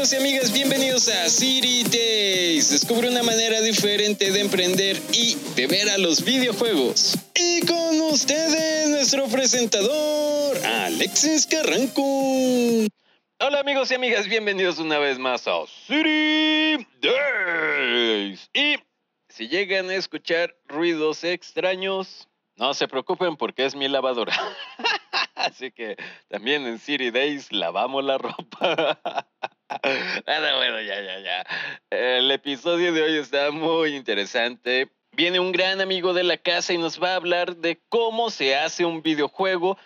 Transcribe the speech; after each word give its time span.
amigos 0.00 0.12
y 0.14 0.16
amigas, 0.16 0.52
bienvenidos 0.54 1.08
a 1.10 1.28
City 1.28 1.82
Days. 1.84 2.70
Descubre 2.70 3.10
una 3.10 3.22
manera 3.22 3.60
diferente 3.60 4.30
de 4.32 4.40
emprender 4.40 4.96
y 5.12 5.34
de 5.54 5.66
ver 5.66 5.90
a 5.90 5.98
los 5.98 6.24
videojuegos. 6.24 7.18
Y 7.34 7.60
con 7.66 8.00
ustedes, 8.10 8.88
nuestro 8.88 9.26
presentador, 9.26 10.56
Alexis 10.64 11.46
Carranco. 11.46 12.00
Hola 13.40 13.60
amigos 13.60 13.90
y 13.90 13.94
amigas, 13.94 14.26
bienvenidos 14.26 14.78
una 14.78 14.98
vez 14.98 15.18
más 15.18 15.46
a 15.46 15.66
City 15.86 16.86
Days. 17.02 18.48
Y 18.54 18.76
si 19.28 19.48
llegan 19.48 19.90
a 19.90 19.96
escuchar 19.96 20.56
ruidos 20.66 21.24
extraños, 21.24 22.26
no 22.56 22.72
se 22.72 22.88
preocupen 22.88 23.36
porque 23.36 23.66
es 23.66 23.74
mi 23.74 23.86
lavadora. 23.86 24.32
Así 25.34 25.70
que 25.70 25.96
también 26.28 26.66
en 26.66 26.78
City 26.78 27.10
Days 27.10 27.52
lavamos 27.52 28.02
la 28.02 28.16
ropa. 28.16 28.98
bueno, 30.26 30.56
bueno, 30.56 30.80
ya, 30.80 31.00
ya, 31.00 31.20
ya. 31.20 31.46
El 31.90 32.30
episodio 32.30 32.92
de 32.92 33.02
hoy 33.02 33.16
está 33.18 33.50
muy 33.50 33.94
interesante. 33.96 34.88
Viene 35.12 35.40
un 35.40 35.52
gran 35.52 35.80
amigo 35.80 36.12
de 36.14 36.24
la 36.24 36.36
casa 36.36 36.72
y 36.72 36.78
nos 36.78 37.02
va 37.02 37.12
a 37.12 37.16
hablar 37.16 37.56
de 37.56 37.80
cómo 37.88 38.30
se 38.30 38.56
hace 38.56 38.84
un 38.84 39.02
videojuego 39.02 39.76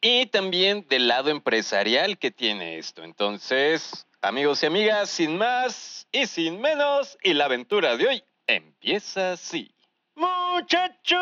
y 0.00 0.26
también 0.26 0.86
del 0.88 1.08
lado 1.08 1.30
empresarial 1.30 2.18
que 2.18 2.30
tiene 2.30 2.78
esto. 2.78 3.04
Entonces, 3.04 4.06
amigos 4.20 4.62
y 4.62 4.66
amigas, 4.66 5.10
sin 5.10 5.38
más 5.38 6.08
y 6.12 6.26
sin 6.26 6.60
menos, 6.60 7.16
y 7.22 7.34
la 7.34 7.46
aventura 7.46 7.96
de 7.96 8.08
hoy 8.08 8.24
empieza 8.46 9.32
así. 9.32 9.72
Muchachos. 10.14 11.18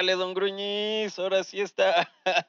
Órale, 0.00 0.16
don 0.16 0.32
Gruñiz, 0.32 1.18
ahora 1.18 1.44
sí 1.44 1.60
está 1.60 2.10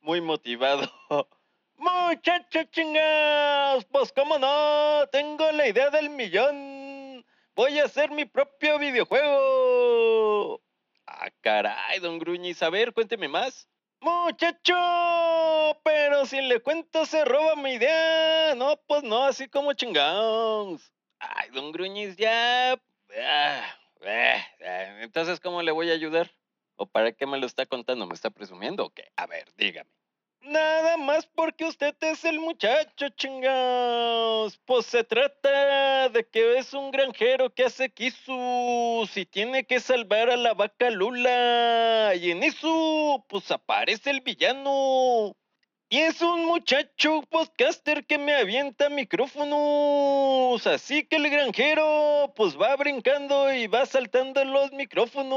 muy 0.00 0.20
motivado. 0.20 0.92
Muchachos 1.76 2.68
chingados, 2.72 3.84
pues 3.84 4.12
cómo 4.12 4.40
no, 4.40 5.06
tengo 5.12 5.52
la 5.52 5.68
idea 5.68 5.90
del 5.90 6.10
millón. 6.10 7.24
Voy 7.54 7.78
a 7.78 7.84
hacer 7.84 8.10
mi 8.10 8.24
propio 8.24 8.80
videojuego. 8.80 10.60
Ah, 11.06 11.30
caray, 11.40 12.00
don 12.00 12.18
Gruñiz, 12.18 12.60
a 12.60 12.70
ver, 12.70 12.92
cuénteme 12.92 13.28
más. 13.28 13.68
Muchacho, 14.00 14.74
pero 15.84 16.26
si 16.26 16.40
le 16.40 16.58
cuento 16.58 17.06
se 17.06 17.24
roba 17.24 17.54
mi 17.54 17.74
idea. 17.74 18.56
No, 18.56 18.76
pues 18.88 19.04
no, 19.04 19.26
así 19.26 19.46
como 19.46 19.74
chingados. 19.74 20.92
Ay, 21.20 21.50
don 21.50 21.70
Gruñiz, 21.70 22.16
ya. 22.16 22.72
Ah, 22.72 23.76
eh, 24.00 24.44
eh, 24.58 24.98
entonces, 25.02 25.38
¿cómo 25.38 25.62
le 25.62 25.70
voy 25.70 25.88
a 25.88 25.94
ayudar? 25.94 26.32
¿O 26.80 26.86
para 26.86 27.12
qué 27.12 27.26
me 27.26 27.36
lo 27.36 27.44
está 27.44 27.66
contando? 27.66 28.06
¿Me 28.06 28.14
está 28.14 28.30
presumiendo 28.30 28.86
o? 28.86 28.92
A 29.16 29.26
ver, 29.26 29.52
dígame. 29.58 29.90
Nada 30.40 30.96
más 30.96 31.26
porque 31.26 31.66
usted 31.66 31.94
es 32.00 32.24
el 32.24 32.40
muchacho, 32.40 33.10
chingados. 33.10 34.56
Pues 34.64 34.86
se 34.86 35.04
trata 35.04 36.08
de 36.08 36.26
que 36.26 36.56
es 36.56 36.72
un 36.72 36.90
granjero 36.90 37.52
que 37.52 37.64
hace 37.64 37.90
quisus 37.90 39.14
y 39.14 39.26
tiene 39.26 39.66
que 39.66 39.78
salvar 39.78 40.30
a 40.30 40.38
la 40.38 40.54
vaca 40.54 40.88
Lula. 40.88 42.14
Y 42.14 42.30
en 42.30 42.42
eso, 42.42 43.26
pues 43.28 43.50
aparece 43.50 44.08
el 44.08 44.22
villano. 44.22 45.36
Y 45.92 45.98
es 45.98 46.22
un 46.22 46.46
muchacho 46.46 47.22
podcaster 47.28 48.06
que 48.06 48.16
me 48.16 48.32
avienta 48.32 48.88
micrófonos. 48.88 50.64
Así 50.68 51.04
que 51.04 51.16
el 51.16 51.28
granjero, 51.28 52.32
pues 52.36 52.56
va 52.56 52.76
brincando 52.76 53.52
y 53.52 53.66
va 53.66 53.84
saltando 53.86 54.44
los 54.44 54.70
micrófonos. 54.70 55.34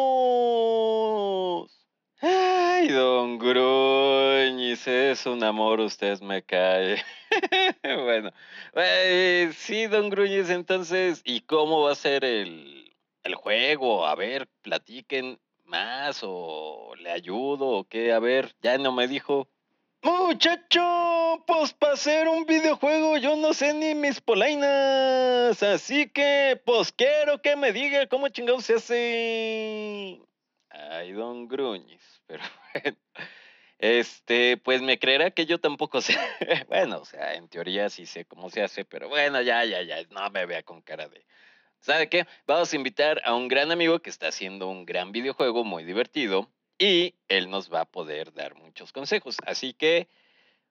Ay, 2.21 2.87
don 2.89 3.39
Gruñis, 3.39 4.87
es 4.87 5.25
un 5.25 5.43
amor, 5.43 5.79
usted 5.79 6.21
me 6.21 6.43
cae. 6.43 7.03
bueno, 8.03 8.29
eh, 8.75 9.49
sí, 9.55 9.87
don 9.87 10.11
Gruñis, 10.11 10.51
entonces, 10.51 11.23
¿y 11.25 11.41
cómo 11.41 11.81
va 11.81 11.93
a 11.93 11.95
ser 11.95 12.23
el, 12.23 12.95
el 13.23 13.33
juego? 13.33 14.05
A 14.05 14.13
ver, 14.13 14.47
platiquen 14.61 15.39
más 15.63 16.19
o 16.21 16.93
le 16.99 17.09
ayudo 17.09 17.69
o 17.69 17.85
qué, 17.85 18.13
a 18.13 18.19
ver, 18.19 18.53
ya 18.61 18.77
no 18.77 18.91
me 18.91 19.07
dijo. 19.07 19.49
Muchacho, 20.03 21.41
pues 21.47 21.73
para 21.73 21.93
hacer 21.93 22.27
un 22.27 22.45
videojuego 22.45 23.15
yo 23.17 23.37
no 23.37 23.53
sé 23.53 23.73
ni 23.73 23.95
mis 23.95 24.19
polainas, 24.19 25.63
así 25.63 26.09
que 26.09 26.61
pues 26.65 26.91
quiero 26.91 27.41
que 27.41 27.55
me 27.55 27.71
diga 27.71 28.05
cómo 28.07 28.27
chingados 28.27 28.65
se 28.65 28.73
hace. 28.73 30.19
Ay, 30.69 31.13
don 31.13 31.47
Gruñis, 31.47 32.21
pero 32.27 32.43
bueno. 32.73 32.97
Este, 33.79 34.57
pues 34.57 34.81
me 34.81 34.99
creerá 34.99 35.31
que 35.31 35.45
yo 35.45 35.59
tampoco 35.59 36.01
sé. 36.01 36.17
bueno, 36.67 36.99
o 36.99 37.05
sea, 37.05 37.35
en 37.35 37.47
teoría 37.47 37.89
sí 37.89 38.05
sé 38.05 38.25
cómo 38.25 38.49
se 38.49 38.61
hace, 38.61 38.83
pero 38.83 39.07
bueno, 39.07 39.41
ya, 39.41 39.63
ya, 39.63 39.81
ya, 39.83 40.03
no 40.09 40.29
me 40.31 40.45
vea 40.45 40.63
con 40.63 40.81
cara 40.81 41.07
de. 41.07 41.25
¿Sabe 41.79 42.09
qué? 42.09 42.27
Vamos 42.45 42.73
a 42.73 42.75
invitar 42.75 43.21
a 43.23 43.35
un 43.35 43.47
gran 43.47 43.71
amigo 43.71 43.99
que 43.99 44.09
está 44.09 44.27
haciendo 44.27 44.67
un 44.67 44.85
gran 44.85 45.13
videojuego 45.13 45.63
muy 45.63 45.85
divertido 45.85 46.49
y 46.83 47.15
él 47.29 47.49
nos 47.49 47.71
va 47.71 47.81
a 47.81 47.85
poder 47.85 48.33
dar 48.33 48.55
muchos 48.55 48.91
consejos. 48.91 49.37
Así 49.45 49.73
que, 49.73 50.09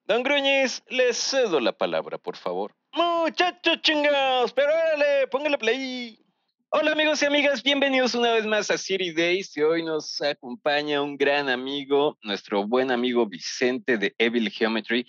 don 0.05 0.23
Gruñiz, 0.23 0.83
le 0.89 1.15
cedo 1.15 1.59
la 1.59 1.73
palabra, 1.73 2.19
por 2.19 2.37
favor. 2.37 2.75
Muchachos 2.93 3.81
chingados, 3.81 4.53
pero 4.53 4.69
órale, 4.75 5.27
póngale 5.28 5.56
play. 5.56 6.19
Hola 6.69 6.93
amigos 6.93 7.23
y 7.23 7.27
amigas, 7.27 7.62
bienvenidos 7.62 8.15
una 8.15 8.33
vez 8.33 8.45
más 8.45 8.71
a 8.71 8.77
City 8.77 9.12
Days 9.12 9.56
y 9.56 9.62
hoy 9.62 9.83
nos 9.83 10.21
acompaña 10.21 11.00
un 11.00 11.17
gran 11.17 11.49
amigo, 11.49 12.19
nuestro 12.23 12.67
buen 12.67 12.91
amigo 12.91 13.27
Vicente 13.27 13.97
de 13.97 14.15
Evil 14.19 14.50
Geometry. 14.50 15.06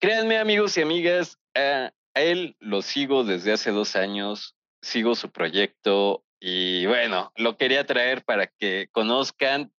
Créanme 0.00 0.38
amigos 0.38 0.76
y 0.76 0.82
amigas, 0.82 1.38
a, 1.54 1.92
él 2.14 2.56
lo 2.58 2.82
sigo 2.82 3.22
desde 3.22 3.52
hace 3.52 3.70
dos 3.70 3.94
años, 3.94 4.56
sigo 4.80 5.14
su 5.14 5.30
proyecto 5.30 6.24
y 6.40 6.86
bueno, 6.86 7.32
lo 7.36 7.56
quería 7.56 7.86
traer 7.86 8.24
para 8.24 8.48
que 8.48 8.88
conozcan 8.90 9.72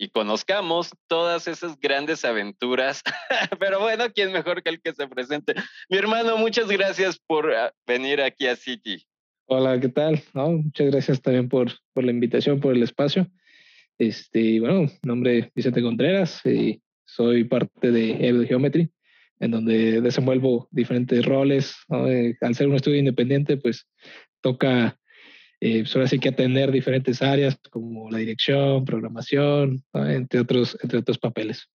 y 0.00 0.08
conozcamos 0.08 0.90
todas 1.08 1.46
esas 1.46 1.78
grandes 1.78 2.24
aventuras. 2.24 3.02
Pero 3.60 3.80
bueno, 3.80 4.06
¿quién 4.14 4.32
mejor 4.32 4.62
que 4.62 4.70
el 4.70 4.80
que 4.80 4.94
se 4.94 5.06
presente? 5.06 5.54
Mi 5.90 5.98
hermano, 5.98 6.38
muchas 6.38 6.68
gracias 6.68 7.18
por 7.26 7.52
ah, 7.52 7.70
venir 7.86 8.22
aquí 8.22 8.46
a 8.46 8.56
City. 8.56 9.04
Hola, 9.44 9.78
¿qué 9.78 9.90
tal? 9.90 10.22
No, 10.32 10.52
muchas 10.52 10.90
gracias 10.90 11.20
también 11.20 11.50
por, 11.50 11.70
por 11.92 12.02
la 12.02 12.12
invitación, 12.12 12.60
por 12.60 12.74
el 12.74 12.82
espacio. 12.82 13.26
Este, 13.98 14.58
bueno, 14.58 14.90
nombre 15.02 15.52
Vicente 15.54 15.82
Contreras, 15.82 16.40
y 16.46 16.80
soy 17.04 17.44
parte 17.44 17.90
de 17.90 18.26
Evil 18.26 18.46
Geometry, 18.46 18.90
en 19.38 19.50
donde 19.50 20.00
desenvuelvo 20.00 20.66
diferentes 20.70 21.26
roles. 21.26 21.76
Eh, 22.06 22.36
al 22.40 22.54
ser 22.54 22.68
un 22.68 22.76
estudio 22.76 22.98
independiente, 22.98 23.58
pues 23.58 23.86
toca 24.40 24.96
eh, 25.60 25.84
solo 25.84 26.02
pues, 26.02 26.12
así 26.12 26.18
que 26.18 26.30
atender 26.30 26.72
diferentes 26.72 27.20
áreas 27.20 27.58
como 27.70 28.10
la 28.10 28.18
dirección, 28.18 28.84
programación, 28.84 29.84
entre, 29.92 30.40
otros, 30.40 30.76
entre 30.82 30.98
otros 30.98 31.18
papeles. 31.18 31.68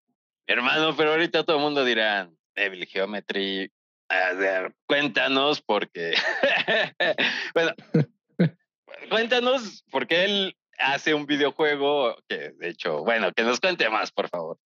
Hermano, 0.48 0.96
pero 0.96 1.12
ahorita 1.12 1.44
todo 1.44 1.58
el 1.58 1.64
mundo 1.64 1.86
dirá, 1.86 2.30
Evil 2.56 2.86
Geometry, 2.86 3.72
a 4.10 4.34
ver, 4.34 4.74
cuéntanos 4.88 5.62
porque, 5.62 6.14
bueno, 7.54 7.72
cuéntanos 9.10 9.84
porque 9.92 10.26
él 10.26 10.56
hace 10.80 11.14
un 11.14 11.26
videojuego 11.26 12.16
que, 12.28 12.52
de 12.58 12.70
hecho, 12.70 13.04
bueno, 13.04 13.32
que 13.34 13.44
nos 13.44 13.60
cuente 13.60 13.90
más, 13.90 14.12
por 14.12 14.30
favor. 14.30 14.58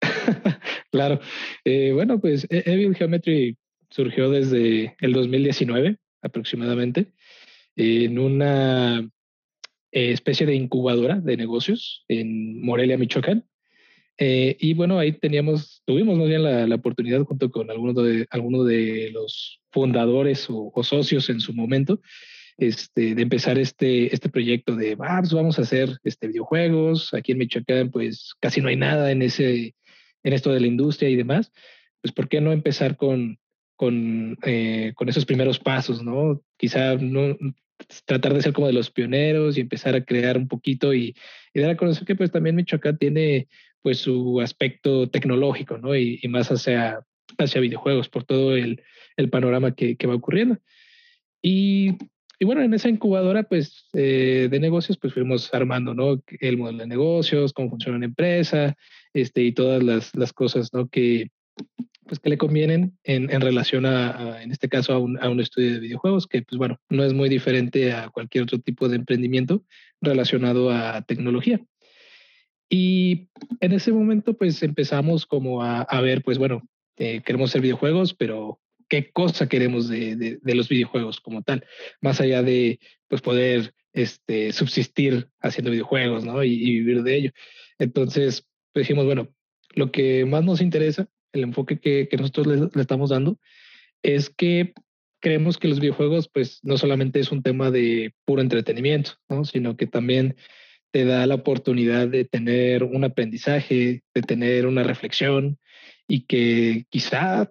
claro. 0.90 1.20
Eh, 1.64 1.92
bueno, 1.92 2.20
pues 2.20 2.46
e-, 2.50 2.62
Evil 2.66 2.96
Geometry 2.96 3.56
surgió 3.90 4.30
desde 4.30 4.96
el 5.00 5.12
2019 5.12 5.96
aproximadamente 6.22 7.12
en 7.76 8.18
una 8.18 9.00
eh, 9.92 10.12
especie 10.12 10.46
de 10.46 10.54
incubadora 10.54 11.20
de 11.20 11.36
negocios 11.36 12.04
en 12.08 12.60
Morelia, 12.60 12.98
Michoacán. 12.98 13.44
Eh, 14.18 14.56
y 14.60 14.74
bueno, 14.74 14.98
ahí 14.98 15.12
teníamos, 15.12 15.82
tuvimos 15.84 16.16
más 16.18 16.28
bien 16.28 16.42
la, 16.42 16.74
oportunidad 16.74 17.22
junto 17.22 17.50
con 17.50 17.70
algunos 17.70 17.96
de, 18.04 18.26
algunos 18.30 18.66
de 18.66 19.10
los 19.12 19.60
fundadores 19.70 20.46
o, 20.48 20.72
socios 20.82 21.30
en 21.30 21.40
su 21.40 21.52
momento, 21.52 22.00
este, 22.58 23.14
de 23.14 23.22
empezar 23.22 23.58
este, 23.58 24.14
este 24.14 24.28
proyecto 24.28 24.76
de, 24.76 24.96
ah, 25.00 25.18
pues 25.20 25.32
vamos 25.32 25.58
a 25.58 25.62
hacer 25.62 25.98
este, 26.04 26.28
videojuegos. 26.28 27.12
Aquí 27.14 27.32
en 27.32 27.38
Michoacán, 27.38 27.90
pues 27.90 28.34
casi 28.40 28.60
no 28.60 28.68
hay 28.68 28.76
nada 28.76 29.10
en, 29.10 29.22
ese, 29.22 29.74
en 30.22 30.32
esto 30.32 30.52
de 30.52 30.60
la 30.60 30.66
industria 30.66 31.08
y 31.08 31.16
demás. 31.16 31.52
Pues, 32.00 32.12
¿por 32.12 32.28
qué 32.28 32.40
no 32.40 32.52
empezar 32.52 32.96
con, 32.96 33.38
con, 33.76 34.38
eh, 34.44 34.92
con 34.94 35.08
esos 35.08 35.24
primeros 35.24 35.58
pasos, 35.58 36.02
¿no? 36.02 36.42
Quizá 36.56 36.96
no, 36.96 37.36
tratar 38.04 38.34
de 38.34 38.42
ser 38.42 38.52
como 38.52 38.66
de 38.66 38.72
los 38.72 38.90
pioneros 38.90 39.56
y 39.56 39.60
empezar 39.60 39.94
a 39.94 40.04
crear 40.04 40.36
un 40.36 40.48
poquito 40.48 40.94
y, 40.94 41.14
y 41.52 41.60
dar 41.60 41.70
a 41.70 41.76
conocer 41.76 42.06
que 42.06 42.16
pues 42.16 42.30
también 42.30 42.56
Michoacán 42.56 42.98
tiene 42.98 43.48
pues 43.82 43.98
su 43.98 44.40
aspecto 44.40 45.10
tecnológico, 45.10 45.78
¿no? 45.78 45.94
Y, 45.94 46.20
más 46.28 46.50
hacia, 46.50 47.00
hacia 47.38 47.60
videojuegos 47.60 48.08
por 48.08 48.24
todo 48.24 48.56
el, 48.56 48.82
el 49.16 49.28
panorama 49.28 49.74
que, 49.74 49.96
que, 49.96 50.06
va 50.06 50.14
ocurriendo. 50.14 50.58
Y 51.42 51.98
y 52.38 52.46
bueno, 52.46 52.62
en 52.62 52.74
esa 52.74 52.88
incubadora, 52.88 53.44
pues, 53.44 53.88
eh, 53.92 54.48
de 54.50 54.60
negocios, 54.60 54.98
pues 54.98 55.14
fuimos 55.14 55.52
armando, 55.54 55.94
¿no? 55.94 56.22
El 56.40 56.58
modelo 56.58 56.78
de 56.78 56.86
negocios, 56.86 57.52
cómo 57.52 57.70
funciona 57.70 57.96
una 57.96 58.06
empresa, 58.06 58.76
este, 59.12 59.42
y 59.42 59.52
todas 59.52 59.82
las, 59.82 60.14
las 60.14 60.32
cosas, 60.32 60.72
¿no? 60.72 60.88
Que, 60.88 61.30
pues, 62.06 62.20
que 62.20 62.30
le 62.30 62.38
convienen 62.38 62.98
en, 63.02 63.30
en 63.30 63.40
relación 63.40 63.86
a, 63.86 64.42
en 64.42 64.52
este 64.52 64.68
caso, 64.68 64.92
a 64.92 64.98
un, 64.98 65.22
a 65.22 65.28
un, 65.28 65.40
estudio 65.40 65.72
de 65.72 65.80
videojuegos, 65.80 66.26
que, 66.26 66.42
pues, 66.42 66.58
bueno, 66.58 66.80
no 66.88 67.04
es 67.04 67.12
muy 67.12 67.28
diferente 67.28 67.92
a 67.92 68.08
cualquier 68.10 68.44
otro 68.44 68.58
tipo 68.58 68.88
de 68.88 68.96
emprendimiento 68.96 69.64
relacionado 70.00 70.70
a 70.70 71.02
tecnología. 71.02 71.60
Y 72.68 73.28
en 73.60 73.72
ese 73.72 73.92
momento, 73.92 74.34
pues, 74.36 74.62
empezamos 74.62 75.26
como 75.26 75.62
a, 75.62 75.82
a 75.82 76.00
ver, 76.00 76.22
pues, 76.22 76.38
bueno, 76.38 76.62
eh, 76.96 77.22
queremos 77.24 77.50
hacer 77.50 77.62
videojuegos, 77.62 78.14
pero 78.14 78.60
qué 78.88 79.10
cosa 79.10 79.48
queremos 79.48 79.88
de, 79.88 80.38
de, 80.40 80.54
los 80.54 80.68
videojuegos 80.68 81.20
como 81.20 81.42
tal, 81.42 81.64
más 82.00 82.20
allá 82.20 82.42
de 82.42 82.78
pues 83.08 83.22
poder 83.22 83.74
este, 83.92 84.52
subsistir 84.52 85.28
haciendo 85.40 85.70
videojuegos 85.70 86.24
¿no? 86.24 86.42
y, 86.44 86.58
vivir 86.58 87.02
de 87.02 87.16
ello. 87.16 87.30
Entonces 87.78 88.46
pues 88.72 88.86
dijimos, 88.86 89.04
bueno, 89.06 89.28
lo 89.74 89.90
que 89.90 90.24
más 90.24 90.44
nos 90.44 90.60
interesa, 90.60 91.08
el 91.34 91.42
enfoque 91.42 91.78
que, 91.78 92.08
nosotros 92.16 92.46
le, 92.46 92.80
estamos 92.80 93.10
dando, 93.10 93.38
es 94.02 94.30
que 94.30 94.72
creemos 95.20 95.58
que 95.58 95.68
los 95.68 95.80
videojuegos 95.80 96.28
pues 96.28 96.60
no 96.62 96.76
solamente 96.78 97.18
es 97.20 97.32
un 97.32 97.42
tema 97.42 97.70
de 97.70 98.14
puro 98.24 98.42
entretenimiento, 98.42 99.12
¿no? 99.28 99.44
sino 99.44 99.76
que 99.76 99.86
también 99.86 100.36
te 100.90 101.04
da 101.04 101.26
la 101.26 101.34
oportunidad 101.34 102.08
de 102.08 102.24
tener 102.24 102.84
un 102.84 103.04
aprendizaje, 103.04 104.02
de 104.14 104.22
tener 104.22 104.66
una 104.66 104.82
reflexión 104.82 105.58
y 106.06 106.26
que 106.26 106.86
quizá 106.90 107.50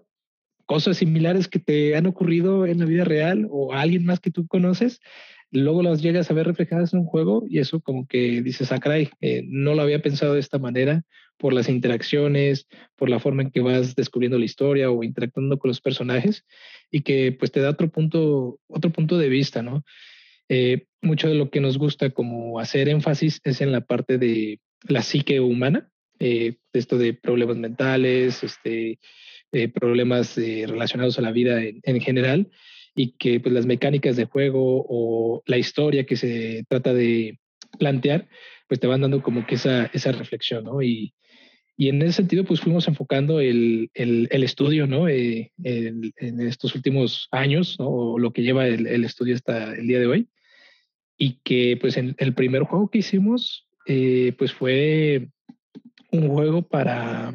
cosas 0.65 0.97
similares 0.97 1.47
que 1.47 1.59
te 1.59 1.95
han 1.95 2.05
ocurrido 2.05 2.65
en 2.65 2.79
la 2.79 2.85
vida 2.85 3.03
real 3.03 3.47
o 3.49 3.73
a 3.73 3.81
alguien 3.81 4.05
más 4.05 4.19
que 4.19 4.31
tú 4.31 4.47
conoces, 4.47 5.01
luego 5.51 5.83
las 5.83 6.01
llegas 6.01 6.29
a 6.29 6.33
ver 6.33 6.47
reflejadas 6.47 6.93
en 6.93 7.01
un 7.01 7.05
juego 7.05 7.43
y 7.49 7.59
eso 7.59 7.81
como 7.81 8.07
que 8.07 8.41
dices, 8.41 8.71
ah, 8.71 8.79
eh, 9.21 9.43
no 9.47 9.75
lo 9.75 9.81
había 9.81 10.01
pensado 10.01 10.35
de 10.35 10.39
esta 10.39 10.57
manera 10.57 11.03
por 11.37 11.53
las 11.53 11.69
interacciones, 11.69 12.67
por 12.95 13.09
la 13.09 13.19
forma 13.19 13.43
en 13.43 13.51
que 13.51 13.61
vas 13.61 13.95
descubriendo 13.95 14.37
la 14.37 14.45
historia 14.45 14.91
o 14.91 15.03
interactuando 15.03 15.57
con 15.59 15.69
los 15.69 15.81
personajes 15.81 16.45
y 16.91 17.01
que 17.01 17.31
pues 17.31 17.51
te 17.51 17.59
da 17.59 17.69
otro 17.69 17.89
punto, 17.89 18.59
otro 18.67 18.91
punto 18.91 19.17
de 19.17 19.29
vista, 19.29 19.61
¿no? 19.61 19.83
Eh, 20.49 20.85
mucho 21.01 21.27
de 21.27 21.35
lo 21.35 21.49
que 21.49 21.61
nos 21.61 21.77
gusta 21.77 22.11
como 22.11 22.59
hacer 22.59 22.89
énfasis 22.89 23.39
es 23.43 23.61
en 23.61 23.71
la 23.71 23.81
parte 23.81 24.17
de 24.17 24.59
la 24.87 25.01
psique 25.01 25.39
humana, 25.39 25.89
eh, 26.19 26.57
esto 26.73 26.97
de 26.97 27.13
problemas 27.13 27.57
mentales, 27.57 28.43
este, 28.43 28.99
eh, 29.51 29.67
problemas 29.67 30.37
eh, 30.37 30.65
relacionados 30.67 31.19
a 31.19 31.21
la 31.21 31.31
vida 31.31 31.61
en, 31.61 32.01
general 32.01 32.49
y 32.95 33.11
que 33.17 33.39
pues 33.39 33.53
las 33.53 33.65
mecánicas 33.65 34.15
de 34.15 34.25
juego 34.25 34.85
o 34.87 35.43
la 35.45 35.57
historia 35.57 36.05
que 36.05 36.15
se 36.15 36.65
trata 36.67 36.93
de 36.93 37.39
plantear, 37.77 38.27
pues 38.67 38.79
te 38.79 38.87
van 38.87 39.01
dando 39.01 39.21
como 39.21 39.45
que 39.45 39.55
esa, 39.55 39.85
esa 39.93 40.11
reflexión, 40.11 40.63
¿no? 40.63 40.81
Y, 40.81 41.13
y 41.75 41.89
en 41.89 42.01
ese 42.01 42.13
sentido, 42.13 42.43
pues 42.43 42.61
fuimos 42.61 42.87
enfocando 42.87 43.39
el, 43.39 43.89
el, 43.93 44.43
estudio, 44.43 44.85
¿no? 44.85 45.07
Eh, 45.07 45.51
en 45.63 46.41
estos 46.41 46.75
últimos 46.75 47.27
años. 47.31 47.75
O 47.79 48.19
lo 48.19 48.31
que 48.31 48.43
lleva 48.43 48.67
el, 48.67 49.03
estudio 49.03 49.33
hasta 49.35 49.73
el 49.73 49.87
día 49.87 49.99
de 49.99 50.07
hoy. 50.07 50.29
Y 51.17 51.39
que, 51.43 51.77
pues, 51.81 51.97
en 51.97 52.15
el 52.19 52.33
primer 52.33 52.63
juego 52.63 52.89
que 52.89 52.99
hicimos, 52.99 53.67
pues 53.85 54.53
fue 54.53 55.29
un 56.11 56.29
juego 56.29 56.61
para, 56.61 57.33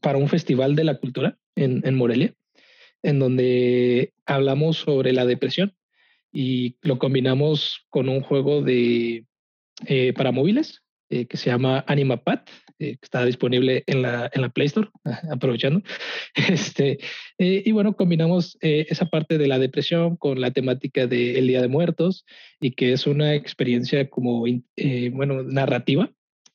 para 0.00 0.18
un 0.18 0.28
festival 0.28 0.76
de 0.76 0.84
la 0.84 0.98
cultura 0.98 1.38
en, 1.54 1.94
Morelia, 1.94 2.34
en 3.02 3.18
donde 3.18 4.12
hablamos 4.26 4.78
sobre 4.78 5.12
la 5.12 5.24
depresión 5.24 5.74
y 6.32 6.76
lo 6.82 6.98
combinamos 6.98 7.86
con 7.88 8.08
un 8.08 8.20
juego 8.20 8.62
de, 8.62 9.24
eh, 9.86 10.12
para 10.12 10.32
móviles 10.32 10.82
eh, 11.08 11.26
que 11.26 11.36
se 11.36 11.50
llama 11.50 11.84
AnimaPad, 11.86 12.40
eh, 12.78 12.96
está 13.00 13.24
disponible 13.24 13.84
en 13.86 14.02
la, 14.02 14.30
en 14.32 14.42
la 14.42 14.48
Play 14.48 14.66
Store, 14.66 14.88
aprovechando. 15.30 15.82
Este, 16.48 16.98
y 17.38 17.70
bueno, 17.72 17.96
combinamos 17.96 18.56
esa 18.60 19.06
parte 19.06 19.38
de 19.38 19.46
la 19.46 19.58
depresión 19.58 20.16
con 20.16 20.40
la 20.40 20.50
temática 20.50 21.06
del 21.06 21.46
Día 21.46 21.60
de 21.60 21.68
Muertos 21.68 22.24
y 22.60 22.72
que 22.72 22.92
es 22.92 23.06
una 23.06 23.34
experiencia 23.34 24.08
como, 24.08 24.44
bueno, 25.12 25.42
narrativa, 25.42 26.10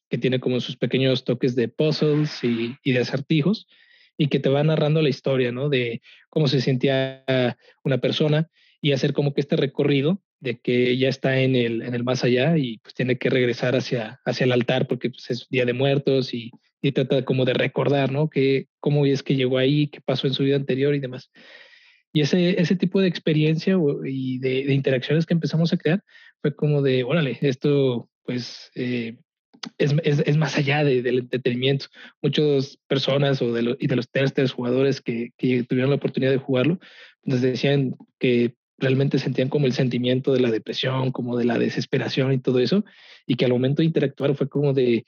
que 0.09 0.17
tiene 0.17 0.39
como 0.39 0.59
sus 0.59 0.77
pequeños 0.77 1.23
toques 1.23 1.55
de 1.55 1.67
puzzles 1.67 2.43
y, 2.43 2.75
y 2.83 2.93
de 2.93 2.99
acertijos 2.99 3.67
y 4.17 4.27
que 4.27 4.39
te 4.39 4.49
va 4.49 4.63
narrando 4.63 5.01
la 5.01 5.09
historia, 5.09 5.51
¿no? 5.51 5.69
De 5.69 6.01
cómo 6.29 6.47
se 6.47 6.61
sentía 6.61 7.23
una 7.83 7.99
persona 7.99 8.49
y 8.81 8.91
hacer 8.93 9.13
como 9.13 9.33
que 9.33 9.41
este 9.41 9.55
recorrido 9.55 10.21
de 10.41 10.59
que 10.59 10.97
ya 10.97 11.07
está 11.07 11.39
en 11.39 11.55
el, 11.55 11.83
en 11.83 11.93
el 11.93 12.03
más 12.03 12.23
allá 12.23 12.57
y 12.57 12.79
pues 12.79 12.93
tiene 12.93 13.17
que 13.17 13.29
regresar 13.29 13.75
hacia, 13.75 14.19
hacia 14.25 14.43
el 14.43 14.51
altar 14.51 14.87
porque 14.87 15.09
pues, 15.09 15.29
es 15.29 15.47
Día 15.49 15.65
de 15.65 15.73
Muertos 15.73 16.33
y, 16.33 16.51
trata 16.93 17.23
como 17.23 17.45
de 17.45 17.53
recordar, 17.53 18.11
¿no? 18.11 18.27
Que, 18.27 18.65
cómo 18.79 19.05
es 19.05 19.21
que 19.21 19.35
llegó 19.35 19.59
ahí, 19.59 19.87
qué 19.87 20.01
pasó 20.01 20.25
en 20.25 20.33
su 20.33 20.43
vida 20.43 20.55
anterior 20.55 20.95
y 20.95 20.99
demás. 20.99 21.31
Y 22.11 22.21
ese, 22.21 22.59
ese 22.59 22.75
tipo 22.75 22.99
de 22.99 23.07
experiencia 23.07 23.77
y 24.03 24.39
de, 24.39 24.73
interacciones 24.73 25.27
que 25.27 25.35
empezamos 25.35 25.71
a 25.71 25.77
crear 25.77 26.03
fue 26.41 26.55
como 26.55 26.81
de, 26.81 27.03
órale, 27.03 27.37
esto 27.41 28.09
pues 28.23 28.71
eh, 28.73 29.15
es, 29.77 29.93
es, 30.03 30.37
más 30.37 30.57
allá 30.57 30.83
de, 30.83 31.03
del 31.03 31.19
entretenimiento. 31.19 31.85
Muchas 32.21 32.79
personas 32.87 33.43
o 33.43 33.53
de 33.53 33.61
lo, 33.61 33.77
y 33.79 33.85
de 33.85 33.95
los 33.95 34.09
tres 34.09 34.51
jugadores 34.51 35.01
que, 35.01 35.33
tuvieron 35.37 35.91
la 35.91 35.97
oportunidad 35.97 36.31
de 36.31 36.37
jugarlo, 36.37 36.79
nos 37.23 37.41
decían 37.41 37.95
que 38.19 38.55
realmente 38.81 39.19
sentían 39.19 39.47
como 39.47 39.67
el 39.67 39.73
sentimiento 39.73 40.33
de 40.33 40.41
la 40.41 40.51
depresión, 40.51 41.11
como 41.11 41.37
de 41.37 41.45
la 41.45 41.57
desesperación 41.57 42.33
y 42.33 42.39
todo 42.39 42.59
eso, 42.59 42.83
y 43.25 43.35
que 43.35 43.45
al 43.45 43.51
momento 43.51 43.81
de 43.81 43.85
interactuar 43.85 44.35
fue 44.35 44.49
como 44.49 44.73
de, 44.73 45.05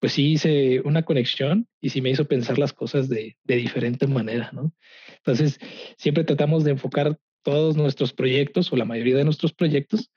pues 0.00 0.14
sí 0.14 0.32
hice 0.32 0.80
una 0.80 1.04
conexión 1.04 1.68
y 1.80 1.90
sí 1.90 2.00
me 2.00 2.10
hizo 2.10 2.24
pensar 2.24 2.58
las 2.58 2.72
cosas 2.72 3.08
de, 3.08 3.36
de 3.44 3.56
diferente 3.56 4.06
manera, 4.08 4.50
¿no? 4.52 4.72
Entonces, 5.18 5.60
siempre 5.96 6.24
tratamos 6.24 6.64
de 6.64 6.72
enfocar 6.72 7.16
todos 7.42 7.76
nuestros 7.76 8.12
proyectos 8.12 8.72
o 8.72 8.76
la 8.76 8.84
mayoría 8.84 9.16
de 9.16 9.24
nuestros 9.24 9.52
proyectos 9.52 10.10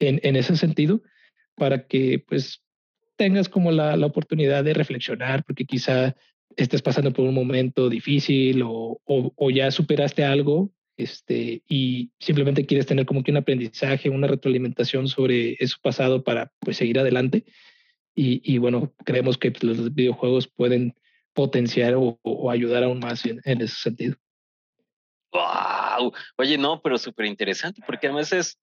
en, 0.00 0.36
ese 0.36 0.56
sentido 0.56 1.02
para 1.54 1.86
que 1.86 2.22
pues 2.26 2.62
tengas 3.16 3.48
como 3.48 3.70
la, 3.70 3.94
oportunidad 4.06 4.64
de 4.64 4.74
reflexionar, 4.74 5.44
porque 5.44 5.64
quizá 5.64 6.16
estés 6.56 6.82
pasando 6.82 7.12
por 7.12 7.26
un 7.26 7.34
momento 7.34 7.88
difícil 7.88 8.62
o, 8.64 9.00
ya 9.50 9.70
superaste 9.70 10.24
algo 10.24 10.72
este, 10.96 11.62
y 11.68 12.10
simplemente 12.18 12.66
quieres 12.66 12.86
tener 12.86 13.06
como 13.06 13.22
que 13.22 13.30
un 13.30 13.38
aprendizaje, 13.38 14.10
una 14.10 14.26
retroalimentación 14.26 15.08
sobre 15.08 15.56
eso 15.58 15.76
pasado 15.82 16.22
para 16.22 16.52
pues 16.60 16.76
seguir 16.76 16.98
adelante. 16.98 17.44
Y, 18.14 18.40
y 18.44 18.58
bueno, 18.58 18.94
creemos 19.04 19.38
que 19.38 19.50
pues, 19.50 19.64
los 19.64 19.94
videojuegos 19.94 20.48
pueden 20.48 20.94
potenciar 21.32 21.94
o, 21.94 22.18
o 22.22 22.50
ayudar 22.50 22.84
aún 22.84 23.00
más 23.00 23.24
en, 23.26 23.40
en, 23.44 23.60
ese 23.60 23.74
sentido. 23.74 24.16
¡Wow! 25.32 26.12
Oye, 26.36 26.56
no, 26.56 26.80
pero 26.80 26.96
súper 26.96 27.26
interesante, 27.26 27.82
porque 27.84 28.06
además 28.06 28.32
es 28.32 28.58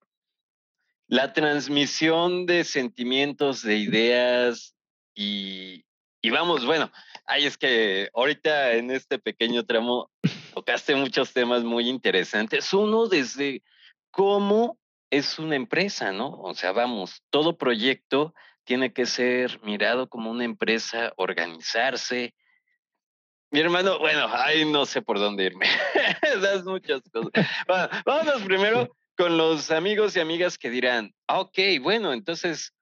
la 1.08 1.34
transmisión 1.34 2.46
de 2.46 2.63
sentimientos, 2.63 3.62
de 3.62 3.77
ideas 3.77 4.74
y, 5.13 5.84
y 6.22 6.30
vamos, 6.30 6.66
bueno, 6.66 6.92
ay, 7.25 7.46
es 7.46 7.58
que 7.58 8.10
ahorita 8.13 8.74
en 8.74 8.92
este 8.92 9.18
pequeño 9.18 9.66
tramo 9.66 10.12
tocaste 10.54 10.96
muchos 10.96 11.34
temas 11.34 11.63
muy 11.63 11.90
interesantes. 11.90 12.72
Uno 12.74 13.08
desde 13.08 13.63
cómo 14.12 14.78
es 15.10 15.40
una 15.40 15.56
empresa, 15.56 16.12
¿no? 16.12 16.30
O 16.42 16.54
sea, 16.54 16.72
vamos, 16.72 17.24
todo 17.30 17.58
proyecto 17.58 18.34
tiene 18.63 18.94
que 18.94 19.06
ser 19.06 19.60
mirado 19.63 20.08
como 20.08 20.30
una 20.30 20.46
empresa, 20.46 21.12
organizarse. 21.18 22.36
Mi 23.50 23.60
hermano, 23.60 23.98
bueno, 24.00 24.28
ay, 24.32 24.66
no 24.66 24.86
sé 24.86 25.01
por 25.01 25.20
dónde 25.20 25.46
irme. 25.46 25.66
das 26.42 26.63
muchas 26.63 27.01
cosas. 27.12 27.32
Bueno, 28.06 28.46
primero 28.46 28.96
con 29.18 29.38
los 29.38 29.72
amigos 29.72 30.16
y 30.16 30.20
amigas 30.20 30.58
que 30.58 30.70
dirán, 30.70 31.13
ah, 31.28 31.42
ok, 31.42 31.58
bueno, 31.82 32.13
entonces 32.13 32.74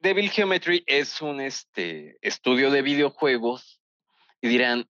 Devil, 0.00 0.30
Geometry 0.30 0.82
es 0.86 1.20
un 1.20 1.40
este, 1.40 2.18
estudio 2.22 2.70
de 2.70 2.82
videojuegos 2.82 3.80
y 4.40 4.48
dirán, 4.48 4.88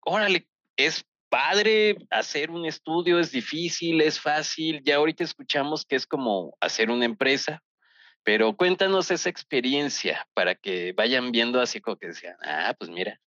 órale, 0.00 0.46
es 0.76 1.04
padre 1.28 1.96
hacer 2.10 2.50
un 2.50 2.66
estudio, 2.66 3.18
es 3.18 3.32
difícil, 3.32 4.00
es 4.00 4.20
fácil, 4.20 4.82
ya 4.84 4.96
ahorita 4.96 5.24
escuchamos 5.24 5.84
que 5.84 5.96
es 5.96 6.06
como 6.06 6.56
hacer 6.60 6.90
una 6.90 7.06
empresa, 7.06 7.62
pero 8.22 8.56
cuéntanos 8.56 9.10
esa 9.10 9.28
experiencia 9.28 10.26
para 10.34 10.54
que 10.54 10.92
vayan 10.92 11.32
viendo 11.32 11.60
así 11.60 11.80
como 11.80 11.96
que 11.96 12.08
decían, 12.08 12.36
ah, 12.42 12.74
pues 12.78 12.90
mira. 12.90 13.20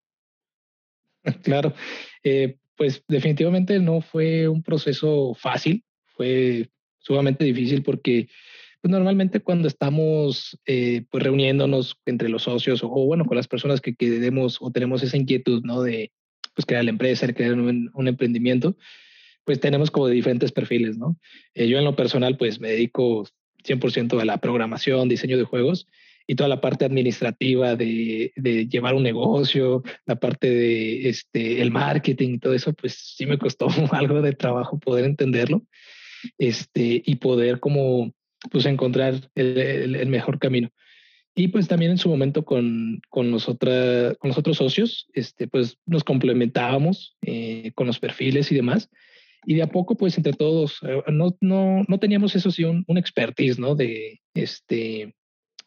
Claro, 1.43 1.73
eh, 2.23 2.57
pues 2.75 3.03
definitivamente 3.07 3.79
no 3.79 4.01
fue 4.01 4.47
un 4.47 4.63
proceso 4.63 5.33
fácil 5.33 5.83
fue 6.17 6.69
sumamente 6.99 7.45
difícil 7.45 7.83
porque 7.83 8.27
pues 8.81 8.91
normalmente 8.91 9.39
cuando 9.39 9.67
estamos 9.67 10.59
eh, 10.65 11.03
pues 11.09 11.23
reuniéndonos 11.23 11.97
entre 12.05 12.29
los 12.29 12.43
socios 12.43 12.83
o, 12.83 12.89
bueno 12.89 13.25
con 13.25 13.37
las 13.37 13.47
personas 13.47 13.81
que 13.81 13.95
queremos 13.95 14.57
o 14.61 14.71
tenemos 14.71 15.03
esa 15.03 15.17
inquietud 15.17 15.63
no 15.63 15.81
de 15.81 16.11
pues 16.55 16.65
crear 16.65 16.83
la 16.83 16.91
empresa 16.91 17.31
crear 17.33 17.53
un, 17.53 17.89
un, 17.93 18.07
emprendimiento 18.07 18.75
pues 19.47 19.61
tenemos 19.61 19.91
como 19.91 20.09
diferentes 20.09 20.51
perfiles, 20.51 20.97
¿no? 20.97 21.17
Eh, 21.53 21.69
yo 21.69 21.77
en 21.77 21.85
lo 21.85 21.95
personal, 21.95 22.35
pues 22.35 22.59
me 22.59 22.67
dedico 22.67 23.25
100% 23.63 24.19
a 24.19 24.25
la 24.25 24.39
programación, 24.39 25.07
diseño 25.07 25.37
de 25.37 25.45
juegos 25.45 25.87
y 26.27 26.35
toda 26.35 26.49
la 26.49 26.59
parte 26.59 26.83
administrativa 26.83 27.77
de, 27.77 28.33
de, 28.35 28.67
llevar 28.67 28.93
un 28.93 29.03
negocio, 29.03 29.83
la 30.05 30.17
parte 30.17 30.49
de 30.49 31.07
este, 31.07 31.61
el 31.61 31.71
marketing 31.71 32.39
todo 32.39 32.53
eso, 32.53 32.73
pues 32.73 33.15
sí 33.15 33.25
me 33.25 33.37
costó 33.37 33.67
algo 33.93 34.21
de 34.21 34.33
trabajo 34.33 34.79
poder 34.79 35.05
entenderlo 35.05 35.63
este, 36.37 37.01
y 37.05 37.15
poder 37.15 37.61
como 37.61 38.11
pues 38.51 38.65
encontrar 38.65 39.29
el, 39.35 40.07
mejor 40.07 40.39
camino. 40.39 40.69
Y 41.35 41.49
pues 41.49 41.67
también 41.67 41.91
en 41.91 41.97
su 41.97 42.09
momento 42.09 42.43
con, 42.45 42.99
con, 43.09 43.31
los, 43.31 43.45
con 43.45 44.29
los 44.29 44.37
otros 44.37 44.57
socios, 44.57 45.07
este, 45.13 45.47
pues 45.47 45.77
nos 45.85 46.03
complementábamos 46.03 47.15
eh, 47.21 47.71
con 47.75 47.85
los 47.87 47.99
perfiles 47.99 48.51
y 48.51 48.55
demás. 48.55 48.89
Y 49.45 49.53
de 49.53 49.61
a 49.61 49.67
poco, 49.67 49.95
pues 49.95 50.17
entre 50.17 50.33
todos, 50.33 50.79
eh, 50.81 51.03
no, 51.11 51.37
no, 51.41 51.83
no 51.87 51.99
teníamos 51.99 52.35
eso 52.35 52.49
sí 52.49 52.63
un, 52.63 52.83
un 52.87 52.97
expertise, 52.97 53.59
¿no? 53.59 53.75
De, 53.75 54.19
este, 54.33 55.15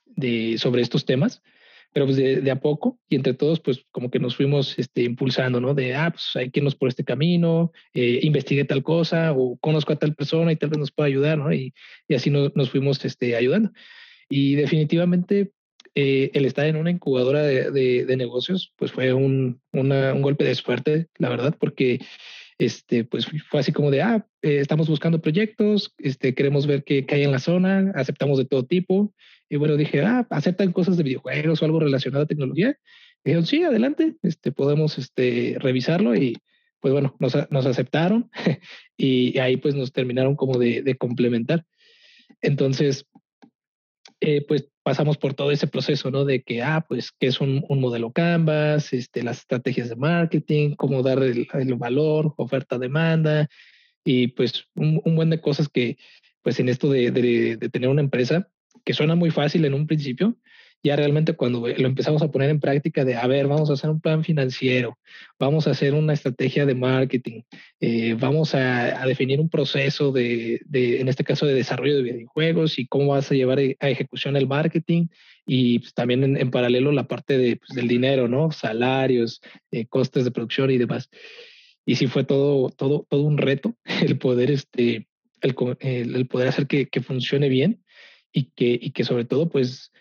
de, 0.05 0.59
sobre 0.59 0.83
estos 0.83 1.05
temas, 1.05 1.41
pero 1.93 2.07
pues 2.07 2.17
de, 2.17 2.51
a 2.51 2.61
poco 2.61 2.99
y 3.09 3.17
entre 3.17 3.35
todos, 3.35 3.61
pues 3.61 3.85
como 3.91 4.11
que 4.11 4.19
nos 4.19 4.37
fuimos 4.37 4.79
este, 4.79 5.03
impulsando, 5.03 5.61
¿no? 5.61 5.75
De, 5.75 5.95
ah, 5.95 6.11
pues 6.11 6.31
hay 6.35 6.51
que 6.51 6.61
irnos 6.61 6.77
por 6.77 6.89
este 6.89 7.05
camino, 7.05 7.73
eh, 7.95 8.21
investigué 8.23 8.65
tal 8.65 8.83
cosa 8.83 9.33
o 9.33 9.57
conozco 9.59 9.93
a 9.93 9.97
tal 9.97 10.15
persona 10.15 10.53
y 10.53 10.57
tal 10.57 10.71
vez 10.71 10.79
nos 10.79 10.93
pueda 10.93 11.09
ayudar, 11.09 11.39
¿no? 11.39 11.53
Y, 11.53 11.75
y 12.09 12.15
así 12.15 12.31
nos, 12.31 12.55
nos 12.55 12.71
fuimos 12.71 13.05
este, 13.05 13.35
ayudando. 13.37 13.73
Y 14.29 14.55
definitivamente, 14.55 15.53
eh, 15.97 16.31
el 16.35 16.45
estar 16.45 16.67
en 16.67 16.77
una 16.77 16.91
incubadora 16.91 17.43
de, 17.43 17.73
de, 17.73 18.17
negocios, 18.17 18.73
pues 18.77 18.93
fue 18.93 19.13
un, 19.13 19.61
un, 19.73 20.23
golpe 20.23 20.45
de 20.45 20.55
suerte, 20.55 21.09
la 21.19 21.29
verdad, 21.29 21.57
porque 21.59 22.01
este, 22.61 23.05
pues 23.05 23.27
fue 23.49 23.61
así 23.61 23.73
como 23.73 23.91
de, 23.91 24.03
ah, 24.03 24.27
eh, 24.43 24.59
estamos 24.61 24.87
buscando 24.87 25.23
proyectos, 25.23 25.95
este, 25.97 26.35
queremos 26.35 26.67
ver 26.67 26.85
qué, 26.85 27.07
qué, 27.07 27.15
hay 27.15 27.23
en 27.25 27.33
la 27.33 27.39
zona, 27.39 27.91
aceptamos 27.95 28.37
de 28.37 28.45
todo 28.45 28.67
tipo. 28.67 29.15
Y 29.49 29.57
bueno, 29.57 29.77
dije, 29.77 30.03
ah, 30.03 30.27
aceptan 30.29 30.71
cosas 30.73 30.99
de 30.99 31.03
videojuegos 31.03 31.61
o 31.61 31.65
algo 31.65 31.81
relacionado 31.81 32.25
a 32.25 32.29
tecnología. 32.29 32.77
Y 33.25 33.31
dijeron, 33.31 33.47
sí, 33.47 33.65
adelante, 33.65 34.15
este, 34.23 34.53
podemos 34.53 34.99
este, 34.99 35.57
revisarlo 35.59 36.15
y 36.15 36.37
pues 36.81 36.93
bueno, 36.93 37.17
nos, 37.19 37.35
nos 37.51 37.65
aceptaron 37.65 38.31
y 38.97 39.39
ahí 39.39 39.57
pues 39.57 39.75
nos 39.75 39.93
terminaron 39.93 40.37
como 40.37 40.59
de, 40.59 40.83
de 40.83 40.97
complementar. 40.97 41.65
Entonces, 42.43 43.07
eh, 44.21 44.45
pues 44.47 44.69
pasamos 44.91 45.19
por 45.19 45.35
todo 45.35 45.53
ese 45.53 45.69
proceso, 45.69 46.11
¿no? 46.11 46.25
De 46.25 46.43
que, 46.43 46.65
ah, 46.65 46.85
pues, 46.89 47.13
que 47.13 47.29
es 47.29 47.41
un, 47.41 47.65
un 47.69 47.81
modelo 47.81 48.11
Canvas, 48.11 48.93
este, 48.93 49.23
las 49.23 49.39
estrategias 49.39 49.89
de 49.89 49.95
marketing, 49.95 50.75
cómo 50.75 51.05
dar 51.05 51.23
el, 51.23 51.47
valor, 51.77 52.35
oferta, 52.37 52.77
demanda, 52.77 53.49
y 54.05 54.27
pues 54.27 54.65
un, 54.75 55.01
un, 55.05 55.15
buen 55.15 55.31
de 55.31 55.41
cosas 55.41 55.69
que, 55.69 55.97
pues, 56.43 56.59
en 56.59 56.69
esto 56.69 56.91
de 56.91 57.57
tener 57.71 57.89
una 57.89 58.01
empresa, 58.01 58.49
que 58.85 58.93
suena 58.93 59.15
muy 59.15 59.31
fácil 59.31 59.65
en 59.65 59.75
un 59.75 59.87
principio, 59.87 60.37
ya 60.83 60.97
realmente 60.97 61.35
cuando 61.35 61.67
lo 61.67 61.87
empezamos 61.87 62.23
a 62.23 62.31
poner 62.31 62.51
en 62.51 62.61
práctica 62.61 63.05
de, 63.05 63.17
a 63.17 63.27
ver, 63.27 63.47
vamos 63.47 63.71
a 63.71 63.75
hacer 63.75 63.91
un 63.91 64.01
plan 64.01 64.25
financiero, 64.25 64.99
vamos 65.39 65.67
a 65.67 65.73
hacer 65.73 65.95
una 65.95 66.15
estrategia 66.15 66.65
de 66.65 66.75
marketing, 66.75 67.43
eh, 67.81 68.15
vamos 68.19 68.55
a, 68.55 69.03
a, 69.03 69.07
definir 69.07 69.41
un 69.41 69.51
proceso 69.51 70.13
de, 70.13 70.61
de, 70.65 71.01
en 71.01 71.09
este 71.09 71.25
caso, 71.25 71.47
de 71.47 71.55
desarrollo 71.55 71.97
de 71.97 72.03
videojuegos 72.03 72.79
y 72.79 72.87
cómo 72.87 73.09
vas 73.09 73.31
a 73.31 73.35
llevar 73.35 73.59
a 73.59 73.91
ejecución 73.91 74.37
el 74.37 74.47
marketing 74.47 75.09
y 75.47 75.81
pues, 75.81 75.95
también 75.95 76.25
en, 76.25 76.37
en, 76.37 76.51
paralelo 76.51 76.93
la 76.93 77.09
parte 77.09 77.37
de, 77.37 77.57
pues, 77.57 77.71
del 77.71 77.89
dinero, 77.89 78.29
¿no? 78.29 78.51
Salarios, 78.53 79.41
eh, 79.71 79.87
costes 79.87 80.25
de 80.25 80.31
producción 80.31 80.71
y 80.71 80.79
demás. 80.79 81.11
Y 81.85 81.97
sí 81.97 82.07
fue 82.07 82.25
todo, 82.25 82.71
todo, 82.71 83.07
todo 83.09 83.23
un 83.23 83.37
reto 83.37 83.77
el 84.03 84.19
poder, 84.19 84.51
este, 84.51 85.09
el, 85.41 85.55
el 86.15 86.27
poder 86.27 86.49
hacer 86.49 86.67
que, 86.67 86.87
que 86.87 87.01
funcione 87.01 87.49
bien 87.49 87.83
y 88.33 88.45
que, 88.45 88.79
y 88.81 88.93
que 88.93 89.05
sobre 89.05 89.25
todo, 89.25 89.49
pues, 89.49 89.93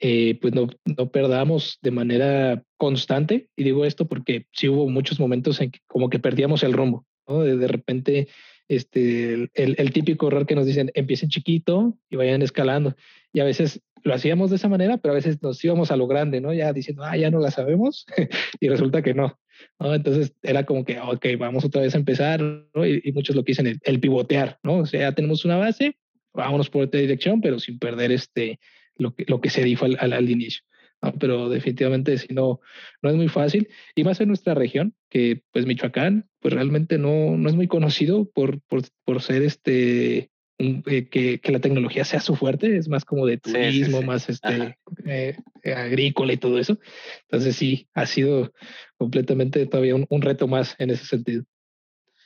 eh, 0.00 0.38
pues 0.40 0.54
no, 0.54 0.68
no, 0.84 1.10
perdamos 1.10 1.78
de 1.82 1.90
manera 1.90 2.62
constante. 2.76 3.48
Y 3.56 3.64
digo 3.64 3.84
esto 3.84 4.06
porque 4.06 4.46
sí 4.52 4.68
hubo 4.68 4.88
muchos 4.88 5.18
momentos 5.18 5.60
en 5.60 5.70
que 5.70 5.80
como 5.86 6.08
que 6.08 6.18
perdíamos 6.18 6.62
el 6.62 6.72
rumbo, 6.72 7.06
¿no? 7.26 7.40
De, 7.42 7.56
de 7.56 7.68
repente, 7.68 8.28
este, 8.68 9.32
el, 9.34 9.50
el, 9.54 9.92
típico 9.92 10.28
error 10.28 10.46
que 10.46 10.54
nos 10.54 10.66
dicen, 10.66 10.90
empiecen 10.94 11.30
chiquito 11.30 11.98
y 12.10 12.16
vayan 12.16 12.42
escalando. 12.42 12.94
Y 13.32 13.40
a 13.40 13.44
veces 13.44 13.80
lo 14.04 14.14
hacíamos 14.14 14.50
de 14.50 14.56
esa 14.56 14.68
manera, 14.68 14.98
pero 14.98 15.12
a 15.12 15.16
veces 15.16 15.42
nos 15.42 15.62
íbamos 15.64 15.90
a 15.90 15.96
lo 15.96 16.06
grande, 16.06 16.40
¿no? 16.40 16.52
Ya 16.54 16.72
diciendo, 16.72 17.02
ah, 17.04 17.16
ya 17.16 17.30
no 17.30 17.40
la 17.40 17.50
sabemos, 17.50 18.06
y 18.60 18.68
resulta 18.68 19.02
que 19.02 19.14
no. 19.14 19.38
¿no? 19.80 19.94
Entonces 19.94 20.32
era 20.42 20.64
como 20.64 20.84
que, 20.84 21.00
ok, 21.00 21.26
vamos 21.38 21.64
otra 21.64 21.82
vez 21.82 21.94
a 21.94 21.98
empezar, 21.98 22.40
¿no? 22.40 22.86
Y, 22.86 23.00
y 23.02 23.12
muchos 23.12 23.34
lo 23.34 23.44
que 23.44 23.50
dicen, 23.50 23.66
el, 23.66 23.80
el 23.82 23.98
pivotear, 23.98 24.58
¿no? 24.62 24.78
O 24.78 24.86
sea, 24.86 25.00
ya 25.00 25.12
tenemos 25.12 25.44
una 25.44 25.56
base, 25.56 25.96
vámonos 26.32 26.70
por 26.70 26.84
esta 26.84 26.98
dirección, 26.98 27.40
pero 27.40 27.58
sin 27.58 27.78
perder 27.78 28.12
este, 28.12 28.60
lo 28.98 29.14
que, 29.14 29.24
lo 29.26 29.40
que 29.40 29.50
se 29.50 29.64
dijo 29.64 29.84
al, 29.84 29.96
al, 30.00 30.12
al 30.12 30.30
inicio. 30.30 30.62
¿no? 31.02 31.12
Pero 31.14 31.48
definitivamente 31.48 32.18
si 32.18 32.34
no, 32.34 32.60
no 33.02 33.10
es 33.10 33.16
muy 33.16 33.28
fácil. 33.28 33.68
Y 33.94 34.04
más 34.04 34.20
en 34.20 34.28
nuestra 34.28 34.54
región, 34.54 34.94
que 35.08 35.42
pues 35.52 35.66
Michoacán, 35.66 36.28
pues 36.40 36.54
realmente 36.54 36.98
no, 36.98 37.36
no 37.36 37.48
es 37.48 37.54
muy 37.54 37.68
conocido 37.68 38.28
por, 38.30 38.60
por, 38.62 38.82
por 39.04 39.22
ser 39.22 39.42
este, 39.42 40.30
un, 40.58 40.82
eh, 40.86 41.08
que, 41.08 41.40
que, 41.40 41.52
la 41.52 41.60
tecnología 41.60 42.04
sea 42.04 42.20
su 42.20 42.34
fuerte, 42.36 42.76
es 42.76 42.88
más 42.88 43.04
como 43.04 43.26
de 43.26 43.38
turismo, 43.38 43.70
sí, 43.70 43.84
sí, 43.84 44.00
sí. 44.00 44.06
más 44.06 44.28
este, 44.28 44.76
eh, 45.06 45.36
agrícola 45.64 46.32
y 46.32 46.36
todo 46.36 46.58
eso. 46.58 46.78
Entonces 47.22 47.56
sí, 47.56 47.88
ha 47.94 48.06
sido 48.06 48.52
completamente 48.96 49.66
todavía 49.66 49.94
un, 49.94 50.06
un 50.08 50.22
reto 50.22 50.48
más 50.48 50.74
en 50.78 50.90
ese 50.90 51.04
sentido. 51.04 51.44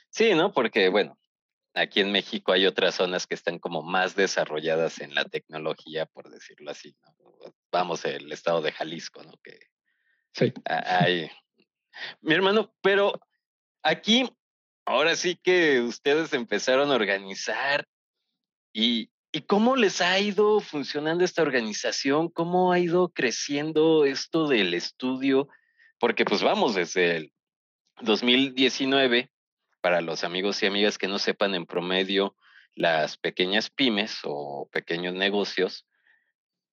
Sí, 0.09 0.31
¿no? 0.35 0.53
Porque, 0.53 0.89
bueno, 0.89 1.17
aquí 1.73 2.01
en 2.01 2.11
México 2.11 2.51
hay 2.51 2.65
otras 2.65 2.95
zonas 2.95 3.27
que 3.27 3.35
están 3.35 3.59
como 3.59 3.81
más 3.81 4.15
desarrolladas 4.15 4.99
en 4.99 5.15
la 5.15 5.25
tecnología, 5.25 6.05
por 6.05 6.29
decirlo 6.29 6.71
así, 6.71 6.95
¿no? 7.01 7.15
Vamos, 7.71 8.05
el 8.05 8.31
estado 8.31 8.61
de 8.61 8.71
Jalisco, 8.71 9.23
¿no? 9.23 9.33
Que 9.43 9.59
sí. 10.33 10.53
hay. 10.65 11.29
Mi 12.21 12.33
hermano, 12.33 12.73
pero 12.81 13.19
aquí, 13.83 14.29
ahora 14.85 15.15
sí 15.15 15.35
que 15.35 15.81
ustedes 15.81 16.33
empezaron 16.33 16.91
a 16.91 16.95
organizar 16.95 17.85
y, 18.71 19.09
¿Y 19.35 19.41
cómo 19.41 19.75
les 19.75 19.99
ha 19.99 20.19
ido 20.19 20.59
funcionando 20.59 21.23
esta 21.23 21.41
organización? 21.41 22.29
¿Cómo 22.29 22.71
ha 22.71 22.77
ido 22.77 23.09
creciendo 23.09 24.05
esto 24.05 24.47
del 24.47 24.75
estudio? 24.75 25.49
Porque 25.97 26.23
pues 26.23 26.43
vamos 26.43 26.75
desde 26.75 27.17
el 27.17 27.33
2019 28.01 29.31
para 29.83 29.99
los 29.99 30.23
amigos 30.23 30.63
y 30.63 30.65
amigas 30.65 30.97
que 30.97 31.09
no 31.09 31.19
sepan 31.19 31.55
en 31.55 31.65
promedio 31.65 32.37
las 32.73 33.17
pequeñas 33.17 33.69
pymes 33.69 34.21
o 34.23 34.69
pequeños 34.71 35.13
negocios, 35.13 35.85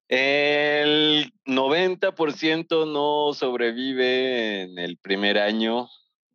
el 0.07 1.33
90% 1.45 2.87
no 2.87 3.35
sobrevive 3.35 4.63
en 4.63 4.79
el 4.79 4.97
primer 4.97 5.39
año 5.39 5.89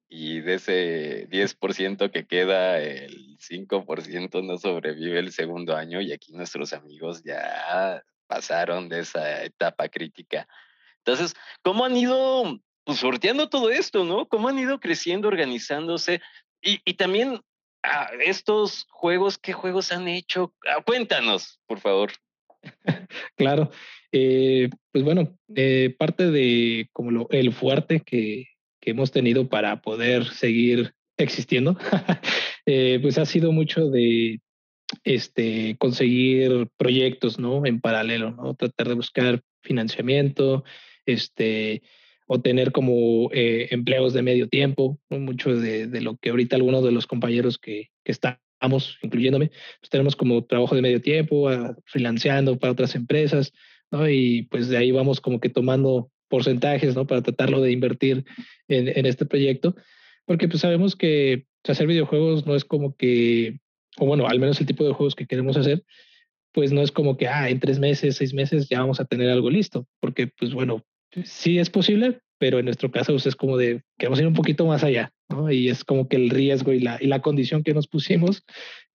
y 0.10 0.42
de 0.42 0.56
ese 0.56 1.30
10% 1.30 2.12
que 2.12 2.28
queda, 2.28 2.80
el 2.80 3.38
5% 3.40 4.44
no 4.44 4.58
sobrevive 4.58 5.20
el 5.20 5.32
segundo 5.32 5.78
año 5.78 6.02
y 6.02 6.12
aquí 6.12 6.34
nuestros 6.34 6.74
amigos 6.74 7.24
ya 7.24 8.04
pasaron 8.28 8.90
de 8.90 9.00
esa 9.00 9.46
etapa 9.46 9.88
crítica. 9.88 10.46
Entonces, 10.98 11.36
¿cómo 11.62 11.86
han 11.86 11.96
ido 11.96 12.60
pues, 12.84 13.00
sorteando 13.00 13.50
todo 13.50 13.72
esto, 13.72 14.04
no? 14.04 14.28
¿Cómo 14.28 14.48
han 14.50 14.60
ido 14.60 14.80
creciendo, 14.80 15.28
organizándose? 15.28 16.22
Y, 16.66 16.96
también 16.96 17.42
ah, 17.84 18.10
estos 18.26 18.88
juegos, 18.90 19.38
¿qué 19.38 19.54
juegos 19.54 19.92
han 19.92 20.08
hecho? 20.08 20.52
Ah, 20.68 20.82
cuéntanos, 20.84 21.60
por 21.68 21.80
favor. 21.80 22.12
claro, 23.38 23.70
eh, 24.12 24.70
pues 24.92 25.04
bueno, 25.04 25.38
eh, 25.56 25.96
parte 25.96 26.32
de 26.32 26.90
como 26.92 27.12
lo, 27.12 27.28
el 27.30 27.54
fuerte 27.54 28.00
que, 28.00 28.48
que, 28.82 28.92
hemos 28.92 29.12
tenido 29.12 29.48
para 29.48 29.82
poder 29.84 30.26
seguir 30.26 30.96
existiendo, 31.18 31.78
eh, 32.66 32.98
pues 33.00 33.20
ha 33.20 33.26
sido 33.26 33.52
mucho 33.52 33.92
de 33.92 34.42
este, 35.04 35.78
conseguir 35.78 36.68
proyectos, 36.78 37.38
¿no? 37.38 37.64
En 37.68 37.80
paralelo, 37.80 38.32
¿no? 38.32 38.56
Tratar 38.56 38.88
de 38.88 38.96
buscar 38.96 39.42
financiamiento, 39.62 40.64
este, 41.06 41.84
o 42.28 42.42
tener 42.42 42.72
como 42.72 43.30
eh, 43.32 43.68
empleos 43.72 44.14
de 44.14 44.22
medio 44.22 44.48
tiempo, 44.48 45.00
¿no? 45.10 45.20
mucho 45.20 45.56
de, 45.56 45.88
de, 45.88 46.02
lo 46.02 46.18
que 46.18 46.30
ahorita 46.30 46.56
algunos 46.56 46.84
de 46.84 46.92
los 46.92 47.08
compañeros 47.08 47.58
que, 47.58 47.92
que 48.04 48.12
estamos, 48.12 48.98
incluyéndome, 49.02 49.52
pues 49.80 49.90
tenemos 49.90 50.16
como 50.16 50.44
trabajo 50.44 50.76
de 50.76 50.82
medio 50.82 51.02
tiempo, 51.02 51.50
uh, 51.50 51.76
freelanceando 51.86 52.58
para 52.58 52.74
otras 52.74 52.96
empresas, 52.96 53.54
¿no? 53.92 54.10
Y 54.10 54.44
pues 54.50 54.70
de 54.70 54.78
ahí 54.78 54.92
vamos 54.92 55.22
como 55.22 55.40
que 55.40 55.50
tomando 55.50 56.12
porcentajes, 56.28 56.96
¿no? 56.96 57.06
Para 57.06 57.22
tratarlo 57.22 57.62
de 57.62 57.72
invertir 57.72 58.26
en, 58.68 58.88
en 58.88 59.06
este 59.06 59.26
proyecto, 59.26 59.76
porque 60.26 60.48
pues 60.48 60.62
sabemos 60.62 60.96
que 60.96 61.46
hacer 61.72 61.88
videojuegos 61.88 62.46
no 62.46 62.56
es 62.56 62.66
como 62.66 62.96
que, 62.96 63.60
o 63.98 64.06
bueno, 64.06 64.28
al 64.28 64.40
menos 64.40 64.60
el 64.60 64.68
tipo 64.68 64.84
de 64.84 64.94
juegos 64.94 65.16
que 65.16 65.28
queremos 65.28 65.58
hacer, 65.58 65.84
pues 66.52 66.72
no 66.72 66.82
es 66.82 66.92
como 66.92 67.18
que, 67.18 67.28
ah, 67.28 67.50
en 67.50 67.60
tres 67.60 67.80
meses, 67.80 68.16
seis 68.16 68.34
meses 68.34 68.70
ya 68.70 68.80
vamos 68.80 69.00
a 69.00 69.06
tener 69.06 69.30
algo 69.30 69.50
listo, 69.50 69.88
porque 70.00 70.28
pues 70.28 70.54
bueno, 70.54 70.84
sí 71.24 71.60
es 71.60 71.70
posible, 71.70 72.20
pero 72.38 72.60
en 72.60 72.66
nuestro 72.66 72.92
caso 72.92 73.14
pues, 73.14 73.26
es 73.26 73.36
como 73.36 73.58
de, 73.58 73.84
queremos 73.98 74.20
ir 74.20 74.28
un 74.28 74.34
poquito 74.34 74.66
más 74.66 74.84
allá, 74.84 75.12
¿no? 75.30 75.52
Y 75.52 75.70
es 75.70 75.84
como 75.84 76.08
que 76.08 76.18
el 76.18 76.30
riesgo 76.30 76.74
y 76.74 76.80
la, 76.80 76.98
y 77.02 77.08
la 77.08 77.22
condición 77.22 77.64
que 77.64 77.74
nos 77.74 77.88
pusimos 77.88 78.44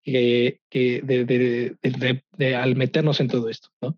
que, 0.03 0.59
que 0.69 1.01
de, 1.01 1.25
de, 1.25 2.23
de, 2.37 2.55
al 2.55 2.75
meternos 2.75 3.19
en 3.19 3.27
todo 3.27 3.49
esto, 3.49 3.69
¿no? 3.81 3.97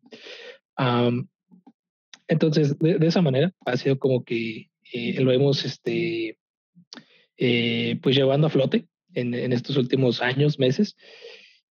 entonces, 2.27 2.77
de, 2.79 3.05
esa 3.05 3.21
manera 3.21 3.53
ha 3.65 3.77
sido 3.77 3.99
como 3.99 4.23
que 4.23 4.69
eh, 4.91 5.21
lo 5.21 5.31
hemos, 5.31 5.65
este, 5.65 6.39
eh, 7.37 7.99
pues 8.01 8.15
llevando 8.15 8.47
a 8.47 8.49
flote 8.49 8.87
en, 9.13 9.33
en, 9.33 9.53
estos 9.53 9.77
últimos 9.77 10.21
años, 10.21 10.57
meses. 10.57 10.95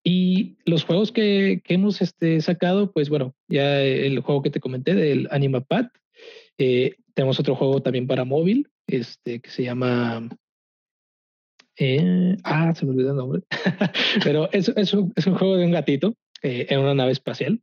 Y 0.04 0.56
los 0.64 0.84
juegos 0.84 1.10
que, 1.10 1.62
que, 1.64 1.74
hemos 1.74 2.00
este, 2.00 2.40
sacado, 2.40 2.92
pues 2.92 3.08
bueno, 3.08 3.34
ya 3.48 3.82
el 3.82 4.20
juego 4.20 4.42
que 4.42 4.50
te 4.50 4.60
comenté 4.60 4.94
del 4.94 5.28
AnimaPad, 5.30 5.86
eh, 6.58 6.96
tenemos 7.14 7.38
otro 7.40 7.54
juego 7.54 7.80
también 7.82 8.06
para 8.06 8.24
móvil, 8.24 8.68
este, 8.86 9.40
que 9.40 9.50
se 9.50 9.64
llama... 9.64 10.28
Eh, 11.78 12.36
ah, 12.44 12.74
se 12.74 12.84
me 12.84 12.92
olvidó 12.92 13.10
el 13.10 13.16
nombre. 13.16 13.42
Pero 14.24 14.50
es, 14.52 14.68
es, 14.76 14.92
un, 14.92 15.12
es, 15.16 15.26
un, 15.26 15.36
juego 15.36 15.56
de 15.56 15.64
un 15.64 15.72
gatito 15.72 16.14
eh, 16.42 16.66
en 16.68 16.80
una 16.80 16.94
nave 16.94 17.12
espacial. 17.12 17.60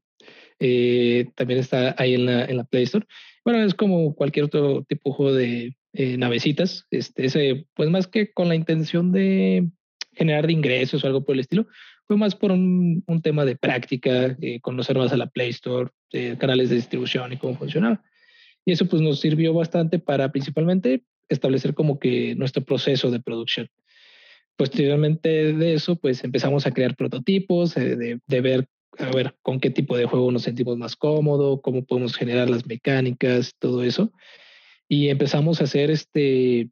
Eh, 0.59 1.29
también 1.35 1.59
está 1.59 1.95
ahí 1.97 2.15
en 2.15 2.25
la, 2.25 2.45
en 2.45 2.57
la 2.57 2.63
Play 2.63 2.83
Store. 2.83 3.05
Bueno, 3.45 3.63
es 3.63 3.73
como 3.73 4.15
cualquier 4.15 4.45
otro 4.45 4.83
tipo 4.83 5.09
de 5.09 5.15
juego 5.15 5.33
de 5.33 5.77
eh, 5.93 6.17
navecitas. 6.17 6.87
Este, 6.89 7.25
ese, 7.25 7.67
pues 7.75 7.89
más 7.89 8.07
que 8.07 8.31
con 8.33 8.49
la 8.49 8.55
intención 8.55 9.11
de 9.11 9.69
generar 10.13 10.47
de 10.47 10.53
ingresos 10.53 11.03
o 11.03 11.07
algo 11.07 11.23
por 11.23 11.35
el 11.35 11.41
estilo, 11.41 11.67
fue 12.05 12.17
más 12.17 12.35
por 12.35 12.51
un, 12.51 13.03
un 13.05 13.21
tema 13.21 13.45
de 13.45 13.55
práctica, 13.55 14.35
conocer 14.61 14.97
más 14.97 15.13
a 15.13 15.17
la 15.17 15.27
Play 15.27 15.51
Store, 15.51 15.91
canales 16.39 16.69
de 16.69 16.77
distribución 16.77 17.31
y 17.31 17.37
cómo 17.37 17.55
funcionaba. 17.55 18.01
Y 18.69 18.73
eso 18.73 18.85
pues 18.85 19.01
nos 19.01 19.19
sirvió 19.19 19.51
bastante 19.51 19.97
para 19.97 20.31
principalmente 20.31 21.01
establecer 21.27 21.73
como 21.73 21.97
que 21.97 22.35
nuestro 22.35 22.63
proceso 22.63 23.09
de 23.09 23.19
producción. 23.19 23.67
Posteriormente 24.55 25.53
de 25.53 25.73
eso, 25.73 25.95
pues 25.95 26.23
empezamos 26.23 26.67
a 26.67 26.71
crear 26.71 26.95
prototipos, 26.95 27.75
eh, 27.77 27.95
de, 27.95 28.19
de, 28.27 28.41
ver, 28.41 28.67
a 28.99 29.09
ver, 29.09 29.35
con 29.41 29.59
qué 29.59 29.71
tipo 29.71 29.97
de 29.97 30.05
juego 30.05 30.31
nos 30.31 30.43
sentimos 30.43 30.77
más 30.77 30.95
cómodo, 30.95 31.61
cómo 31.61 31.83
podemos 31.83 32.15
generar 32.15 32.47
las 32.47 32.67
mecánicas, 32.67 33.55
todo 33.57 33.81
eso. 33.81 34.11
Y 34.87 35.07
empezamos 35.07 35.61
a 35.61 35.63
hacer 35.63 35.89
este, 35.89 36.69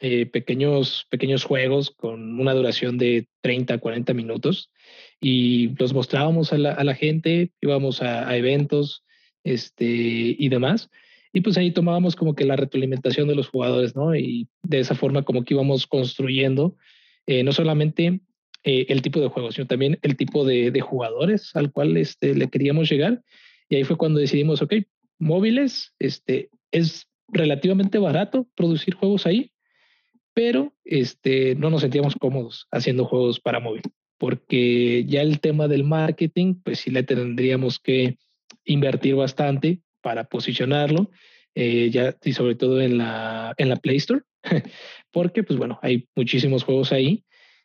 eh, 0.00 0.26
pequeños, 0.26 1.06
pequeños 1.08 1.44
juegos 1.44 1.92
con 1.92 2.40
una 2.40 2.52
duración 2.52 2.98
de 2.98 3.28
30, 3.42 3.78
40 3.78 4.12
minutos 4.12 4.72
y 5.20 5.68
los 5.76 5.94
mostrábamos 5.94 6.52
a 6.52 6.58
la, 6.58 6.72
a 6.72 6.82
la 6.82 6.96
gente, 6.96 7.52
íbamos 7.60 8.02
a, 8.02 8.28
a, 8.28 8.36
eventos 8.36 9.04
este, 9.44 9.84
y 9.84 10.48
demás. 10.48 10.90
Y 11.32 11.40
pues 11.40 11.56
ahí 11.58 11.70
tomábamos 11.70 12.16
como 12.16 12.34
que 12.34 12.44
la 12.44 12.56
retroalimentación 12.56 13.28
de 13.28 13.34
los 13.34 13.48
jugadores, 13.48 13.94
¿no? 13.94 14.14
Y 14.14 14.48
de 14.62 14.80
esa 14.80 14.94
forma 14.94 15.22
como 15.22 15.44
que 15.44 15.54
íbamos 15.54 15.86
construyendo 15.86 16.76
eh, 17.26 17.42
no 17.42 17.52
solamente 17.52 18.20
eh, 18.64 18.86
el 18.88 19.02
tipo 19.02 19.20
de 19.20 19.28
juego, 19.28 19.52
sino 19.52 19.66
también 19.66 19.98
el 20.00 20.16
tipo 20.16 20.46
de, 20.46 20.70
de, 20.70 20.80
jugadores 20.80 21.54
al 21.54 21.70
cual 21.70 21.96
este, 21.98 22.34
le 22.34 22.48
queríamos 22.48 22.88
llegar. 22.88 23.22
Y 23.68 23.76
ahí 23.76 23.84
fue 23.84 23.98
cuando 23.98 24.18
decidimos, 24.18 24.62
ok, 24.62 24.74
móviles, 25.18 25.94
este, 25.98 26.48
es 26.70 27.06
relativamente 27.28 27.98
barato 27.98 28.48
producir 28.54 28.94
juegos 28.94 29.26
ahí, 29.26 29.52
pero 30.32 30.72
este, 30.84 31.54
no 31.54 31.68
nos 31.68 31.82
sentíamos 31.82 32.14
cómodos 32.16 32.66
haciendo 32.70 33.04
juegos 33.04 33.40
para 33.40 33.60
móvil, 33.60 33.82
porque 34.16 35.04
ya 35.06 35.20
el 35.20 35.40
tema 35.40 35.68
del 35.68 35.84
marketing, 35.84 36.54
pues 36.64 36.80
sí 36.80 36.90
le 36.90 37.02
tendríamos 37.02 37.78
que 37.78 38.16
invertir 38.64 39.16
bastante 39.16 39.80
para 40.00 40.24
posicionarlo, 40.24 41.10
eh, 41.54 41.90
ya 41.90 42.16
y 42.22 42.32
sobre 42.32 42.54
todo 42.54 42.80
en 42.80 42.98
la, 42.98 43.54
en 43.56 43.68
la 43.68 43.76
Play 43.76 43.96
Store, 43.96 44.22
porque 45.10 45.42
pues 45.42 45.58
bueno, 45.58 45.78
hay 45.82 46.08
muchísimos 46.14 46.62
juegos 46.64 46.92
ahí 46.92 47.24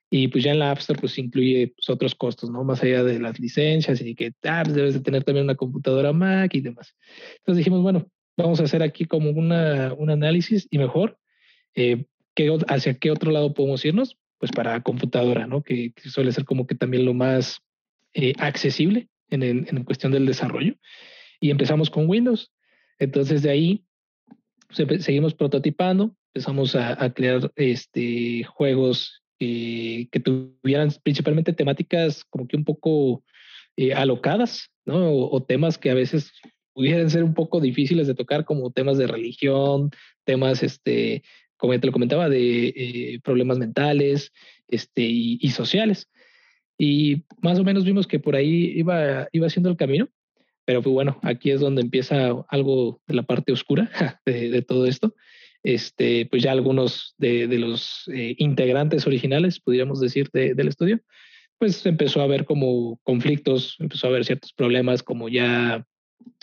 y 0.10 0.28
pues 0.28 0.44
ya 0.44 0.52
en 0.52 0.60
la 0.60 0.72
App 0.72 0.80
Store 0.80 1.00
pues 1.00 1.18
incluye 1.18 1.74
pues, 1.75 1.90
otros 1.90 2.16
costos, 2.16 2.50
¿no? 2.50 2.63
Más 2.63 2.84
allá 2.84 3.04
de 3.04 3.20
las 3.20 3.40
licencias 3.40 4.00
y 4.02 4.16
que 4.16 4.32
ah, 4.44 4.62
pues, 4.63 4.75
debes 4.75 4.94
de 4.94 5.00
tener 5.00 5.24
también 5.24 5.46
una 5.46 5.56
computadora 5.56 6.13
Mac 6.13 6.54
y 6.54 6.62
demás. 6.62 6.96
Entonces 7.38 7.58
dijimos, 7.58 7.82
bueno, 7.82 8.08
vamos 8.38 8.60
a 8.60 8.63
hacer 8.63 8.84
aquí 8.84 9.06
como 9.06 9.32
una, 9.32 9.94
un 9.94 10.10
análisis 10.10 10.68
y 10.70 10.78
mejor, 10.78 11.18
eh, 11.75 12.06
¿qué, 12.36 12.56
¿hacia 12.68 12.94
qué 12.96 13.12
otro 13.12 13.31
lado 13.31 13.53
podemos 13.53 13.84
irnos? 13.86 14.18
Pues 14.38 14.51
para 14.51 14.81
computadora, 14.81 15.48
¿no? 15.48 15.64
Que, 15.64 15.94
que 15.94 16.10
suele 16.10 16.31
ser 16.31 16.46
como 16.46 16.68
que 16.68 16.75
también 16.75 17.05
lo 17.05 17.14
más 17.14 17.62
eh, 18.14 18.34
accesible 18.38 19.07
en, 19.29 19.44
en, 19.44 19.68
en 19.68 19.84
cuestión 19.84 20.12
del 20.12 20.25
desarrollo 20.25 20.75
y 21.44 21.51
empezamos 21.51 21.90
con 21.90 22.10
Windows. 22.10 22.53
Entonces 23.00 23.42
de 23.42 23.50
ahí 23.50 23.86
pues, 24.74 25.03
seguimos 25.03 25.34
prototipando, 25.34 26.16
empezamos 26.34 26.74
a, 26.74 27.03
a 27.03 27.14
crear 27.14 27.51
este, 27.58 28.46
juegos 28.46 29.22
que, 29.38 30.08
que, 30.10 30.22
tuvieran 30.22 30.94
principalmente 31.03 31.51
temáticas 31.51 32.24
como 32.24 32.48
que 32.48 32.56
un 32.56 32.64
poco 32.64 33.25
eh, 33.75 33.94
alocadas, 33.94 34.72
¿no? 34.86 35.10
O, 35.10 35.36
o, 35.36 35.44
temas 35.44 35.77
que 35.77 35.90
a 35.92 35.96
veces 35.96 36.32
pudieran 36.72 37.10
ser 37.10 37.25
un 37.25 37.34
poco 37.34 37.60
difíciles 37.60 38.08
de 38.08 38.16
tocar, 38.16 38.46
como 38.46 38.72
temas 38.72 38.98
de 38.98 39.08
religión, 39.08 39.92
temas, 40.24 40.64
este, 40.64 41.24
como 41.58 41.74
ya 41.74 41.82
te 41.82 41.88
lo 41.88 41.94
comentaba, 41.94 42.29
de 42.29 42.68
eh, 42.68 43.20
problemas 43.22 43.60
mentales 43.60 44.32
este, 44.70 45.01
y, 45.01 45.40
y, 45.42 45.50
sociales. 45.50 46.10
Y 46.77 47.25
más 47.42 47.60
o 47.60 47.66
menos 47.66 47.84
vimos 47.84 48.08
que 48.08 48.20
por 48.20 48.38
ahí 48.38 48.72
iba, 48.77 49.27
iba 49.34 49.48
haciendo 49.48 49.70
el 49.70 49.75
camino. 49.75 50.08
Pero 50.66 50.82
pues 50.82 50.94
bueno, 50.94 51.20
aquí 51.24 51.52
es 51.52 51.60
donde 51.60 51.82
empieza 51.82 52.32
algo 52.48 53.02
de 53.08 53.16
la 53.16 53.24
parte 53.24 53.52
oscura 53.52 54.20
de, 54.26 54.62
todo 54.62 54.86
esto. 54.86 55.16
Este, 55.64 56.26
pues 56.26 56.44
ya 56.44 56.52
algunos 56.52 57.16
de, 57.18 57.48
los 57.58 58.04
eh, 58.14 58.36
integrantes 58.38 59.08
originales, 59.08 59.60
pudiéramos 59.60 60.00
decir, 60.00 60.30
de, 60.34 60.54
del 60.54 60.68
estudio, 60.68 61.02
pues 61.58 61.86
empezó 61.86 62.22
a 62.22 62.26
haber 62.26 62.46
como 62.46 63.00
conflictos, 63.04 63.78
empezó 63.80 64.08
a 64.08 64.10
haber 64.10 64.26
ciertos 64.26 64.52
problemas 64.54 65.04
como 65.04 65.30
ya 65.30 65.86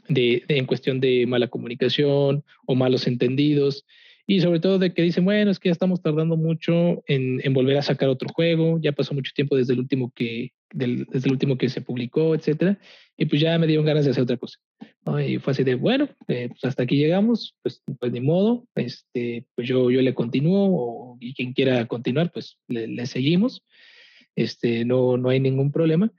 de, 0.09 0.45
en 0.49 0.67
cuestión 0.67 1.01
de 1.01 1.27
mala 1.27 1.49
comunicación 1.49 2.45
o 2.67 2.75
malos 2.75 3.07
entendidos 3.07 3.85
y 4.31 4.40
sobre 4.40 4.61
todo 4.61 4.79
de 4.79 4.95
que 4.95 5.03
dicen, 5.03 5.25
bueno, 5.25 5.51
es 5.51 5.59
que 5.59 5.71
ya 5.71 5.73
estamos 5.73 6.03
tardando 6.03 6.37
mucho 6.37 7.03
en, 7.09 7.53
volver 7.53 7.79
a 7.79 7.83
sacar 7.83 8.09
otro 8.09 8.29
juego, 8.33 8.79
ya 8.81 8.93
pasó 8.93 9.12
mucho 9.12 9.33
tiempo 9.35 9.57
desde 9.57 9.73
el 9.73 9.81
último 9.81 10.12
que, 10.14 10.53
desde 10.73 11.27
el 11.27 11.33
último 11.33 11.59
que 11.59 11.69
se 11.69 11.81
publicó, 11.81 12.37
etcétera, 12.37 12.79
y 13.16 13.27
pues 13.27 13.40
ya 13.43 13.59
me 13.59 13.66
dieron 13.66 13.85
ganas 13.85 14.05
de 14.05 14.12
hacer 14.12 14.23
otra 14.23 14.37
cosa. 14.37 14.61
Y 15.27 15.38
fue 15.38 15.51
así 15.51 15.64
de, 15.64 15.75
bueno, 15.75 16.09
eh, 16.29 16.47
pues 16.49 16.62
hasta 16.62 16.85
aquí 16.85 16.97
llegamos, 16.97 17.57
pues, 17.61 17.83
pues 17.99 18.12
ni 18.12 18.21
modo, 18.21 18.69
este, 18.77 19.47
pues 19.57 19.66
yo, 19.66 19.90
yo 19.90 20.01
le 20.01 20.14
continúo, 20.14 21.16
y 21.19 21.35
quien 21.35 21.53
quiera 21.53 21.85
continuar, 21.87 22.31
pues 22.31 22.57
le, 22.69 22.87
le 22.87 23.07
seguimos, 23.07 23.64
este, 24.37 24.85
no, 24.85 25.16
no 25.16 25.31
hay 25.31 25.40
ningún 25.40 25.73
problema 25.73 26.12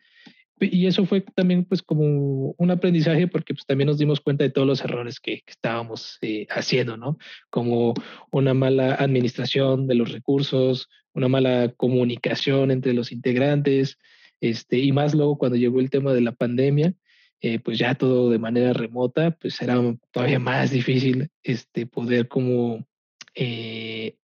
y 0.62 0.88
eso 0.88 1.06
fue 1.06 1.22
también 1.22 1.66
pues 1.66 1.82
como 1.82 2.54
un 2.58 2.72
aprendizaje 2.72 3.28
porque 3.28 3.54
pues 3.54 3.66
también 3.66 3.88
nos 3.88 3.98
dimos 3.98 4.20
cuenta 4.22 4.44
de 4.44 4.50
todos 4.50 4.68
los 4.68 4.84
errores 4.84 5.20
que, 5.20 5.42
estábamos 5.48 6.18
eh, 6.22 6.48
haciendo, 6.50 6.98
¿no? 6.98 7.18
Como 7.50 7.94
una 8.32 8.54
mala 8.54 8.96
administración 8.96 9.88
de 9.88 9.96
los 9.96 10.12
recursos, 10.12 10.90
una 11.14 11.28
mala 11.28 11.74
comunicación 11.76 12.72
entre 12.72 12.94
los 12.94 13.12
integrantes, 13.12 13.98
este, 14.40 14.80
y 14.80 14.92
más 14.92 15.14
luego 15.14 15.38
cuando 15.38 15.58
llegó 15.58 15.80
el 15.80 15.90
tema 15.90 16.14
de 16.14 16.22
la 16.22 16.32
pandemia, 16.32 16.94
eh, 17.42 17.60
pues 17.60 17.80
ya 17.80 17.96
todo 17.96 18.30
de 18.30 18.40
manera 18.40 18.74
remota, 18.74 19.32
pues 19.32 19.62
era 19.62 19.80
todavía 20.12 20.40
más 20.40 20.72
difícil 20.72 21.30
este, 21.44 21.86
poder 21.88 22.28
como 22.28 22.86
eh, 23.34 24.16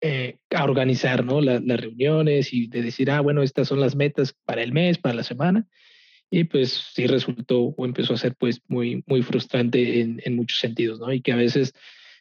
eh, 0.00 0.36
a 0.50 0.64
organizar 0.64 1.24
¿no? 1.24 1.40
La, 1.40 1.60
las 1.60 1.80
reuniones 1.80 2.52
y 2.52 2.68
de 2.68 2.82
decir, 2.82 3.10
ah, 3.10 3.20
bueno, 3.20 3.42
estas 3.42 3.68
son 3.68 3.80
las 3.80 3.96
metas 3.96 4.34
para 4.44 4.62
el 4.62 4.72
mes, 4.72 4.98
para 4.98 5.14
la 5.14 5.24
semana. 5.24 5.66
Y 6.30 6.44
pues 6.44 6.90
sí 6.94 7.06
resultó 7.06 7.74
o 7.76 7.84
empezó 7.86 8.14
a 8.14 8.18
ser 8.18 8.34
pues 8.36 8.60
muy, 8.68 9.02
muy 9.06 9.22
frustrante 9.22 10.00
en, 10.00 10.20
en 10.24 10.36
muchos 10.36 10.58
sentidos, 10.58 11.00
¿no? 11.00 11.12
Y 11.12 11.22
que 11.22 11.32
a 11.32 11.36
veces 11.36 11.72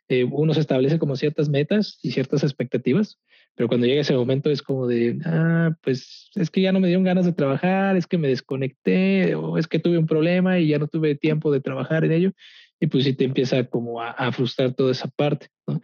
eh, 0.09 0.23
uno 0.23 0.53
se 0.53 0.61
establece 0.61 0.99
como 0.99 1.15
ciertas 1.17 1.49
metas 1.49 1.99
y 2.01 2.11
ciertas 2.11 2.43
expectativas, 2.43 3.19
pero 3.55 3.67
cuando 3.67 3.85
llega 3.85 4.01
ese 4.01 4.13
momento 4.13 4.49
es 4.49 4.61
como 4.61 4.87
de, 4.87 5.19
ah, 5.25 5.71
pues 5.81 6.29
es 6.35 6.49
que 6.49 6.61
ya 6.61 6.71
no 6.71 6.79
me 6.79 6.87
dieron 6.87 7.03
ganas 7.03 7.25
de 7.25 7.33
trabajar, 7.33 7.97
es 7.97 8.07
que 8.07 8.17
me 8.17 8.29
desconecté 8.29 9.35
o 9.35 9.57
es 9.57 9.67
que 9.67 9.79
tuve 9.79 9.97
un 9.97 10.07
problema 10.07 10.59
y 10.59 10.69
ya 10.69 10.79
no 10.79 10.87
tuve 10.87 11.15
tiempo 11.15 11.51
de 11.51 11.59
trabajar 11.59 12.05
en 12.05 12.13
ello. 12.13 12.31
Y 12.79 12.87
pues 12.87 13.03
sí 13.03 13.13
te 13.13 13.25
empieza 13.25 13.65
como 13.65 14.01
a, 14.01 14.11
a 14.11 14.31
frustrar 14.31 14.73
toda 14.73 14.91
esa 14.91 15.09
parte, 15.09 15.47
¿no? 15.67 15.81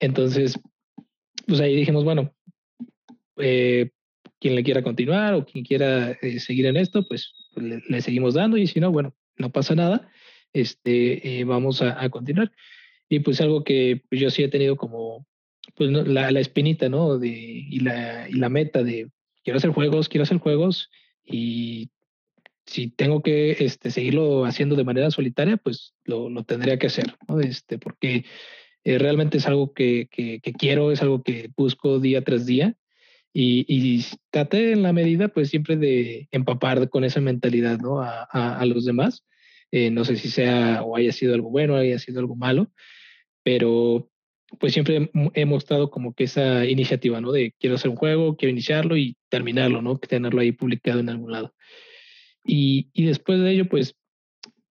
Entonces, 0.00 0.58
pues 1.46 1.60
ahí 1.60 1.76
dijimos, 1.76 2.04
bueno, 2.04 2.34
eh, 3.38 3.90
quien 4.40 4.54
le 4.54 4.62
quiera 4.62 4.82
continuar 4.82 5.34
o 5.34 5.44
quien 5.44 5.64
quiera 5.64 6.12
eh, 6.20 6.40
seguir 6.40 6.66
en 6.66 6.76
esto, 6.76 7.06
pues, 7.06 7.32
le, 7.56 7.82
le, 7.88 8.02
seguimos 8.02 8.34
dando 8.34 8.56
y 8.56 8.66
si 8.66 8.80
no, 8.80 8.92
bueno, 8.92 9.14
no 9.36 9.50
pasa 9.50 9.74
nada, 9.74 10.08
este, 10.52 11.40
eh, 11.40 11.44
vamos 11.44 11.82
a, 11.82 12.02
a, 12.02 12.08
continuar. 12.10 12.52
Y 13.08 13.20
pues 13.20 13.40
algo 13.40 13.64
que 13.64 14.02
pues, 14.08 14.20
yo 14.20 14.30
sí 14.30 14.42
he 14.42 14.48
tenido 14.48 14.76
como 14.76 15.26
pues, 15.76 15.90
¿no? 15.90 16.02
la, 16.02 16.30
la, 16.30 16.40
espinita, 16.40 16.88
¿no? 16.88 17.18
De, 17.18 17.28
y, 17.28 17.80
la, 17.80 18.28
y 18.28 18.34
la 18.34 18.48
meta 18.48 18.82
de 18.82 19.10
quiero 19.42 19.58
hacer 19.58 19.70
juegos, 19.70 20.08
quiero 20.08 20.22
hacer 20.22 20.38
juegos 20.38 20.90
y 21.24 21.90
si 22.66 22.88
tengo 22.88 23.22
que 23.22 23.56
este, 23.60 23.90
seguirlo 23.90 24.46
haciendo 24.46 24.74
de 24.74 24.84
manera 24.84 25.10
solitaria, 25.10 25.56
pues 25.56 25.94
lo, 26.04 26.30
lo 26.30 26.44
tendría 26.44 26.78
que 26.78 26.86
hacer, 26.86 27.14
¿no? 27.28 27.40
Este, 27.40 27.78
porque 27.78 28.24
eh, 28.84 28.98
realmente 28.98 29.38
es 29.38 29.46
algo 29.46 29.72
que, 29.72 30.08
que, 30.10 30.40
quiero, 30.52 30.92
es 30.92 31.00
algo 31.00 31.22
que 31.22 31.50
busco 31.56 32.00
día 32.00 32.22
tras 32.22 32.44
día 32.44 32.76
y, 33.32 33.64
y 33.66 34.04
traté 34.30 34.72
en 34.72 34.82
la 34.82 34.92
medida, 34.92 35.28
pues 35.28 35.48
siempre 35.48 35.76
de 35.76 36.28
empapar 36.30 36.90
con 36.90 37.02
esa 37.02 37.20
mentalidad, 37.20 37.78
¿no? 37.78 38.00
A, 38.02 38.24
a, 38.24 38.66
los 38.66 38.84
demás. 38.84 39.24
Eh, 39.72 39.90
no 39.90 40.04
sé 40.04 40.16
si 40.16 40.28
sea 40.30 40.82
o 40.82 40.96
haya 40.96 41.12
sido 41.12 41.34
algo 41.34 41.50
bueno, 41.50 41.76
haya 41.76 41.98
sido 41.98 42.20
algo 42.20 42.36
malo, 42.36 42.70
pero 43.42 44.10
pues 44.60 44.72
siempre 44.74 45.10
he 45.32 45.46
mostrado 45.46 45.90
como 45.90 46.14
que 46.14 46.24
esa 46.24 46.66
iniciativa, 46.66 47.20
¿no? 47.20 47.32
De 47.32 47.54
quiero 47.58 47.76
hacer 47.76 47.90
un 47.90 47.96
juego, 47.96 48.36
quiero 48.36 48.52
iniciarlo 48.52 48.96
y 48.96 49.16
terminarlo, 49.30 49.82
¿no? 49.82 49.98
Tenerlo 49.98 50.42
ahí 50.42 50.52
publicado 50.52 51.00
en 51.00 51.08
algún 51.08 51.32
lado. 51.32 51.54
Y, 52.44 52.90
y 52.92 53.06
después 53.06 53.40
de 53.40 53.50
ello, 53.50 53.68
pues 53.68 53.96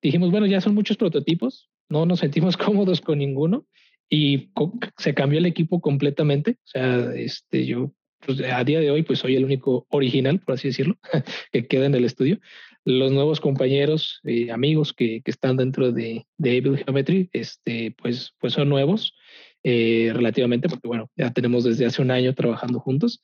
dijimos, 0.02 0.30
bueno, 0.30 0.46
ya 0.46 0.60
son 0.60 0.74
muchos 0.74 0.98
prototipos, 0.98 1.70
no 1.88 2.04
nos 2.04 2.20
sentimos 2.20 2.56
cómodos 2.58 3.00
con 3.00 3.18
ninguno 3.18 3.66
y 4.08 4.50
se 4.98 5.14
cambió 5.14 5.38
el 5.38 5.46
equipo 5.46 5.80
completamente. 5.80 6.52
O 6.52 6.66
sea, 6.66 7.14
este, 7.14 7.66
yo 7.66 7.92
pues, 8.24 8.40
a 8.40 8.62
día 8.64 8.80
de 8.80 8.90
hoy 8.90 9.02
pues 9.02 9.18
soy 9.18 9.36
el 9.36 9.44
único 9.44 9.86
original, 9.90 10.40
por 10.40 10.54
así 10.54 10.68
decirlo, 10.68 10.98
que 11.52 11.66
queda 11.66 11.86
en 11.86 11.94
el 11.94 12.04
estudio. 12.04 12.40
Los 12.84 13.12
nuevos 13.12 13.40
compañeros, 13.40 14.20
eh, 14.24 14.50
amigos 14.50 14.92
que, 14.92 15.22
que, 15.22 15.30
están 15.30 15.56
dentro 15.56 15.92
de, 15.92 16.26
de 16.36 16.58
Able 16.58 16.82
Geometry, 16.84 17.30
este, 17.32 17.94
pues, 17.96 18.34
pues 18.40 18.54
son 18.54 18.68
nuevos 18.68 19.14
eh, 19.64 20.10
relativamente, 20.12 20.68
porque 20.68 20.88
bueno, 20.88 21.08
ya 21.16 21.32
tenemos 21.32 21.62
desde 21.62 21.86
hace 21.86 22.02
un 22.02 22.10
año 22.10 22.34
trabajando 22.34 22.80
juntos. 22.80 23.22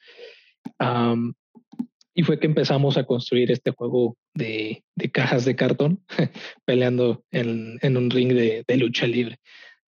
y 2.14 2.22
fue 2.22 2.38
que 2.38 2.46
empezamos 2.46 2.96
a 2.96 3.04
construir 3.04 3.50
este 3.50 3.72
juego 3.72 4.16
de, 4.34 4.84
de 4.94 5.10
cajas 5.10 5.44
de 5.44 5.56
cartón, 5.56 6.04
peleando 6.64 7.24
en, 7.32 7.78
en, 7.82 7.96
un 7.96 8.10
ring 8.10 8.32
de, 8.32 8.64
de 8.66 8.76
lucha 8.76 9.06
libre. 9.06 9.38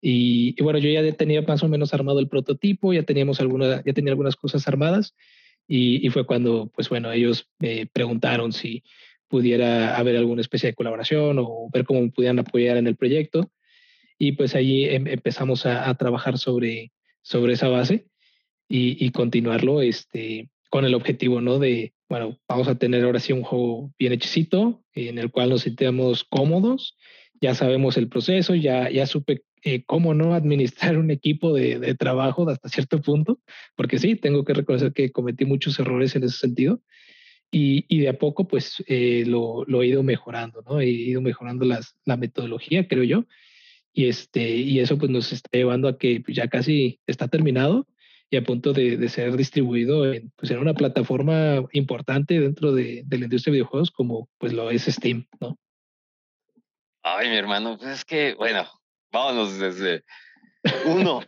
Y, 0.01 0.61
bueno, 0.63 0.79
yo 0.79 0.89
ya 0.89 1.13
tenía 1.13 1.43
más 1.43 1.63
o 1.63 1.69
menos 1.69 1.93
armado 1.93 2.21
el 2.21 2.29
prototipo, 2.29 2.93
ya 2.93 3.03
teníamos 3.03 3.41
alguna, 3.41 3.83
ya 3.85 3.93
tenía 3.93 4.13
algunas 4.13 4.37
cosas 4.37 4.67
armadas 4.67 5.15
y, 5.69 6.05
y 6.07 6.11
fue 6.11 6.25
cuando, 6.25 6.71
pues 6.75 6.89
bueno, 6.89 7.13
ellos 7.13 7.49
me 7.59 7.87
preguntaron 7.87 8.53
si 8.53 8.83
pudiera 9.29 9.97
haber 9.97 10.17
alguna 10.17 10.41
especie 10.41 10.71
de 10.71 10.75
colaboración 10.75 11.39
o 11.39 11.69
ver 11.73 11.85
cómo 11.85 12.11
pudieran 12.11 12.41
apoyar 12.41 12.77
en 12.77 12.87
el 12.87 12.97
proyecto. 12.97 13.51
Y 14.19 14.33
pues 14.33 14.55
allí 14.55 14.87
em, 14.87 15.07
empezamos 15.07 15.67
a, 15.67 15.89
a, 15.89 15.95
trabajar 15.95 16.37
sobre, 16.37 16.93
sobre 17.23 17.55
esa 17.55 17.69
base 17.69 18.07
y, 18.69 19.05
y, 19.05 19.11
continuarlo 19.11 19.83
este, 19.83 20.51
con 20.69 20.85
el 20.85 20.95
objetivo, 20.95 21.41
¿no? 21.41 21.59
De, 21.59 21.95
bueno, 22.09 22.39
vamos 22.49 22.69
a 22.69 22.75
tener 22.75 23.05
ahora 23.05 23.21
sí 23.21 23.33
un 23.33 23.43
juego 23.43 23.93
bien 23.99 24.13
hechicito 24.13 24.83
en 24.95 25.19
el 25.19 25.31
cual 25.31 25.51
nos 25.51 25.63
sintamos 25.63 26.25
cómodos, 26.25 26.97
ya 27.41 27.55
sabemos 27.55 27.97
el 27.97 28.09
proceso, 28.09 28.55
ya, 28.55 28.91
ya 28.91 29.07
supe 29.07 29.43
eh, 29.63 29.85
cómo 29.85 30.15
no 30.15 30.35
administrar 30.35 30.99
un 30.99 31.11
equipo 31.11 31.53
de, 31.53 31.79
de, 31.79 31.95
trabajo 31.95 32.49
hasta 32.49 32.69
cierto 32.69 33.01
punto, 33.01 33.41
porque 33.77 33.99
sí, 33.99 34.17
tengo 34.17 34.45
que 34.45 34.55
reconocer 34.55 34.93
que 34.93 35.13
cometí 35.13 35.45
muchos 35.45 35.79
errores 35.79 36.17
en 36.17 36.25
ese 36.25 36.39
sentido. 36.39 36.81
Y, 37.53 37.85
y 37.89 38.01
de 38.01 38.09
a 38.09 38.19
poco, 38.19 38.47
pues 38.47 38.83
eh, 38.87 39.25
lo, 39.27 39.65
lo, 39.67 39.83
he 39.83 39.89
ido 39.89 40.03
mejorando, 40.03 40.63
¿no? 40.63 40.81
He 40.81 40.89
ido 40.89 41.21
mejorando 41.21 41.65
las, 41.65 41.97
la 42.05 42.17
metodología, 42.17 42.87
creo 42.87 43.03
yo. 43.03 43.27
Y, 43.93 44.07
este, 44.07 44.57
y 44.57 44.79
eso 44.79 44.99
pues 44.99 45.11
nos 45.11 45.33
está 45.33 45.51
llevando 45.53 45.89
a 45.89 45.99
que 45.99 46.23
ya 46.29 46.47
casi 46.49 47.01
está 47.07 47.27
terminado 47.27 47.89
y 48.31 48.37
a 48.37 48.45
punto 48.45 48.73
de, 48.73 48.97
de 48.97 49.09
ser 49.09 49.37
distribuido 49.37 50.13
en, 50.13 50.31
pues, 50.37 50.53
en 50.53 50.59
una 50.59 50.75
plataforma 50.75 51.65
importante 51.73 52.39
dentro 52.39 52.73
de, 52.73 53.03
de 53.05 53.19
la 53.19 53.25
industria 53.25 53.51
de 53.51 53.57
videojuegos 53.57 53.91
como 53.91 54.29
pues 54.39 54.53
lo 54.53 54.71
es 54.71 54.85
Steam, 54.85 55.27
¿no? 55.41 55.59
Ay, 57.03 57.31
mi 57.31 57.37
hermano, 57.37 57.79
pues 57.79 57.91
es 57.91 58.05
que, 58.05 58.35
bueno, 58.35 58.69
vámonos 59.11 59.59
desde 59.59 60.05
uno. 60.87 61.23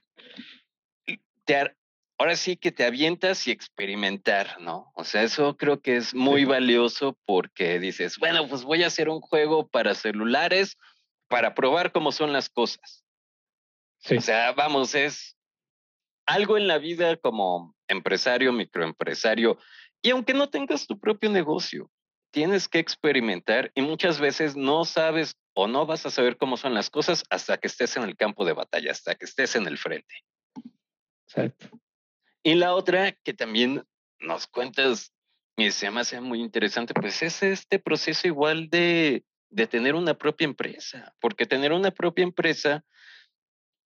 te, 1.45 1.77
ahora 2.19 2.37
sí 2.37 2.57
que 2.57 2.73
te 2.73 2.85
avientas 2.85 3.47
y 3.47 3.51
experimentar, 3.51 4.61
¿no? 4.61 4.93
O 4.95 5.05
sea, 5.05 5.23
eso 5.23 5.57
creo 5.57 5.81
que 5.81 5.97
es 5.97 6.15
muy 6.15 6.45
valioso 6.45 7.19
porque 7.27 7.79
dices, 7.79 8.19
bueno, 8.19 8.49
pues 8.49 8.63
voy 8.63 8.83
a 8.83 8.87
hacer 8.87 9.09
un 9.09 9.21
juego 9.21 9.67
para 9.69 9.95
celulares 9.95 10.77
para 11.29 11.55
probar 11.55 11.93
cómo 11.93 12.13
son 12.13 12.33
las 12.33 12.49
cosas. 12.49 13.05
Sí. 13.99 14.17
O 14.17 14.21
sea, 14.21 14.53
vamos, 14.53 14.95
es 14.95 15.37
algo 16.27 16.57
en 16.57 16.69
la 16.69 16.79
vida 16.79 17.17
como 17.17 17.75
empresario, 17.89 18.53
microempresario, 18.53 19.59
y 20.03 20.11
aunque 20.11 20.35
no 20.35 20.49
tengas 20.49 20.87
tu 20.87 20.99
propio 20.99 21.31
negocio, 21.31 21.91
tienes 22.33 22.69
que 22.69 22.79
experimentar 22.79 23.71
y 23.75 23.83
muchas 23.83 24.21
veces 24.21 24.57
no 24.57 24.85
sabes 24.85 25.37
o 25.55 25.67
no 25.67 25.87
vas 25.87 26.07
a 26.07 26.11
saber 26.11 26.37
cómo 26.37 26.57
son 26.57 26.75
las 26.75 26.91
cosas 26.91 27.25
hasta 27.31 27.59
que 27.59 27.67
estés 27.67 27.97
en 27.97 28.05
el 28.05 28.17
campo 28.17 28.45
de 28.45 28.53
batalla, 28.53 28.91
hasta 28.91 29.15
que 29.15 29.25
estés 29.25 29.57
en 29.57 29.67
el 29.67 29.79
frente. 29.79 30.15
Exacto. 31.27 31.71
Y 32.43 32.55
la 32.55 32.75
otra 32.75 33.13
que 33.13 33.35
también 33.35 33.85
nos 34.19 34.47
cuentas 34.47 35.13
y 35.57 35.71
se 35.71 35.91
me 35.91 36.01
hace 36.01 36.21
muy 36.21 36.41
interesante, 36.41 36.95
pues 36.95 37.23
es 37.23 37.43
este 37.43 37.79
proceso 37.79 38.27
igual 38.27 38.71
de, 38.71 39.25
de 39.51 39.67
tener 39.67 39.95
una 39.95 40.15
propia 40.15 40.47
empresa, 40.47 41.15
porque 41.21 41.47
tener 41.47 41.73
una 41.73 41.91
propia 41.91 42.23
empresa 42.23 42.85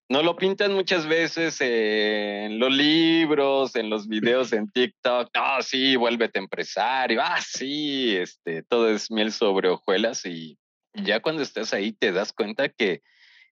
no 0.08 0.22
lo 0.22 0.36
pintan 0.36 0.72
muchas 0.72 1.06
veces 1.06 1.60
en 1.60 2.60
los 2.60 2.72
libros, 2.72 3.74
en 3.74 3.90
los 3.90 4.06
videos 4.06 4.52
en 4.52 4.70
TikTok. 4.70 5.30
No, 5.34 5.62
sí, 5.62 5.96
vuélvete 5.96 6.38
empresario. 6.38 7.20
Ah, 7.22 7.40
sí, 7.40 8.16
este, 8.16 8.62
todo 8.62 8.88
es 8.88 9.10
miel 9.10 9.32
sobre 9.32 9.68
hojuelas 9.68 10.24
y 10.24 10.56
ya 11.04 11.20
cuando 11.20 11.42
estás 11.42 11.72
ahí 11.72 11.92
te 11.92 12.12
das 12.12 12.32
cuenta 12.32 12.68
que 12.68 13.02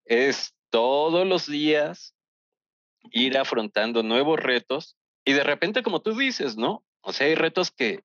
es 0.05 0.55
todos 0.71 1.27
los 1.27 1.47
días 1.47 2.15
ir 3.11 3.37
afrontando 3.39 4.03
nuevos 4.03 4.41
retos 4.41 4.97
y 5.25 5.33
de 5.33 5.45
repente, 5.45 5.83
como 5.83 6.03
tú 6.03 6.17
dices, 6.17 6.57
¿no? 6.57 6.85
O 7.01 7.13
sea, 7.13 7.27
hay 7.27 7.35
retos 7.35 7.71
que 7.71 8.05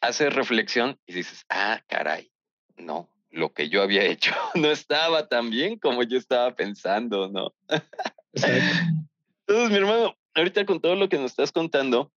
haces 0.00 0.32
reflexión 0.32 0.98
y 1.06 1.14
dices, 1.14 1.44
ah, 1.48 1.82
caray, 1.88 2.30
no, 2.76 3.08
lo 3.30 3.52
que 3.52 3.68
yo 3.68 3.82
había 3.82 4.04
hecho 4.04 4.34
no 4.54 4.70
estaba 4.70 5.28
tan 5.28 5.50
bien 5.50 5.78
como 5.78 6.02
yo 6.02 6.18
estaba 6.18 6.54
pensando, 6.54 7.28
¿no? 7.28 7.54
Entonces, 8.32 9.70
mi 9.70 9.76
hermano, 9.76 10.16
ahorita 10.34 10.64
con 10.64 10.80
todo 10.80 10.94
lo 10.94 11.08
que 11.08 11.16
nos 11.16 11.32
estás 11.32 11.52
contando, 11.52 12.12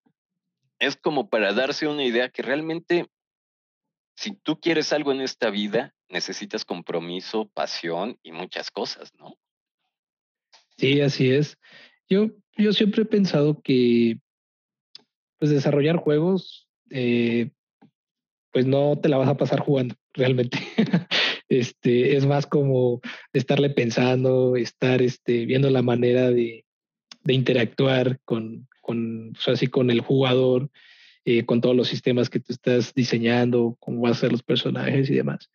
es 0.78 0.96
como 0.96 1.28
para 1.28 1.52
darse 1.52 1.88
una 1.88 2.04
idea 2.04 2.28
que 2.28 2.42
realmente 2.42 3.08
si 4.16 4.32
tú 4.32 4.60
quieres 4.60 4.92
algo 4.92 5.12
en 5.12 5.20
esta 5.20 5.50
vida, 5.50 5.94
necesitas 6.08 6.64
compromiso, 6.64 7.50
pasión 7.52 8.18
y 8.22 8.32
muchas 8.32 8.70
cosas, 8.70 9.12
¿no? 9.18 9.36
Sí, 10.76 11.00
así 11.00 11.30
es. 11.30 11.58
Yo, 12.08 12.30
yo 12.56 12.72
siempre 12.72 13.02
he 13.02 13.06
pensado 13.06 13.60
que 13.62 14.18
pues 15.38 15.50
desarrollar 15.50 15.96
juegos, 15.96 16.68
eh, 16.90 17.50
pues 18.52 18.66
no 18.66 18.98
te 19.00 19.08
la 19.08 19.16
vas 19.16 19.28
a 19.28 19.36
pasar 19.36 19.60
jugando 19.60 19.96
realmente. 20.12 20.58
este, 21.48 22.16
es 22.16 22.24
más 22.26 22.46
como 22.46 23.00
estarle 23.32 23.70
pensando, 23.70 24.56
estar 24.56 25.02
este, 25.02 25.44
viendo 25.44 25.70
la 25.70 25.82
manera 25.82 26.30
de, 26.30 26.64
de 27.24 27.34
interactuar 27.34 28.20
con, 28.24 28.68
con, 28.80 29.32
pues 29.32 29.48
así 29.48 29.66
con 29.66 29.90
el 29.90 30.00
jugador, 30.00 30.70
eh, 31.24 31.44
con 31.44 31.60
todos 31.60 31.74
los 31.74 31.88
sistemas 31.88 32.28
que 32.28 32.40
tú 32.40 32.52
estás 32.52 32.94
diseñando, 32.94 33.76
cómo 33.80 34.02
van 34.02 34.12
a 34.12 34.16
ser 34.16 34.32
los 34.32 34.42
personajes 34.42 35.08
y 35.08 35.14
demás. 35.14 35.50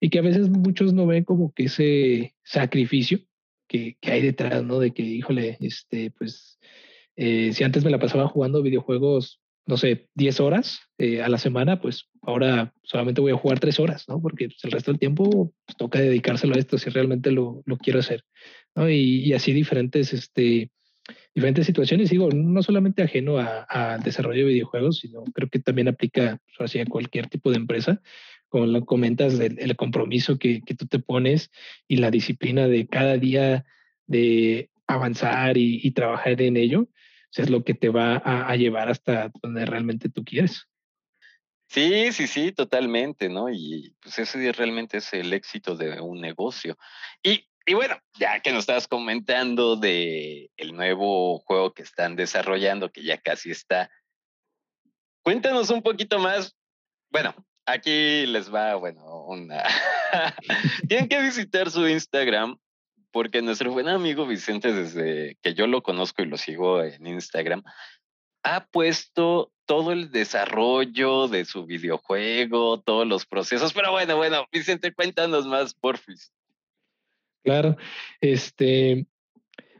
Y 0.00 0.10
que 0.10 0.18
a 0.18 0.22
veces 0.22 0.48
muchos 0.48 0.92
no 0.92 1.06
ven 1.06 1.24
como 1.24 1.52
que 1.52 1.64
ese 1.64 2.34
sacrificio 2.44 3.20
que, 3.66 3.96
hay 4.02 4.22
detrás, 4.22 4.62
¿no? 4.62 4.78
De 4.78 4.92
que, 4.92 5.02
híjole, 5.02 5.56
este, 5.60 6.10
pues, 6.12 6.58
eh, 7.16 7.52
si 7.52 7.64
antes 7.64 7.84
me 7.84 7.90
la 7.90 7.98
pasaba 7.98 8.28
jugando 8.28 8.62
videojuegos, 8.62 9.40
no 9.66 9.76
sé, 9.76 10.08
10 10.14 10.40
horas 10.40 10.80
eh, 10.98 11.22
a 11.22 11.28
la 11.28 11.38
semana, 11.38 11.80
pues 11.80 12.10
ahora 12.22 12.74
solamente 12.82 13.20
voy 13.20 13.32
a 13.32 13.36
jugar 13.36 13.60
3 13.60 13.80
horas, 13.80 14.04
¿no? 14.08 14.20
Porque 14.20 14.48
pues, 14.48 14.62
el 14.64 14.72
resto 14.72 14.92
del 14.92 15.00
tiempo 15.00 15.52
pues, 15.64 15.76
toca 15.76 16.00
dedicárselo 16.00 16.54
a 16.54 16.58
esto 16.58 16.78
si 16.78 16.90
realmente 16.90 17.30
lo, 17.30 17.62
lo 17.64 17.78
quiero 17.78 18.00
hacer, 18.00 18.24
¿no? 18.74 18.90
Y, 18.90 19.24
y 19.24 19.32
así 19.32 19.52
diferentes, 19.52 20.12
este, 20.12 20.70
diferentes 21.34 21.66
situaciones, 21.66 22.10
digo, 22.10 22.28
no 22.30 22.62
solamente 22.62 23.02
ajeno 23.02 23.38
al 23.38 24.02
desarrollo 24.02 24.46
de 24.46 24.52
videojuegos, 24.52 24.98
sino 24.98 25.24
creo 25.34 25.48
que 25.48 25.58
también 25.58 25.88
aplica 25.88 26.38
pues, 26.46 26.70
hacia 26.70 26.86
cualquier 26.86 27.28
tipo 27.28 27.50
de 27.50 27.56
empresa, 27.56 28.00
como 28.48 28.66
lo 28.66 28.84
comentas, 28.84 29.38
el, 29.40 29.58
el 29.58 29.76
compromiso 29.76 30.38
que, 30.38 30.62
que, 30.62 30.74
tú 30.74 30.86
te 30.86 31.00
pones 31.00 31.50
y 31.88 31.96
la 31.96 32.12
disciplina 32.12 32.68
de 32.68 32.86
cada 32.86 33.16
día 33.16 33.64
de 34.06 34.70
avanzar 34.86 35.56
y, 35.56 35.80
y 35.82 35.90
trabajar 35.90 36.40
en 36.40 36.56
ello, 36.56 36.88
es 37.36 37.50
lo 37.50 37.64
que 37.64 37.74
te 37.74 37.88
va 37.88 38.16
a, 38.16 38.48
a, 38.48 38.56
llevar 38.56 38.88
hasta 38.88 39.32
donde 39.42 39.66
realmente 39.66 40.08
tú 40.08 40.24
quieres. 40.24 40.68
Sí, 41.68 42.12
sí, 42.12 42.26
sí, 42.28 42.52
totalmente, 42.52 43.28
¿no? 43.28 43.50
Y 43.50 43.96
pues 44.00 44.18
ese 44.18 44.52
realmente 44.52 44.98
es 44.98 45.12
el 45.14 45.32
éxito 45.32 45.74
de 45.76 46.00
un 46.00 46.20
negocio. 46.20 46.76
Y 47.22 47.48
y 47.66 47.74
bueno, 47.74 47.98
ya 48.18 48.40
que 48.40 48.52
nos 48.52 48.60
estabas 48.60 48.88
comentando 48.88 49.76
de 49.76 50.50
el 50.56 50.74
nuevo 50.74 51.38
juego 51.40 51.72
que 51.72 51.82
están 51.82 52.16
desarrollando, 52.16 52.90
que 52.90 53.02
ya 53.02 53.18
casi 53.18 53.50
está, 53.50 53.90
cuéntanos 55.22 55.70
un 55.70 55.82
poquito 55.82 56.18
más. 56.18 56.54
Bueno, 57.10 57.34
aquí 57.66 58.26
les 58.26 58.52
va, 58.52 58.74
bueno, 58.76 59.24
una. 59.24 59.62
Tienen 60.88 61.08
que 61.08 61.20
visitar 61.22 61.70
su 61.70 61.88
Instagram 61.88 62.58
porque 63.10 63.42
nuestro 63.42 63.72
buen 63.72 63.88
amigo 63.88 64.26
Vicente, 64.26 64.72
desde 64.72 65.38
que 65.40 65.54
yo 65.54 65.66
lo 65.66 65.82
conozco 65.82 66.22
y 66.22 66.26
lo 66.26 66.36
sigo 66.36 66.82
en 66.82 67.06
Instagram, 67.06 67.62
ha 68.42 68.66
puesto 68.66 69.52
todo 69.66 69.92
el 69.92 70.10
desarrollo 70.10 71.28
de 71.28 71.44
su 71.44 71.64
videojuego, 71.64 72.80
todos 72.80 73.06
los 73.06 73.24
procesos. 73.24 73.72
Pero 73.72 73.92
bueno, 73.92 74.16
bueno, 74.16 74.46
Vicente, 74.52 74.92
cuéntanos 74.92 75.46
más, 75.46 75.74
porfis. 75.74 76.32
Claro, 77.44 77.76
este, 78.22 79.06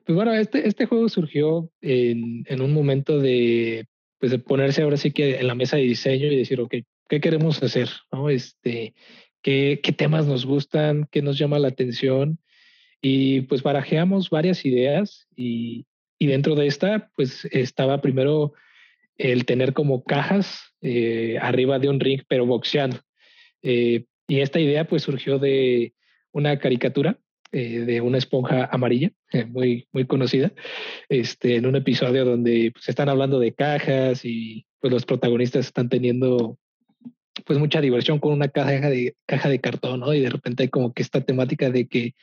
pues 0.04 0.14
bueno, 0.14 0.34
este, 0.34 0.68
este 0.68 0.84
juego 0.84 1.08
surgió 1.08 1.70
en, 1.80 2.60
un 2.60 2.72
momento 2.74 3.18
de, 3.18 3.86
pues 4.18 4.30
de 4.32 4.38
ponerse 4.38 4.82
ahora 4.82 4.98
sí 4.98 5.12
que 5.12 5.38
en 5.38 5.46
la 5.46 5.54
mesa 5.54 5.78
de 5.78 5.84
diseño 5.84 6.26
y 6.26 6.36
decir, 6.36 6.60
ok, 6.60 6.74
¿qué 7.08 7.20
queremos 7.20 7.62
hacer? 7.62 7.88
¿No? 8.12 8.28
Este, 8.28 8.94
¿qué, 9.40 9.80
¿Qué 9.82 9.92
temas 9.92 10.26
nos 10.26 10.44
gustan? 10.44 11.08
¿Qué 11.10 11.22
nos 11.22 11.38
llama 11.38 11.58
la 11.58 11.68
atención? 11.68 12.38
Y 13.00 13.42
pues 13.42 13.62
barajeamos 13.62 14.28
varias 14.28 14.66
ideas 14.66 15.26
y, 15.34 15.86
y 16.18 16.26
dentro 16.26 16.54
de 16.56 16.66
esta, 16.66 17.10
pues 17.16 17.46
estaba 17.50 18.02
primero 18.02 18.52
el 19.16 19.46
tener 19.46 19.72
como 19.72 20.04
cajas 20.04 20.74
eh, 20.82 21.38
arriba 21.40 21.78
de 21.78 21.88
un 21.88 21.98
ring, 21.98 22.22
pero 22.28 22.44
boxeando. 22.44 22.98
Eh, 23.62 24.04
y 24.28 24.40
esta 24.40 24.60
idea 24.60 24.86
pues 24.86 25.02
surgió 25.02 25.38
de 25.38 25.94
una 26.30 26.58
caricatura 26.58 27.18
eh, 27.56 27.84
de 27.86 28.00
una 28.00 28.18
esponja 28.18 28.68
amarilla, 28.72 29.12
eh, 29.32 29.44
muy, 29.44 29.86
muy 29.92 30.06
conocida, 30.06 30.52
este, 31.08 31.54
en 31.54 31.66
un 31.66 31.76
episodio 31.76 32.24
donde 32.24 32.72
pues, 32.74 32.88
están 32.88 33.08
hablando 33.08 33.38
de 33.38 33.54
cajas 33.54 34.24
y 34.24 34.66
pues 34.80 34.92
los 34.92 35.06
protagonistas 35.06 35.66
están 35.66 35.88
teniendo 35.88 36.58
pues 37.46 37.60
mucha 37.60 37.80
diversión 37.80 38.18
con 38.18 38.32
una 38.32 38.48
caja 38.48 38.90
de, 38.90 39.14
caja 39.24 39.48
de 39.48 39.60
cartón, 39.60 40.00
¿no? 40.00 40.12
Y 40.12 40.20
de 40.20 40.30
repente 40.30 40.64
hay 40.64 40.68
como 40.68 40.92
que 40.92 41.02
esta 41.02 41.20
temática 41.20 41.70
de 41.70 41.86
que 41.86 42.16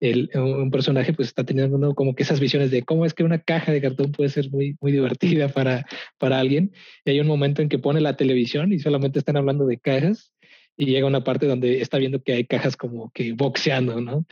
el, 0.00 0.28
un 0.34 0.70
personaje 0.70 1.14
pues 1.14 1.28
está 1.28 1.44
teniendo 1.44 1.94
como 1.94 2.14
que 2.14 2.22
esas 2.22 2.38
visiones 2.38 2.70
de 2.70 2.82
cómo 2.82 3.06
es 3.06 3.14
que 3.14 3.24
una 3.24 3.38
caja 3.38 3.72
de 3.72 3.80
cartón 3.80 4.12
puede 4.12 4.28
ser 4.28 4.50
muy, 4.50 4.76
muy 4.82 4.92
divertida 4.92 5.48
para, 5.48 5.86
para 6.18 6.38
alguien. 6.38 6.72
Y 7.06 7.12
hay 7.12 7.20
un 7.20 7.26
momento 7.26 7.62
en 7.62 7.70
que 7.70 7.78
pone 7.78 8.02
la 8.02 8.18
televisión 8.18 8.70
y 8.74 8.80
solamente 8.80 9.18
están 9.18 9.38
hablando 9.38 9.64
de 9.64 9.78
cajas 9.78 10.30
y 10.76 10.84
llega 10.84 11.06
una 11.06 11.24
parte 11.24 11.46
donde 11.46 11.80
está 11.80 11.96
viendo 11.96 12.22
que 12.22 12.34
hay 12.34 12.44
cajas 12.44 12.76
como 12.76 13.10
que 13.12 13.32
boxeando, 13.32 14.02
¿no? 14.02 14.26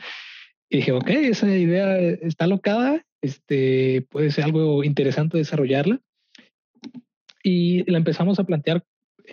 Y 0.73 0.77
dije, 0.77 0.91
ok, 0.91 1.07
esa 1.07 1.55
idea 1.55 1.99
está 1.99 2.47
locada, 2.47 3.05
este, 3.21 4.07
puede 4.09 4.31
ser 4.31 4.45
algo 4.45 4.83
interesante 4.83 5.37
desarrollarla. 5.37 6.01
Y 7.43 7.89
la 7.91 7.99
empezamos 7.99 8.39
a 8.39 8.43
plantear 8.43 8.83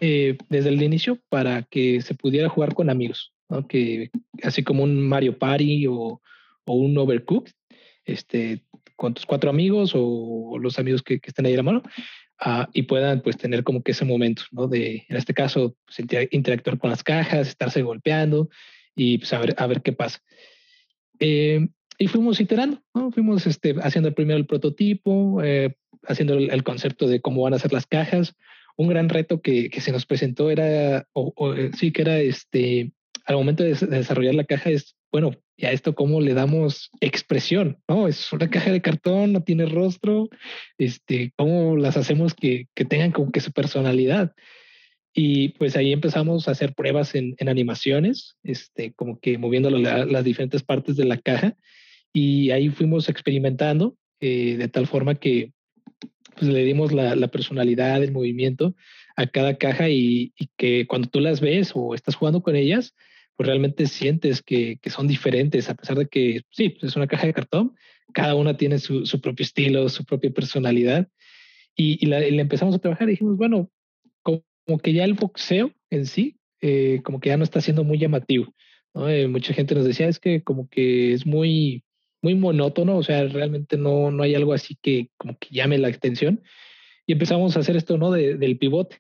eh, 0.03 0.37
desde 0.51 0.69
el 0.69 0.83
inicio 0.83 1.19
para 1.31 1.63
que 1.63 2.03
se 2.03 2.15
pudiera 2.15 2.51
jugar 2.51 2.75
con 2.75 2.91
amigos, 2.91 3.33
¿no? 3.49 3.67
que 3.67 4.11
así 4.43 4.63
como 4.63 4.85
un 4.85 5.01
Mario 5.01 5.39
Party 5.39 5.87
o, 5.87 6.21
o 6.67 6.75
un 6.75 6.99
Overcooked, 6.99 7.53
este, 8.05 8.67
con 8.95 9.15
tus 9.15 9.25
cuatro 9.25 9.49
amigos 9.49 9.93
o, 9.95 10.59
los 10.61 10.79
amigos 10.79 11.03
que, 11.03 11.21
que, 11.21 11.31
estén 11.31 11.47
ahí 11.47 11.55
a 11.55 11.57
la 11.57 11.63
mano, 11.63 11.83
uh, 12.45 12.67
y 12.75 12.83
puedan 12.83 13.23
pues 13.23 13.39
tener 13.39 13.65
como 13.65 13.83
que 13.83 13.93
ese 13.93 14.05
momento, 14.05 14.43
¿no? 14.51 14.69
De, 14.69 15.07
en 15.09 15.17
este 15.17 15.33
caso, 15.33 15.75
pues, 15.87 16.07
interactuar 16.33 16.77
con 16.77 16.91
las 16.91 17.03
cajas, 17.03 17.49
estarse 17.49 17.81
golpeando 17.81 18.51
y 18.95 19.17
pues 19.17 19.33
a 19.33 19.39
ver, 19.39 19.55
a 19.57 19.67
ver 19.67 19.81
qué 19.81 19.95
pasa. 19.95 20.19
Eh, 21.21 21.69
y 21.99 22.07
fuimos 22.09 22.41
iterando, 22.41 22.83
¿no? 22.95 23.13
Fuimos 23.13 23.47
este, 23.47 23.77
haciendo 23.83 24.13
primero 24.15 24.39
el 24.39 24.47
prototipo, 24.47 25.43
eh, 25.45 25.75
haciendo 26.05 26.35
el, 26.35 26.65
concepto 26.65 27.07
de 27.07 27.21
cómo 27.21 27.43
van 27.43 27.55
a 27.55 27.59
ser 27.59 27.73
las 27.73 27.87
cajas. 27.87 28.35
Un 28.77 28.89
gran 28.89 29.11
reto 29.11 29.43
que, 29.43 29.69
que 29.69 29.83
se 29.83 29.93
nos 29.93 30.07
presentó 30.07 30.51
era, 30.51 31.07
o, 31.13 31.55
eh, 31.55 31.71
sí, 31.77 31.93
que 31.93 32.03
era 32.03 32.19
este, 32.19 32.93
al 33.27 33.37
momento 33.37 33.63
de, 33.63 33.75
desarrollar 33.75 34.35
la 34.35 34.45
caja 34.45 34.71
es, 34.71 34.97
bueno, 35.13 35.33
¿y 35.59 35.67
a 35.67 35.73
esto 35.73 35.95
cómo 35.95 36.23
le 36.23 36.33
damos 36.33 36.91
expresión? 37.01 37.79
¿No? 37.87 38.09
Es 38.09 38.33
una 38.33 38.49
caja 38.49 38.73
de 38.73 38.81
cartón, 38.81 39.35
no 39.35 39.43
tiene 39.43 39.67
rostro, 39.67 40.31
este, 40.79 41.35
¿cómo 41.37 41.77
las 41.77 41.99
hacemos 41.99 42.35
que, 42.35 42.69
que 42.75 42.87
tengan 42.87 43.13
como 43.13 43.31
que 43.31 43.41
su 43.41 43.53
personalidad? 43.53 44.33
Y 45.13 45.51
pues 45.51 45.77
ahí 45.77 45.93
empezamos 45.93 46.47
a 46.47 46.53
hacer 46.53 46.75
pruebas 46.75 47.15
en, 47.15 47.35
en 47.39 47.49
animaciones, 47.49 48.37
este, 48.43 48.93
como 48.93 49.19
que 49.19 49.39
moviendo 49.39 49.71
las 49.71 50.25
diferentes 50.25 50.63
partes 50.63 50.97
de 50.97 51.05
la 51.05 51.19
caja. 51.19 51.57
Y 52.13 52.51
ahí 52.51 52.69
fuimos 52.69 53.09
experimentando 53.09 53.97
eh, 54.21 54.57
de 54.57 54.69
tal 54.69 54.87
forma 54.87 55.17
que 55.17 55.53
pues, 56.37 56.51
le 56.51 56.65
dimos 56.65 56.93
la, 56.93 57.29
personalidad, 57.29 58.03
el 58.03 58.13
movimiento 58.13 58.75
a 59.17 59.27
cada 59.27 59.57
caja 59.57 59.89
y, 59.89 60.33
y, 60.39 60.49
que 60.57 60.87
cuando 60.87 61.09
tú 61.09 61.21
las 61.21 61.41
ves 61.41 61.73
o 61.75 61.95
estás 61.95 62.15
jugando 62.15 62.43
con 62.43 62.57
ellas, 62.57 62.95
pues 63.37 63.47
realmente 63.47 63.87
sientes 63.87 64.43
que, 64.43 64.79
que 64.81 64.91
son 64.91 65.09
diferentes, 65.09 65.71
a 65.71 65.75
pesar 65.75 65.97
de 65.97 66.07
que 66.07 66.43
sí, 66.51 66.77
es 66.83 66.97
una 66.97 67.07
caja 67.07 67.27
de 67.27 67.33
cartón, 67.33 67.75
cada 68.13 68.35
una 68.35 68.57
tiene 68.57 68.79
su, 68.79 69.07
su 69.07 69.21
propio 69.21 69.45
estilo, 69.45 69.89
su 69.89 70.05
propia 70.05 70.31
personalidad. 70.31 71.09
Y, 71.75 72.05
y, 72.05 72.07
la, 72.07 72.27
y, 72.27 72.33
la, 72.33 72.43
empezamos 72.43 72.75
a 72.75 72.79
trabajar 72.79 73.09
y 73.09 73.13
dijimos, 73.13 73.37
bueno, 73.37 73.71
como 74.67 74.79
que 74.79 74.93
ya 74.93 75.05
el 75.05 75.15
boxeo 75.15 75.73
en 75.91 76.07
sí, 76.07 76.37
eh, 76.61 77.01
como 77.05 77.21
que 77.21 77.31
ya 77.31 77.37
no 77.37 77.45
está 77.45 77.61
siendo 77.61 77.85
muy 77.85 77.99
llamativo. 77.99 78.55
¿no? 78.95 79.09
Eh, 79.09 79.29
mucha 79.29 79.55
gente 79.55 79.75
nos 79.75 79.85
decía, 79.85 80.09
es 80.09 80.19
que 80.19 80.43
como 80.43 80.69
que 80.69 81.13
es 81.13 81.27
muy, 81.27 81.85
muy 82.23 82.35
monótono, 82.35 82.97
o 82.97 83.03
sea, 83.03 83.25
realmente 83.27 83.77
no, 83.77 84.11
no 84.11 84.23
hay 84.23 84.35
algo 84.35 84.53
así 84.53 84.77
que 84.81 85.11
como 85.17 85.37
que 85.39 85.49
llame 85.51 85.79
la 85.79 85.89
atención. 85.89 86.43
Y 87.07 87.13
empezamos 87.13 87.57
a 87.57 87.61
hacer 87.61 87.77
esto, 87.77 87.99
¿no? 87.99 88.11
De, 88.11 88.37
del 88.37 88.59
pivote. 88.59 88.99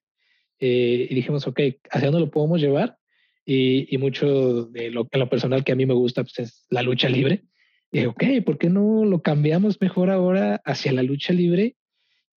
Eh, 0.58 1.06
y 1.10 1.14
dijimos, 1.14 1.46
ok, 1.46 1.60
¿hacia 1.90 2.10
dónde 2.10 2.26
lo 2.26 2.30
podemos 2.30 2.60
llevar? 2.60 2.98
Y, 3.44 3.92
y 3.94 3.98
mucho 3.98 4.64
de 4.66 4.90
lo, 4.90 5.08
lo 5.10 5.28
personal 5.28 5.64
que 5.64 5.72
a 5.72 5.76
mí 5.76 5.86
me 5.86 5.94
gusta 5.94 6.22
pues, 6.22 6.38
es 6.38 6.66
la 6.70 6.82
lucha 6.82 7.08
libre. 7.08 7.44
Y 7.92 7.98
dije, 7.98 8.06
ok, 8.08 8.44
¿por 8.44 8.58
qué 8.58 8.68
no 8.68 9.04
lo 9.04 9.22
cambiamos 9.22 9.80
mejor 9.80 10.10
ahora 10.10 10.60
hacia 10.64 10.92
la 10.92 11.02
lucha 11.02 11.32
libre? 11.32 11.76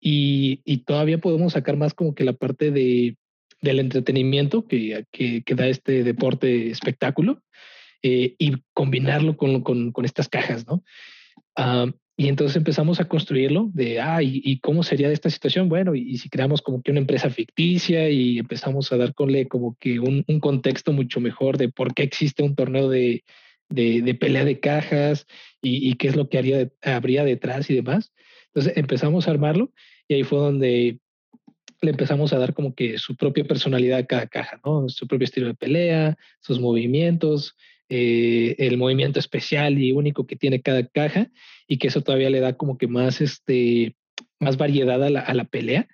Y, 0.05 0.59
y 0.65 0.79
todavía 0.79 1.17
podemos 1.19 1.53
sacar 1.53 1.77
más 1.77 1.93
como 1.93 2.13
que 2.13 2.25
la 2.25 2.33
parte 2.33 2.71
de, 2.71 3.15
del 3.61 3.79
entretenimiento 3.79 4.67
que, 4.67 5.05
que, 5.11 5.43
que, 5.43 5.55
da 5.55 5.67
este 5.67 6.03
deporte 6.03 6.69
espectáculo 6.69 7.41
eh, 8.01 8.35
y 8.37 8.57
combinarlo 8.73 9.37
con, 9.37 9.61
con, 9.61 9.93
con, 9.93 10.03
estas 10.03 10.27
cajas, 10.27 10.67
¿no? 10.67 10.83
Uh, 11.57 11.93
y 12.17 12.27
entonces 12.27 12.57
empezamos 12.57 12.99
a 12.99 13.07
construirlo 13.07 13.71
de, 13.73 14.01
ah, 14.01 14.21
¿y, 14.21 14.41
y 14.43 14.59
cómo 14.59 14.83
sería 14.83 15.09
esta 15.09 15.29
situación? 15.29 15.69
Bueno, 15.69 15.95
y, 15.95 16.01
y, 16.01 16.17
si 16.17 16.27
creamos 16.27 16.61
como 16.61 16.81
que 16.81 16.91
una 16.91 16.99
empresa 16.99 17.29
ficticia 17.29 18.09
y 18.09 18.39
empezamos 18.39 18.91
a 18.91 18.97
darle 18.97 19.47
como 19.47 19.77
que 19.79 20.01
un, 20.01 20.25
un 20.27 20.39
contexto 20.41 20.91
mucho 20.91 21.21
mejor 21.21 21.57
de 21.57 21.69
por 21.69 21.93
qué 21.93 22.03
existe 22.03 22.43
un 22.43 22.55
torneo 22.55 22.89
de, 22.89 23.23
de, 23.69 24.01
de 24.01 24.15
pelea 24.15 24.43
de 24.43 24.59
cajas 24.59 25.25
y, 25.61 25.89
y, 25.89 25.93
qué 25.93 26.09
es 26.09 26.17
lo 26.17 26.27
que 26.27 26.39
haría, 26.39 26.69
habría 26.81 27.23
detrás 27.23 27.69
y 27.69 27.75
demás. 27.75 28.11
Entonces 28.47 28.73
empezamos 28.75 29.27
a 29.27 29.31
armarlo 29.31 29.71
ahí 30.15 30.23
fue 30.23 30.39
donde 30.39 30.99
le 31.81 31.91
empezamos 31.91 32.31
a 32.33 32.37
dar 32.37 32.53
como 32.53 32.73
que 32.73 32.97
su 32.97 33.15
propia 33.15 33.43
personalidad 33.43 33.99
a 33.99 34.05
cada 34.05 34.27
caja, 34.27 34.59
¿no? 34.65 34.87
Su 34.89 35.07
propio 35.07 35.25
estilo 35.25 35.47
de 35.47 35.53
pelea, 35.53 36.17
sus 36.39 36.59
movimientos, 36.59 37.55
eh, 37.89 38.55
el 38.57 38.77
movimiento 38.77 39.19
especial 39.19 39.77
y 39.77 39.91
único 39.91 40.25
que 40.25 40.35
tiene 40.35 40.61
cada 40.61 40.87
caja 40.87 41.29
y 41.67 41.77
que 41.77 41.87
eso 41.87 42.01
todavía 42.01 42.29
le 42.29 42.39
da 42.39 42.53
como 42.53 42.77
que 42.77 42.87
más, 42.87 43.21
este, 43.21 43.95
más 44.39 44.57
variedad 44.57 45.03
a 45.03 45.09
la, 45.09 45.19
a 45.19 45.33
la 45.33 45.43
pelea 45.43 45.87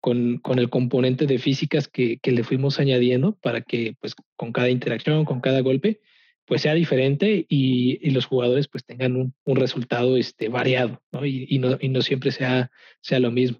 con, 0.00 0.38
con, 0.38 0.58
el 0.58 0.68
componente 0.68 1.26
de 1.26 1.38
físicas 1.38 1.88
que, 1.88 2.18
le 2.22 2.44
fuimos 2.44 2.78
añadiendo 2.78 3.38
para 3.40 3.62
que 3.62 3.96
pues 4.00 4.14
con 4.36 4.52
cada 4.52 4.68
interacción, 4.68 5.24
con 5.24 5.40
cada 5.40 5.60
golpe, 5.60 6.00
pues 6.46 6.62
sea 6.62 6.74
diferente 6.74 7.46
y, 7.48 7.98
y 8.06 8.10
los 8.10 8.26
jugadores 8.26 8.68
pues 8.68 8.84
tengan 8.84 9.16
un, 9.16 9.34
un 9.44 9.56
resultado 9.56 10.16
este, 10.16 10.48
variado, 10.48 11.00
¿no? 11.12 11.24
Y, 11.24 11.46
y, 11.48 11.58
no, 11.58 11.78
y 11.80 11.88
no 11.88 12.02
siempre 12.02 12.32
sea, 12.32 12.70
sea 13.00 13.20
lo 13.20 13.30
mismo. 13.30 13.58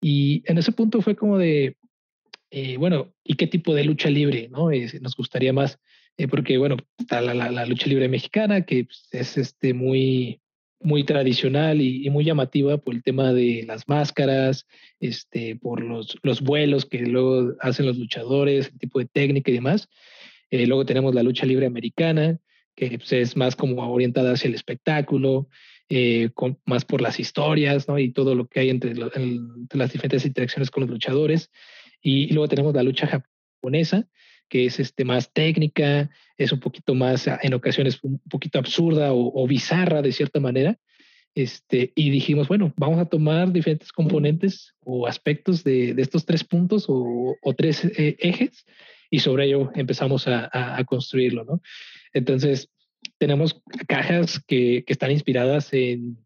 Y 0.00 0.42
en 0.46 0.58
ese 0.58 0.72
punto 0.72 1.02
fue 1.02 1.16
como 1.16 1.38
de, 1.38 1.76
eh, 2.50 2.76
bueno, 2.78 3.12
¿y 3.24 3.34
qué 3.34 3.46
tipo 3.46 3.74
de 3.74 3.84
lucha 3.84 4.08
libre 4.10 4.48
no? 4.50 4.70
Eh, 4.70 4.88
nos 5.00 5.16
gustaría 5.16 5.52
más? 5.52 5.78
Eh, 6.16 6.28
porque, 6.28 6.58
bueno, 6.58 6.76
está 6.98 7.20
la, 7.20 7.34
la, 7.34 7.66
lucha 7.66 7.86
libre 7.86 8.08
mexicana, 8.08 8.64
que 8.64 8.84
pues, 8.84 9.08
es 9.12 9.36
este, 9.36 9.74
muy, 9.74 10.40
muy 10.80 11.04
tradicional 11.04 11.80
y, 11.80 12.06
y, 12.06 12.10
muy 12.10 12.24
llamativa 12.24 12.78
por 12.78 12.94
el 12.94 13.02
tema 13.02 13.32
de 13.32 13.64
las 13.66 13.86
máscaras, 13.86 14.66
este, 14.98 15.56
por 15.56 15.80
los, 15.82 16.18
los 16.22 16.40
vuelos 16.40 16.86
que 16.86 16.98
luego 17.00 17.54
hacen 17.60 17.86
los 17.86 17.98
luchadores, 17.98 18.68
el 18.68 18.78
tipo 18.78 18.98
de 18.98 19.06
técnica 19.06 19.50
y 19.50 19.54
demás. 19.54 19.88
Eh, 20.50 20.66
luego 20.66 20.86
tenemos 20.86 21.14
la 21.14 21.22
lucha 21.22 21.46
libre 21.46 21.66
americana, 21.66 22.38
que 22.74 22.98
pues, 22.98 23.12
es 23.12 23.36
más 23.36 23.56
como 23.56 23.82
orientada 23.90 24.32
hacia 24.32 24.48
el 24.48 24.54
espectáculo 24.54 25.48
eh, 25.90 26.30
más 26.66 26.84
por 26.84 27.00
las 27.00 27.18
historias 27.18 27.86
y 27.96 28.10
todo 28.10 28.34
lo 28.34 28.46
que 28.46 28.60
hay 28.60 28.70
entre, 28.70 28.94
las 28.94 29.92
diferentes 29.92 30.26
interacciones 30.26 30.70
con 30.70 30.82
los 30.82 30.90
luchadores. 30.90 31.50
Y, 32.02 32.32
luego 32.32 32.48
tenemos 32.48 32.74
la 32.74 32.82
lucha 32.82 33.06
japonesa, 33.06 34.06
que 34.48 34.66
es 34.66 34.80
este, 34.80 35.04
más 35.04 35.32
técnica, 35.32 36.10
es 36.36 36.52
un 36.52 36.60
poquito 36.60 36.94
más, 36.94 37.26
en 37.42 37.54
ocasiones, 37.54 37.98
un 38.02 38.20
poquito 38.30 38.58
absurda 38.58 39.12
o, 39.12 39.46
bizarra 39.46 40.02
de 40.02 40.12
cierta 40.12 40.40
manera. 40.40 40.78
Este, 41.34 41.92
y 41.94 42.10
dijimos, 42.10 42.48
bueno, 42.48 42.72
vamos 42.76 42.98
a 42.98 43.06
tomar 43.06 43.52
diferentes 43.52 43.92
componentes 43.92 44.74
o 44.80 45.06
aspectos 45.06 45.64
de, 45.64 45.94
estos 45.98 46.26
tres 46.26 46.44
puntos 46.44 46.86
o, 46.88 47.36
o 47.40 47.54
tres 47.54 47.84
eh, 47.84 48.16
ejes 48.18 48.64
y 49.10 49.20
sobre 49.20 49.46
ello 49.46 49.70
empezamos 49.74 50.26
a, 50.26 50.82
construirlo, 50.86 51.44
¿no? 51.44 51.60
Entonces, 52.12 52.68
tenemos 53.18 53.60
cajas 53.86 54.42
que, 54.46 54.84
están 54.86 55.10
inspiradas 55.10 55.72
en, 55.72 56.18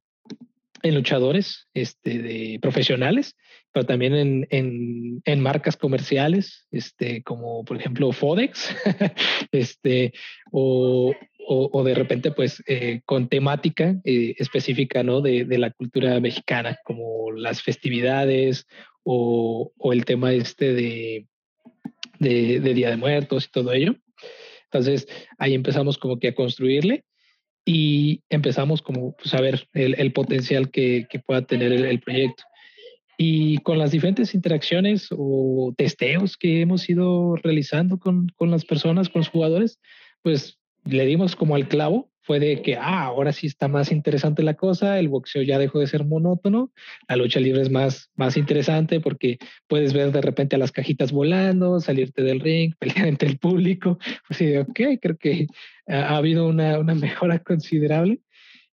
luchadores 0.84 1.68
este, 1.74 2.18
de 2.18 2.58
profesionales, 2.60 3.36
pero 3.72 3.86
también 3.86 4.46
en, 4.50 5.40
marcas 5.40 5.76
comerciales, 5.76 6.66
este, 6.72 7.22
como 7.22 7.64
por 7.64 7.76
ejemplo 7.76 8.10
Fodex, 8.12 8.74
este, 9.52 10.12
o, 10.50 11.14
o, 11.46 11.84
de 11.84 11.94
repente 11.94 12.32
pues 12.32 12.62
eh, 12.66 13.00
con 13.04 13.28
temática 13.28 13.96
eh, 14.04 14.34
específica 14.38 15.02
¿no? 15.02 15.20
de, 15.20 15.44
de, 15.44 15.58
la 15.58 15.70
cultura 15.70 16.18
mexicana, 16.20 16.78
como 16.84 17.30
las 17.32 17.62
festividades 17.62 18.66
o, 19.04 19.72
o 19.76 19.92
el 19.92 20.04
tema 20.04 20.32
este 20.32 20.72
de, 20.74 21.26
de, 22.22 22.74
Día 22.74 22.90
de 22.90 22.96
Muertos 22.96 23.46
y 23.46 23.50
todo 23.50 23.72
ello. 23.72 23.96
Entonces 24.64 25.06
ahí 25.38 25.54
empezamos 25.54 25.98
como 25.98 26.18
que 26.18 26.28
a 26.28 26.34
construirle 26.34 27.04
y 27.64 28.22
empezamos 28.30 28.82
como 28.82 29.14
pues, 29.16 29.34
a 29.34 29.40
ver 29.40 29.68
el, 29.74 30.12
potencial 30.12 30.70
que, 30.70 31.06
que, 31.08 31.18
pueda 31.18 31.42
tener 31.42 31.72
el, 31.72 31.84
el, 31.84 32.00
proyecto. 32.00 32.44
Y 33.18 33.58
con 33.58 33.78
las 33.78 33.92
diferentes 33.92 34.34
interacciones 34.34 35.08
o 35.10 35.72
testeos 35.76 36.36
que 36.36 36.62
hemos 36.62 36.88
ido 36.88 37.36
realizando 37.36 37.98
con, 37.98 38.28
con 38.36 38.50
las 38.50 38.64
personas, 38.64 39.08
con 39.08 39.20
los 39.20 39.28
jugadores, 39.28 39.78
pues 40.22 40.58
le 40.84 41.06
dimos 41.06 41.36
como 41.36 41.54
al 41.54 41.68
clavo 41.68 42.11
fue 42.22 42.38
de 42.38 42.62
que, 42.62 42.76
ah, 42.76 43.04
ahora 43.04 43.32
sí 43.32 43.48
está 43.48 43.68
más 43.68 43.90
interesante 43.90 44.42
la 44.42 44.54
cosa, 44.54 44.98
el 44.98 45.08
boxeo 45.08 45.42
ya 45.42 45.58
dejó 45.58 45.80
de 45.80 45.88
ser 45.88 46.04
monótono, 46.04 46.72
la 47.08 47.16
lucha 47.16 47.40
libre 47.40 47.62
es 47.62 47.70
más, 47.70 48.10
más 48.14 48.36
interesante 48.36 49.00
porque 49.00 49.38
puedes 49.66 49.92
ver 49.92 50.12
de 50.12 50.20
repente 50.20 50.56
a 50.56 50.58
las 50.58 50.72
cajitas 50.72 51.10
volando, 51.10 51.80
salirte 51.80 52.22
del 52.22 52.40
ring, 52.40 52.74
pelear 52.78 53.08
entre 53.08 53.28
el 53.28 53.38
público. 53.38 53.98
Pues 54.28 54.38
sí, 54.38 54.56
ok, 54.56 54.80
creo 55.00 55.16
que 55.18 55.48
ha, 55.86 56.16
habido 56.16 56.46
una, 56.46 56.78
una, 56.78 56.94
mejora 56.94 57.40
considerable. 57.40 58.20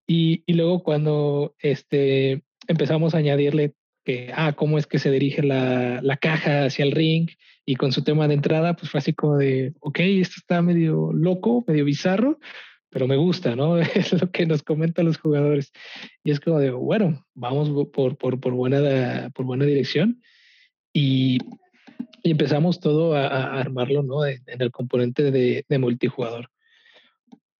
Y, 0.06 0.44
y, 0.46 0.54
luego 0.54 0.84
cuando 0.84 1.56
este, 1.60 2.44
empezamos 2.68 3.14
a 3.14 3.20
añadirle 3.20 3.74
que, 4.06 4.32
ah, 4.36 4.54
cómo 4.54 4.78
es 4.78 4.88
que 4.88 5.00
se 5.00 5.12
dirige 5.12 5.44
la, 5.44 6.02
la 6.02 6.18
caja 6.18 6.66
hacia 6.66 6.84
el 6.86 6.92
ring 6.92 7.30
y 7.66 7.76
con 7.76 7.92
su 7.92 8.04
tema 8.04 8.28
de 8.28 8.34
entrada, 8.34 8.76
pues 8.76 8.90
fue 8.90 9.00
así 9.00 9.14
como 9.14 9.38
de, 9.38 9.74
ok, 9.80 10.00
esto 10.00 10.36
está 10.38 10.62
medio 10.64 11.12
loco, 11.14 11.64
medio 11.68 11.86
bizarro, 11.86 12.40
pero 12.89 13.08
me 13.08 13.17
gusta, 13.17 13.56
¿no? 13.56 13.78
Es 13.95 14.13
lo 14.13 14.32
que 14.32 14.45
nos 14.45 14.63
comentan 14.63 15.06
los 15.06 15.17
jugadores. 15.17 15.71
Y 16.23 16.32
es 16.32 16.39
como 16.39 16.60
de, 16.60 16.71
bueno, 16.71 17.25
vamos 17.34 17.69
por, 17.91 18.17
por, 18.17 18.39
por 18.39 18.54
buena, 18.54 19.30
por 19.34 19.45
buena 19.45 19.65
dirección. 19.65 20.21
Y, 20.93 21.39
empezamos 22.23 22.80
todo 22.80 23.15
a, 23.15 23.60
armarlo, 23.60 24.04
¿no? 24.04 24.25
En, 24.25 24.41
el 24.45 24.71
componente 24.71 25.32
de, 25.32 25.80
multijugador. 25.80 26.49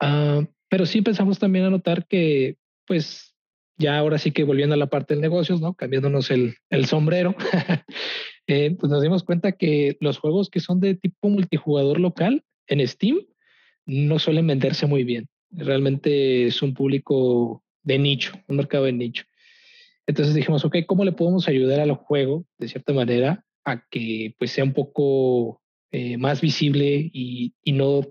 Uh, 0.02 0.46
pero 0.70 0.86
sí 0.86 1.00
empezamos 1.00 1.40
también 1.40 1.66
a 1.66 1.70
notar 1.70 2.06
que, 2.08 2.58
pues, 2.86 3.36
ya 3.78 3.98
ahora 3.98 4.18
sí 4.18 4.32
que 4.32 4.44
volviendo 4.44 4.76
a 4.76 4.78
la 4.78 4.88
parte 4.88 5.16
de 5.16 5.22
negocios, 5.22 5.62
¿no? 5.62 5.74
Cambiándonos 5.74 6.30
el, 6.32 6.56
el 6.70 6.86
sombrero, 6.86 7.36
eh, 8.48 8.76
pues 8.78 8.92
nos 8.92 9.02
dimos 9.02 9.24
cuenta 9.24 9.54
que 9.54 9.98
los 10.02 10.18
juegos 10.18 10.50
que 10.50 10.60
son 10.60 10.80
de 10.80 10.96
tipo 10.96 11.30
multijugador 11.30 12.00
local 12.00 12.44
en 12.68 12.86
Steam, 12.86 13.20
no 13.86 14.20
suelen 14.20 14.48
venderse 14.48 14.86
muy 14.86 15.04
bien. 15.04 15.28
Realmente 15.52 16.46
es 16.46 16.62
un 16.62 16.74
público 16.74 17.64
de 17.84 17.98
nicho, 17.98 18.34
un 18.48 18.58
mercado 18.58 18.86
de 18.86 18.94
nicho. 18.94 19.24
Entonces 20.08 20.36
dijimos, 20.36 20.66
ok, 20.66 20.78
¿cómo 20.88 21.06
le 21.06 21.12
podemos 21.12 21.48
ayudar 21.48 21.80
al 21.80 21.94
juego 21.94 22.46
de 22.58 22.68
cierta 22.68 22.94
manera 22.94 23.46
a 23.66 23.86
que 23.90 24.36
pues 24.40 24.52
sea 24.52 24.64
un 24.64 24.74
poco 24.74 25.62
eh, 25.92 26.18
más 26.18 26.42
visible 26.42 27.10
y, 27.14 27.54
y, 27.64 27.72
no 27.74 28.02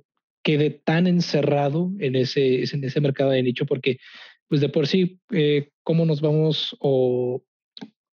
quede 0.42 0.70
tan 0.70 1.06
encerrado 1.06 1.90
en 1.98 2.16
ese, 2.16 2.62
en 2.62 2.84
ese 2.84 3.00
mercado 3.00 3.30
de 3.30 3.42
nicho? 3.42 3.66
Porque 3.66 3.98
pues 4.48 4.60
de 4.60 4.68
por 4.68 4.86
sí, 4.86 5.20
eh, 5.30 5.70
¿cómo 5.82 6.06
nos 6.06 6.20
vamos 6.20 6.76
o 6.80 7.42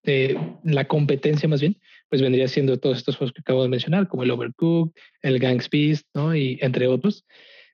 eh, 0.05 0.37
la 0.65 0.89
competencia 0.89 1.49
más 1.49 1.61
bien, 1.61 1.79
pues 2.13 2.21
vendría 2.21 2.47
siendo 2.47 2.79
todos 2.79 2.99
estos 2.99 3.17
juegos 3.17 3.33
que 3.33 3.41
acabo 3.41 3.63
de 3.63 3.71
mencionar, 3.71 4.07
como 4.07 4.23
el 4.23 4.31
Overcooked, 4.31 4.93
el 5.23 5.39
Gangs 5.39 5.71
Beast, 5.71 6.07
¿no? 6.13 6.37
Y 6.37 6.59
entre 6.61 6.87
otros 6.87 7.25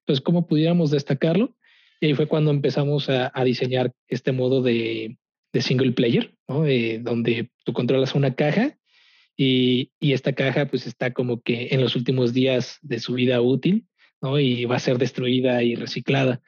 pues 0.07 0.20
cómo 0.20 0.46
pudiéramos 0.46 0.92
destacarlo. 0.92 1.57
Y 2.01 2.07
ahí 2.07 2.14
fue 2.14 2.29
cuando 2.29 2.53
empezamos 2.53 3.11
a, 3.11 3.33
diseñar 3.42 3.92
este 4.07 4.31
modo 4.31 4.62
de, 4.62 5.18
single 5.59 5.90
player, 5.90 6.33
¿no? 6.46 6.64
Eh, 6.66 7.01
donde 7.03 7.51
tú 7.64 7.72
controlas 7.72 8.14
una 8.14 8.37
caja 8.37 8.79
y, 9.37 9.90
y, 9.98 10.12
esta 10.12 10.33
caja 10.33 10.66
pues 10.66 10.87
está 10.87 11.12
como 11.12 11.40
que 11.40 11.70
en 11.72 11.81
los 11.81 11.96
últimos 11.96 12.33
días 12.33 12.79
de 12.81 13.01
su 13.01 13.14
vida 13.14 13.40
útil, 13.40 13.88
¿no? 14.22 14.38
Y 14.38 14.66
va 14.66 14.77
a 14.77 14.79
ser 14.79 14.98
destruida 14.98 15.64
y 15.64 15.74
reciclada. 15.74 16.40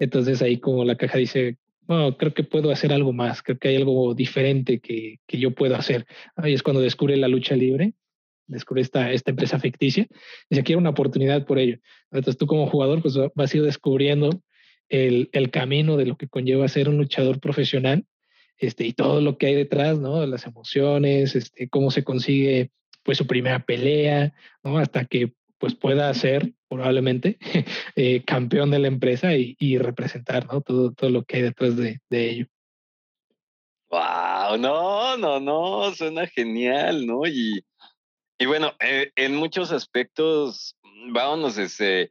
Entonces 0.00 0.42
ahí 0.42 0.58
como 0.58 0.84
la 0.84 0.96
caja 0.96 1.18
dice, 1.18 1.56
bueno, 1.88 2.16
creo 2.16 2.34
que 2.34 2.44
puedo 2.44 2.70
hacer 2.70 2.92
algo 2.92 3.12
más, 3.12 3.42
creo 3.42 3.58
que 3.58 3.68
hay 3.68 3.76
algo 3.76 4.14
diferente 4.14 4.78
que, 4.78 5.18
que 5.26 5.38
yo 5.38 5.52
puedo 5.52 5.74
hacer. 5.74 6.06
Ahí 6.36 6.54
es 6.54 6.62
cuando 6.62 6.80
descubre 6.80 7.16
la 7.16 7.26
lucha 7.26 7.56
libre 7.56 7.94
descubre 8.48 8.82
esta, 8.82 9.12
esta 9.12 9.30
empresa 9.30 9.60
ficticia 9.60 10.06
y 10.48 10.56
se 10.56 10.64
quiere 10.64 10.78
una 10.78 10.90
oportunidad 10.90 11.46
por 11.46 11.58
ello. 11.58 11.78
Entonces 12.10 12.36
tú 12.36 12.46
como 12.46 12.66
jugador 12.66 13.02
pues 13.02 13.14
vas 13.34 13.52
a 13.52 13.56
ir 13.56 13.62
descubriendo 13.62 14.30
el, 14.88 15.28
el, 15.32 15.50
camino 15.50 15.96
de 15.96 16.06
lo 16.06 16.16
que 16.16 16.28
conlleva 16.28 16.66
ser 16.66 16.88
un 16.88 16.96
luchador 16.96 17.40
profesional 17.40 18.06
este, 18.56 18.86
y 18.86 18.92
todo 18.94 19.20
lo 19.20 19.36
que 19.36 19.46
hay 19.46 19.54
detrás, 19.54 19.98
¿no? 19.98 20.26
Las 20.26 20.46
emociones, 20.46 21.36
este, 21.36 21.68
cómo 21.68 21.90
se 21.90 22.04
consigue 22.04 22.70
pues 23.02 23.18
su 23.18 23.26
primera 23.26 23.64
pelea, 23.64 24.32
¿no? 24.64 24.78
Hasta 24.78 25.04
que 25.04 25.34
pues 25.58 25.74
pueda 25.74 26.12
ser 26.14 26.52
probablemente 26.68 27.38
eh, 27.96 28.22
campeón 28.24 28.70
de 28.70 28.78
la 28.78 28.88
empresa 28.88 29.34
y, 29.34 29.78
representar, 29.78 30.46
¿no? 30.46 30.60
Todo, 30.60 30.92
todo 30.92 31.10
lo 31.10 31.24
que 31.24 31.36
hay 31.36 31.42
detrás 31.42 31.76
de, 31.76 32.00
de 32.08 32.30
ello. 32.30 32.46
Wow, 33.90 34.58
no, 34.58 35.16
no, 35.16 35.40
no, 35.40 35.94
suena 35.94 36.26
genial, 36.26 37.06
¿no? 37.06 37.26
Y, 37.26 37.64
y 38.38 38.46
bueno, 38.46 38.74
eh, 38.80 39.10
en 39.16 39.34
muchos 39.34 39.72
aspectos, 39.72 40.76
mm, 40.82 41.12
vámonos 41.12 41.56
desde 41.56 42.10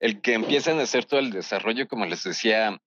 el 0.00 0.20
que 0.20 0.34
empiezan 0.34 0.78
a 0.78 0.82
hacer 0.82 1.04
todo 1.04 1.20
el 1.20 1.30
desarrollo, 1.30 1.88
como 1.88 2.04
les 2.04 2.24
decía, 2.24 2.78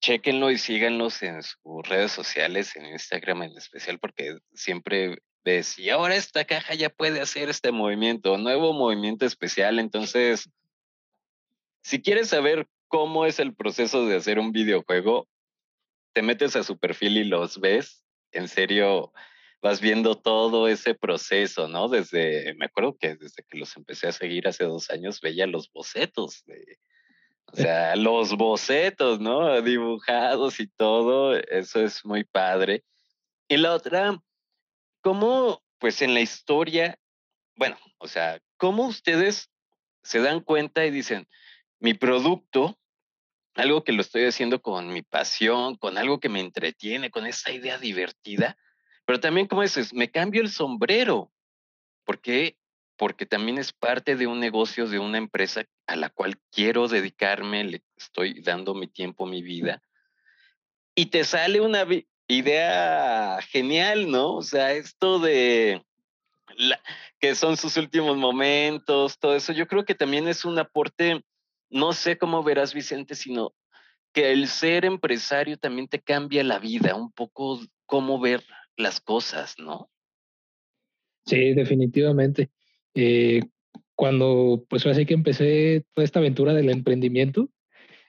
chequenlo 0.00 0.50
y 0.50 0.58
síganlos 0.58 1.22
en 1.22 1.42
sus 1.42 1.88
redes 1.88 2.12
sociales, 2.12 2.74
en 2.76 2.86
Instagram 2.86 3.42
en 3.42 3.56
especial, 3.56 3.98
porque 3.98 4.38
siempre 4.54 5.18
ves, 5.44 5.78
y 5.78 5.90
ahora 5.90 6.16
esta 6.16 6.44
caja 6.44 6.74
ya 6.74 6.90
puede 6.90 7.20
hacer 7.20 7.48
este 7.48 7.72
movimiento, 7.72 8.38
nuevo 8.38 8.72
movimiento 8.72 9.26
especial. 9.26 9.78
Entonces, 9.78 10.50
si 11.82 12.02
quieres 12.02 12.28
saber 12.28 12.68
cómo 12.88 13.26
es 13.26 13.38
el 13.38 13.54
proceso 13.54 14.06
de 14.06 14.16
hacer 14.16 14.38
un 14.38 14.52
videojuego, 14.52 15.28
te 16.12 16.22
metes 16.22 16.56
a 16.56 16.64
su 16.64 16.78
perfil 16.78 17.18
y 17.18 17.24
los 17.24 17.60
ves. 17.60 18.04
En 18.32 18.48
serio, 18.48 19.12
vas 19.62 19.80
viendo 19.80 20.16
todo 20.16 20.68
ese 20.68 20.94
proceso, 20.94 21.68
¿no? 21.68 21.88
Desde, 21.88 22.54
me 22.54 22.66
acuerdo 22.66 22.96
que 22.98 23.16
desde 23.16 23.42
que 23.42 23.58
los 23.58 23.76
empecé 23.76 24.08
a 24.08 24.12
seguir 24.12 24.48
hace 24.48 24.64
dos 24.64 24.90
años, 24.90 25.20
veía 25.20 25.46
los 25.46 25.70
bocetos 25.70 26.44
de, 26.46 26.78
o 27.52 27.56
sea, 27.56 27.96
los 27.96 28.36
bocetos, 28.36 29.20
¿no? 29.20 29.60
Dibujados 29.62 30.60
y 30.60 30.68
todo, 30.68 31.34
eso 31.34 31.80
es 31.82 32.04
muy 32.04 32.24
padre. 32.24 32.84
Y 33.48 33.56
la 33.56 33.74
otra, 33.74 34.20
¿cómo, 35.00 35.62
pues 35.78 36.02
en 36.02 36.14
la 36.14 36.20
historia, 36.20 36.98
bueno, 37.56 37.78
o 37.98 38.08
sea, 38.08 38.40
cómo 38.56 38.86
ustedes 38.86 39.50
se 40.02 40.20
dan 40.20 40.40
cuenta 40.40 40.84
y 40.84 40.90
dicen, 40.90 41.28
mi 41.78 41.94
producto, 41.94 42.78
algo 43.54 43.84
que 43.84 43.92
lo 43.92 44.02
estoy 44.02 44.24
haciendo 44.24 44.62
con 44.62 44.92
mi 44.92 45.02
pasión, 45.02 45.76
con 45.76 45.98
algo 45.98 46.20
que 46.20 46.28
me 46.28 46.40
entretiene, 46.40 47.10
con 47.10 47.26
esa 47.26 47.50
idea 47.52 47.78
divertida, 47.78 48.56
pero 49.04 49.18
también, 49.18 49.48
como 49.48 49.62
dices, 49.62 49.92
me 49.92 50.10
cambio 50.10 50.40
el 50.40 50.50
sombrero. 50.50 51.32
¿Por 52.04 52.20
qué? 52.20 52.56
Porque 52.96 53.26
también 53.26 53.58
es 53.58 53.72
parte 53.72 54.14
de 54.14 54.26
un 54.26 54.38
negocio, 54.38 54.86
de 54.86 54.98
una 54.98 55.18
empresa 55.18 55.64
a 55.86 55.96
la 55.96 56.10
cual 56.10 56.38
quiero 56.52 56.86
dedicarme, 56.86 57.64
le 57.64 57.82
estoy 57.96 58.40
dando 58.40 58.74
mi 58.74 58.86
tiempo, 58.86 59.26
mi 59.26 59.42
vida. 59.42 59.82
Y 60.94 61.06
te 61.06 61.24
sale 61.24 61.60
una 61.60 61.84
idea 62.30 63.38
genial, 63.42 64.10
¿no? 64.10 64.36
O 64.36 64.42
sea, 64.42 64.72
esto 64.72 65.18
de 65.18 65.82
que 67.18 67.34
son 67.34 67.56
sus 67.56 67.76
últimos 67.76 68.16
momentos, 68.16 69.18
todo 69.18 69.36
eso, 69.36 69.52
yo 69.52 69.66
creo 69.66 69.84
que 69.84 69.94
también 69.94 70.28
es 70.28 70.44
un 70.44 70.58
aporte, 70.58 71.22
no 71.68 71.92
sé 71.92 72.18
cómo 72.18 72.42
verás, 72.42 72.74
Vicente, 72.74 73.14
sino 73.14 73.52
que 74.12 74.32
el 74.32 74.48
ser 74.48 74.84
empresario 74.84 75.56
también 75.56 75.88
te 75.88 76.00
cambia 76.00 76.42
la 76.42 76.58
vida, 76.58 76.96
un 76.96 77.12
poco 77.12 77.60
cómo 77.86 78.18
ver 78.18 78.42
las 78.76 79.00
cosas, 79.00 79.56
¿no? 79.58 79.90
Sí, 81.26 81.54
definitivamente. 81.54 82.50
Eh, 82.94 83.42
cuando 83.94 84.64
pues 84.68 84.86
así 84.86 85.06
que 85.06 85.14
empecé 85.14 85.84
toda 85.92 86.04
esta 86.04 86.18
aventura 86.18 86.54
del 86.54 86.70
emprendimiento, 86.70 87.50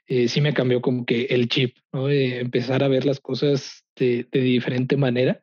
eh, 0.08 0.28
sí 0.28 0.42
me 0.42 0.54
cambió 0.54 0.82
como 0.82 1.06
que 1.06 1.26
el 1.26 1.50
chip, 1.50 1.78
¿no? 1.92 2.10
empezar 2.10 2.84
a 2.84 2.88
ver 2.88 3.06
las 3.06 3.20
cosas 3.20 3.81
de, 3.96 4.28
de, 4.32 4.42
diferente 4.42 4.98
manera 4.98 5.42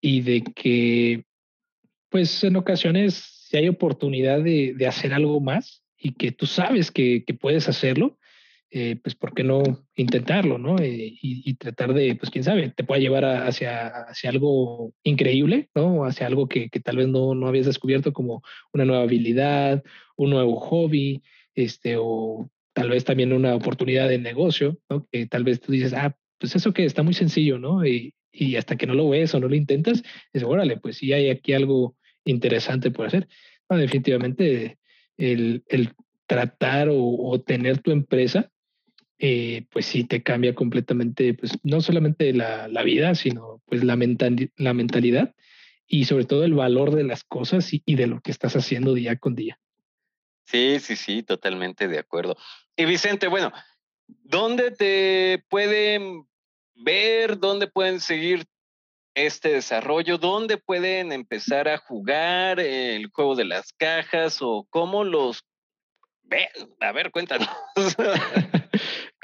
y 0.00 0.20
de 0.20 0.42
que 0.42 1.24
pues 2.08 2.44
en 2.44 2.56
ocasiones 2.56 3.14
si 3.14 3.56
hay 3.56 3.68
oportunidad 3.68 4.42
de, 4.42 4.74
de 4.74 4.86
hacer 4.86 5.12
algo 5.14 5.40
más 5.40 5.82
y 5.98 6.12
que 6.12 6.32
tú 6.32 6.46
sabes 6.46 6.90
que, 6.90 7.24
que 7.24 7.34
puedes 7.34 7.68
hacerlo, 7.68 8.18
eh, 8.76 8.96
pues 9.00 9.14
¿por 9.14 9.34
qué 9.34 9.44
no 9.44 9.62
intentarlo, 9.94 10.58
no? 10.58 10.76
Eh, 10.80 11.16
y, 11.22 11.54
tratar 11.54 11.94
de, 11.94 12.16
pues 12.16 12.30
quién 12.30 12.42
sabe, 12.42 12.70
te 12.70 12.82
pueda 12.82 13.00
llevar 13.00 13.24
hacia, 13.24 13.86
hacia 13.86 14.30
algo 14.30 14.92
increíble, 15.04 15.70
¿no? 15.76 16.04
Hacia 16.04 16.26
algo 16.26 16.48
que, 16.48 16.70
que 16.70 16.80
tal 16.80 16.96
vez 16.96 17.06
no, 17.06 17.36
no, 17.36 17.46
habías 17.46 17.66
descubierto 17.66 18.12
como 18.12 18.42
una 18.72 18.84
nueva 18.84 19.04
habilidad, 19.04 19.84
un 20.16 20.30
nuevo 20.30 20.56
hobby, 20.56 21.22
este, 21.54 21.96
o 21.96 22.50
tal 22.72 22.90
vez 22.90 23.04
también 23.04 23.32
una 23.32 23.54
oportunidad 23.54 24.08
de 24.08 24.18
negocio, 24.18 24.76
¿no? 24.90 25.06
Que 25.12 25.26
tal 25.26 25.44
vez 25.44 25.60
tú 25.60 25.70
dices, 25.70 25.94
ah, 25.94 26.16
pues 26.44 26.56
eso 26.56 26.74
que 26.74 26.84
está 26.84 27.02
muy 27.02 27.14
sencillo, 27.14 27.58
¿no? 27.58 27.86
Y, 27.86 28.12
y 28.30 28.56
hasta 28.56 28.76
que 28.76 28.86
no 28.86 28.92
lo 28.92 29.08
ves 29.08 29.34
o 29.34 29.40
no 29.40 29.48
lo 29.48 29.54
intentas, 29.54 30.02
es 30.30 30.42
órale, 30.42 30.76
pues 30.76 30.98
sí 30.98 31.10
hay 31.10 31.30
aquí 31.30 31.54
algo 31.54 31.96
interesante 32.26 32.90
por 32.90 33.06
hacer. 33.06 33.26
definitivamente 33.70 34.78
el, 35.16 35.64
el 35.68 35.94
tratar 36.26 36.90
o, 36.90 36.98
o, 36.98 37.40
tener 37.40 37.78
tu 37.78 37.92
empresa 37.92 38.50
eh, 39.18 39.64
pues 39.70 39.86
sí 39.86 40.04
te 40.04 40.22
cambia 40.22 40.54
completamente, 40.54 41.32
pues 41.32 41.58
no 41.62 41.80
solamente 41.80 42.34
la, 42.34 42.68
la 42.68 42.82
vida, 42.82 43.14
sino 43.14 43.62
pues 43.64 43.82
la, 43.82 43.96
mental, 43.96 44.50
la 44.58 44.74
mentalidad 44.74 45.34
y 45.86 46.04
sobre 46.04 46.26
todo 46.26 46.44
el 46.44 46.52
valor 46.52 46.94
de 46.94 47.04
las 47.04 47.24
cosas 47.24 47.72
y, 47.72 47.82
y, 47.86 47.94
de 47.94 48.06
lo 48.06 48.20
que 48.20 48.30
estás 48.30 48.54
haciendo 48.54 48.92
día 48.92 49.16
con 49.16 49.34
día. 49.34 49.58
Sí, 50.44 50.78
sí, 50.78 50.94
sí, 50.96 51.22
totalmente 51.22 51.88
de 51.88 51.98
acuerdo. 51.98 52.36
Y 52.76 52.84
Vicente, 52.84 53.28
bueno, 53.28 53.50
¿dónde 54.06 54.72
te 54.72 55.42
pueden 55.48 56.26
ver? 56.74 57.38
¿Dónde 57.38 57.66
pueden 57.66 58.00
seguir 58.00 58.44
este 59.14 59.50
desarrollo? 59.50 60.18
¿Dónde 60.18 60.56
pueden 60.56 61.12
empezar 61.12 61.68
a 61.68 61.78
jugar 61.78 62.60
el 62.60 63.08
juego 63.08 63.36
de 63.36 63.44
las 63.44 63.72
cajas 63.72 64.38
o 64.40 64.66
cómo 64.70 65.04
los 65.04 65.44
ven? 66.22 66.48
A 66.80 66.92
ver, 66.92 67.10
cuéntanos. 67.10 67.48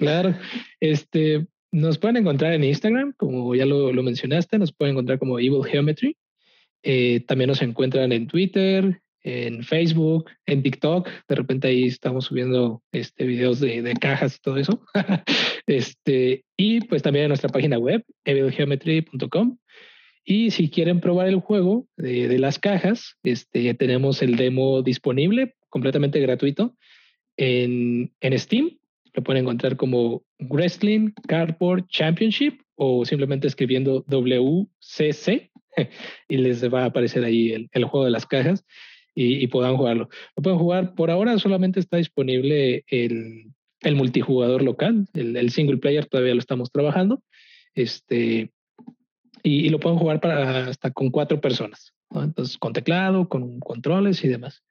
Claro, 0.01 0.34
este, 0.80 1.46
nos 1.70 1.98
pueden 1.98 2.16
encontrar 2.16 2.55
en 2.55 2.64
Instagram, 2.64 3.12
como 3.18 3.55
ya 3.55 3.66
lo, 3.66 3.92
lo 3.92 4.03
mencionaste, 4.03 4.59
nos 4.59 4.72
pueden 4.72 4.92
encontrar 4.92 5.18
como 5.18 5.38
Evil 5.38 5.62
Geometry. 5.62 6.16
Eh, 6.82 7.20
también 7.26 7.48
nos 7.48 7.61
encuentran 7.61 8.11
en 8.11 8.26
Twitter, 8.26 9.03
en 9.22 9.62
Facebook, 9.62 10.30
en 10.46 10.62
TikTok. 10.62 11.08
De 11.28 11.34
repente 11.34 11.68
ahí 11.68 11.84
estamos 11.84 12.26
subiendo 12.26 12.82
este, 12.92 13.24
videos 13.24 13.60
de, 13.60 13.82
de 13.82 13.94
cajas 13.94 14.36
y 14.36 14.40
todo 14.40 14.56
eso. 14.56 14.82
este, 15.66 16.44
y 16.56 16.80
pues 16.82 17.02
también 17.02 17.24
en 17.24 17.30
nuestra 17.30 17.50
página 17.50 17.78
web, 17.78 18.04
evilgeometry.com. 18.24 19.58
Y 20.24 20.50
si 20.50 20.70
quieren 20.70 21.00
probar 21.00 21.28
el 21.28 21.40
juego 21.40 21.86
de, 21.96 22.28
de, 22.28 22.38
las 22.38 22.58
cajas, 22.58 23.16
este, 23.22 23.72
tenemos 23.74 24.22
el 24.22 24.36
demo 24.36 24.82
disponible 24.82 25.54
completamente 25.68 26.20
gratuito 26.20 26.76
en, 27.36 28.12
en 28.20 28.38
Steam 28.38 28.80
lo 29.14 29.22
pueden 29.22 29.42
encontrar 29.42 29.76
como 29.76 30.22
Wrestling 30.38 31.12
Cardboard 31.26 31.86
Championship 31.88 32.60
o 32.76 33.04
simplemente 33.04 33.46
escribiendo 33.46 34.04
WCC 34.08 35.50
y 36.28 36.36
les 36.36 36.72
va 36.72 36.82
a 36.82 36.86
aparecer 36.86 37.24
ahí 37.24 37.52
el, 37.52 37.68
el 37.72 37.84
juego 37.84 38.04
de 38.04 38.12
las 38.12 38.26
cajas 38.26 38.64
y, 39.14 39.42
y, 39.42 39.46
puedan 39.48 39.76
jugarlo. 39.76 40.08
Lo 40.36 40.42
pueden 40.42 40.58
jugar, 40.58 40.94
por 40.94 41.11
ahora 41.11 41.38
solamente 41.38 41.80
está 41.80 41.96
disponible 41.96 42.84
el, 42.88 43.52
el 43.80 43.96
multijugador 43.96 44.62
local, 44.62 45.06
el, 45.14 45.36
el, 45.36 45.50
single 45.50 45.78
player 45.78 46.06
todavía 46.06 46.34
lo 46.34 46.40
estamos 46.40 46.70
trabajando. 46.70 47.22
Este, 47.74 48.52
y, 49.42 49.66
y 49.66 49.68
lo 49.68 49.80
pueden 49.80 49.98
jugar 49.98 50.20
para 50.20 50.66
hasta 50.68 50.90
con 50.90 51.11
cuatro 51.11 51.40
personas. 51.40 51.94
¿no? 52.11 52.22
Entonces, 52.22 52.58
con 52.58 52.72
teclado, 52.72 53.28
con 53.28 53.61
controles 53.61 54.24
y 54.24 54.28
demás. 54.28 54.62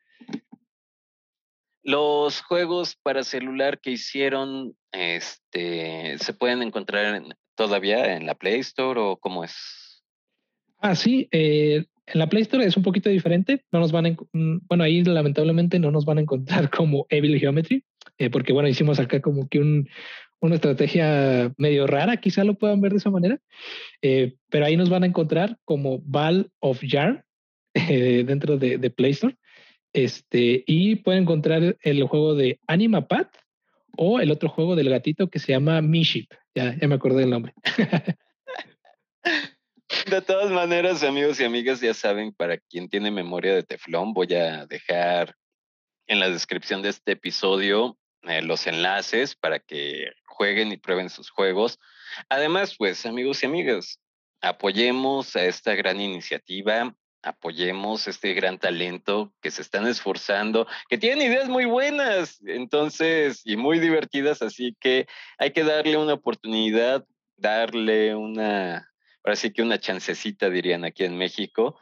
Los 1.82 2.42
juegos 2.42 2.96
para 3.02 3.24
celular 3.24 3.80
que 3.80 3.92
hicieron, 3.92 4.76
este, 4.92 6.18
¿se 6.20 6.34
pueden 6.34 6.62
encontrar 6.62 7.16
en, 7.16 7.34
todavía 7.56 8.16
en 8.16 8.26
la 8.26 8.36
Play 8.36 8.60
Store 8.60 9.00
o 9.00 9.18
cómo 9.18 9.44
es? 9.44 10.04
Ah, 10.78 10.96
sí, 10.96 11.28
eh, 11.32 11.86
en 12.14 12.20
la 12.20 12.28
Play 12.28 12.41
Store 12.43 12.66
es 12.66 12.78
un 12.78 12.84
poquito 12.84 13.10
diferente. 13.10 13.64
No 13.72 13.80
nos 13.80 13.91
van 13.91 14.05
a, 14.05 14.10
mm, 14.34 14.62
bueno, 14.68 14.84
ahí 14.84 15.03
lamentablemente 15.03 15.80
no 15.80 15.91
nos 15.91 16.05
van 16.05 16.18
a 16.18 16.22
encontrar 16.22 16.70
como 16.72 17.05
Evil 17.10 17.39
Geometry, 17.39 17.84
eh, 18.18 18.30
porque 18.30 18.53
bueno, 18.53 18.70
hicimos 18.70 18.99
acá 18.99 19.22
como 19.22 19.47
que 19.47 19.60
un, 19.60 19.88
una 20.39 20.55
estrategia 20.55 21.53
medio 21.57 21.88
rara, 21.88 22.18
quizá 22.18 22.43
lo 22.43 22.55
puedan 22.55 22.82
ver 22.82 22.91
de 22.91 22.97
esa 22.97 23.10
manera, 23.10 23.39
eh, 24.01 24.36
pero 24.49 24.66
ahí 24.66 24.78
nos 24.78 24.89
van 24.89 25.03
a 25.03 25.07
encontrar 25.07 25.57
como 25.66 25.99
Ball 25.99 26.51
of 26.60 26.82
Jar 26.82 27.26
eh, 27.74 28.24
dentro 28.26 28.57
de, 28.57 28.78
de 28.78 28.89
Play 28.89 29.12
Store. 29.12 29.36
Este, 29.91 30.64
y 30.68 30.97
pueden 30.97 31.24
encontrar 31.24 31.78
el 31.82 32.03
juego 32.03 32.36
de 32.36 32.60
Anima 32.68 33.07
Pat 33.07 33.36
o 33.97 34.20
el 34.20 34.30
otro 34.30 34.47
juego 34.47 34.76
del 34.76 34.89
gatito 34.89 35.30
que 35.30 35.39
se 35.39 35.51
llama 35.51 35.82
Miship. 35.82 36.32
Ya, 36.53 36.78
ya 36.80 36.88
me 36.88 36.95
acordé 36.95 37.22
del 37.22 37.32
nombre. 37.32 37.53
De 40.06 40.22
todas 40.22 40.52
maneras, 40.52 41.04
amigos 41.04 41.40
y 41.40 41.46
amigas, 41.46 41.82
ya 41.82 41.94
saben, 41.94 42.32
para 42.32 42.58
quien 42.58 42.90
tiene 42.90 43.12
memoria 43.12 43.54
de 43.54 43.64
teflón, 43.64 44.14
voy 44.14 44.34
a 44.36 44.66
dejar 44.66 45.36
en 46.08 46.20
la 46.20 46.30
descripción 46.30 46.82
de 46.82 46.90
este 46.90 47.14
episodio 47.14 47.98
eh, 48.24 48.42
los 48.42 48.68
enlaces 48.68 49.36
para 49.36 49.60
que 49.60 50.12
jueguen 50.26 50.72
y 50.72 50.78
prueben 50.78 51.10
sus 51.10 51.30
juegos. 51.30 51.80
Además, 52.30 52.76
pues, 52.78 53.06
amigos 53.06 53.42
y 53.44 53.48
amigas, 53.48 54.00
apoyemos 54.42 55.36
a 55.36 55.46
esta 55.46 55.76
gran 55.76 56.00
iniciativa 56.00 56.94
apoyemos 57.22 58.08
este 58.08 58.34
gran 58.34 58.58
talento 58.60 59.34
que 59.42 59.52
se 59.52 59.62
están 59.62 59.88
esforzando, 59.88 60.68
que 60.88 60.98
tienen 60.98 61.22
ideas 61.22 61.50
muy 61.50 61.66
buenas, 61.66 62.40
entonces, 62.46 63.42
y 63.46 63.58
muy 63.58 63.80
divertidas, 63.80 64.42
así 64.42 64.76
que 64.80 65.08
hay 65.38 65.52
que 65.52 65.64
darle 65.64 65.98
una 65.98 66.14
oportunidad, 66.14 67.06
darle 67.38 68.16
una, 68.16 68.90
ahora 69.24 69.36
sí 69.36 69.52
que 69.52 69.62
una 69.62 69.80
chancecita, 69.80 70.50
dirían 70.50 70.86
aquí 70.86 71.04
en 71.04 71.18
México. 71.18 71.80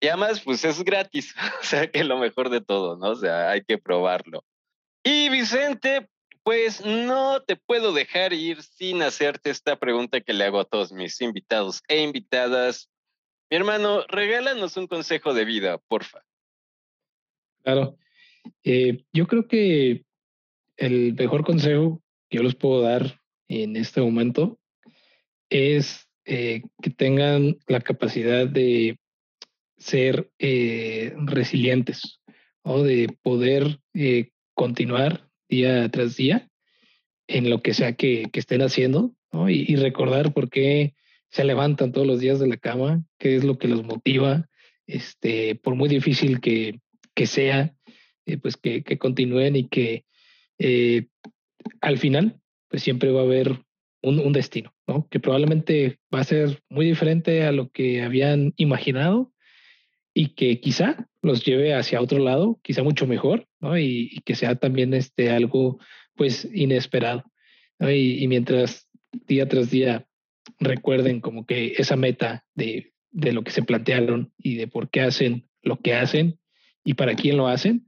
Y 0.00 0.08
además, 0.08 0.40
pues 0.40 0.64
es 0.64 0.82
gratis, 0.84 1.34
o 1.60 1.64
sea 1.64 1.90
que 1.90 2.04
lo 2.04 2.18
mejor 2.18 2.50
de 2.50 2.60
todo, 2.60 2.96
¿no? 2.96 3.10
O 3.10 3.16
sea, 3.16 3.50
hay 3.50 3.62
que 3.62 3.78
probarlo. 3.78 4.44
Y 5.02 5.28
Vicente, 5.28 6.08
pues 6.42 6.84
no 6.84 7.42
te 7.42 7.56
puedo 7.56 7.92
dejar 7.92 8.32
ir 8.32 8.62
sin 8.62 9.02
hacerte 9.02 9.50
esta 9.50 9.76
pregunta 9.76 10.20
que 10.20 10.32
le 10.32 10.44
hago 10.44 10.60
a 10.60 10.64
todos 10.64 10.92
mis 10.92 11.20
invitados 11.20 11.82
e 11.88 12.02
invitadas 12.02 12.88
mi 13.50 13.56
hermano, 13.56 14.04
regálanos 14.08 14.76
un 14.76 14.86
consejo 14.86 15.32
de 15.32 15.46
vida, 15.46 15.78
porfa. 15.78 16.22
Claro. 17.62 17.96
Eh, 18.62 19.04
yo 19.12 19.26
creo 19.26 19.48
que 19.48 20.04
el 20.76 21.14
mejor 21.14 21.44
consejo 21.44 22.02
que 22.28 22.36
yo 22.36 22.42
les 22.42 22.54
puedo 22.54 22.82
dar 22.82 23.20
en 23.48 23.76
este 23.76 24.02
momento 24.02 24.58
es 25.48 26.07
eh, 26.30 26.60
que 26.82 26.90
tengan 26.90 27.56
la 27.68 27.80
capacidad 27.80 28.46
de 28.46 28.98
ser 29.78 30.30
eh, 30.38 31.14
resilientes 31.24 32.20
o 32.60 32.82
de 32.82 33.08
poder 33.22 33.80
eh, 33.94 34.28
continuar 34.52 35.26
día 35.48 35.88
tras 35.90 36.18
día 36.18 36.46
en 37.28 37.48
lo 37.48 37.62
que 37.62 37.72
sea 37.72 37.94
que, 37.94 38.28
estén 38.34 38.60
haciendo 38.60 39.14
y, 39.48 39.74
recordar 39.76 40.34
por 40.34 40.50
qué 40.50 40.92
se 41.30 41.44
levantan 41.44 41.92
todos 41.92 42.06
los 42.06 42.20
días 42.20 42.38
de 42.38 42.48
la 42.48 42.58
cama, 42.58 43.02
qué 43.18 43.36
es 43.36 43.44
lo 43.44 43.56
que 43.56 43.68
los 43.68 43.82
motiva, 43.82 44.50
este, 44.86 45.54
por 45.54 45.76
muy 45.76 45.88
difícil 45.88 46.40
que, 46.40 46.78
que 47.14 47.26
sea, 47.26 47.74
eh, 48.26 48.36
pues 48.36 48.58
que, 48.58 48.82
continúen 48.98 49.56
y 49.56 49.68
que 49.68 50.04
al 51.80 51.96
final, 51.96 52.38
pues 52.68 52.82
siempre 52.82 53.12
va 53.12 53.20
a 53.20 53.24
haber 53.24 53.62
un, 54.02 54.32
destino, 54.34 54.74
Que 55.10 55.20
probablemente 55.20 55.98
va 56.14 56.20
a 56.20 56.24
ser 56.24 56.62
muy 56.68 56.86
diferente 56.86 57.44
a 57.44 57.52
lo 57.52 57.70
que 57.70 58.02
habían 58.02 58.54
imaginado 58.56 59.32
y 60.14 60.30
que 60.34 60.60
quizá 60.60 61.08
los 61.22 61.44
lleve 61.44 61.74
hacia 61.74 62.00
otro 62.00 62.18
lado, 62.18 62.58
quizá 62.62 62.82
mucho 62.82 63.06
mejor, 63.06 63.46
¿no? 63.60 63.78
Y, 63.78 64.08
y 64.12 64.20
que 64.20 64.34
sea 64.34 64.56
también 64.56 64.94
este 64.94 65.30
algo, 65.30 65.78
pues, 66.16 66.48
inesperado. 66.52 67.24
Y, 67.80 68.26
mientras 68.26 68.88
día 69.26 69.48
tras 69.48 69.70
día 69.70 70.06
recuerden 70.58 71.20
como 71.20 71.46
que 71.46 71.74
esa 71.78 71.96
meta 71.96 72.44
de, 72.54 72.92
de 73.10 73.32
lo 73.32 73.44
que 73.44 73.52
se 73.52 73.62
plantearon 73.62 74.32
y 74.36 74.56
de 74.56 74.66
por 74.66 74.90
qué 74.90 75.02
hacen 75.02 75.48
lo 75.62 75.78
que 75.78 75.94
hacen 75.94 76.38
y 76.82 76.94
para 76.94 77.14
quién 77.14 77.36
lo 77.36 77.46
hacen, 77.46 77.86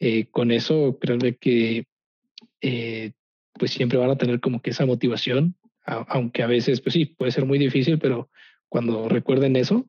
eh, 0.00 0.26
con 0.30 0.50
eso 0.50 0.98
creo 1.00 1.18
que 1.40 1.86
eh, 2.60 3.12
pues 3.52 3.70
siempre 3.70 3.98
van 3.98 4.10
a 4.10 4.18
tener 4.18 4.40
como 4.40 4.60
que 4.60 4.70
esa 4.70 4.86
motivación, 4.86 5.56
a, 5.84 6.04
aunque 6.08 6.42
a 6.42 6.46
veces 6.46 6.80
pues 6.80 6.94
sí, 6.94 7.06
puede 7.06 7.32
ser 7.32 7.44
muy 7.44 7.58
difícil, 7.58 7.98
pero 7.98 8.30
cuando 8.68 9.08
recuerden 9.08 9.56
eso, 9.56 9.88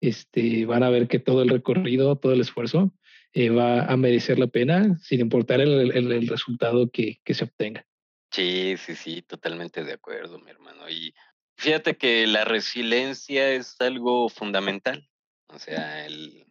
este, 0.00 0.64
van 0.66 0.82
a 0.82 0.90
ver 0.90 1.08
que 1.08 1.18
todo 1.18 1.42
el 1.42 1.48
recorrido, 1.48 2.16
todo 2.16 2.32
el 2.32 2.40
esfuerzo 2.40 2.92
eh, 3.32 3.50
va 3.50 3.84
a 3.84 3.96
merecer 3.96 4.38
la 4.38 4.46
pena 4.46 4.96
sin 5.02 5.20
importar 5.20 5.60
el, 5.60 5.92
el, 5.92 6.12
el 6.12 6.28
resultado 6.28 6.90
que, 6.90 7.20
que 7.24 7.34
se 7.34 7.44
obtenga. 7.44 7.84
Sí, 8.30 8.74
sí, 8.76 8.94
sí, 8.94 9.22
totalmente 9.22 9.84
de 9.84 9.94
acuerdo, 9.94 10.38
mi 10.38 10.50
hermano. 10.50 10.88
Y 10.88 11.14
Fíjate 11.58 11.96
que 11.96 12.24
la 12.28 12.44
resiliencia 12.44 13.50
es 13.50 13.74
algo 13.80 14.28
fundamental. 14.28 15.08
O 15.48 15.58
sea, 15.58 16.06
el, 16.06 16.46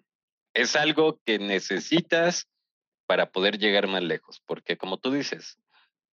es 0.54 0.76
algo 0.76 1.22
que 1.24 1.40
necesitas 1.40 2.50
para 3.06 3.32
poder 3.32 3.58
llegar 3.58 3.88
más 3.88 4.04
lejos, 4.04 4.42
porque 4.46 4.76
como 4.76 4.98
tú 4.98 5.14
dices, 5.14 5.60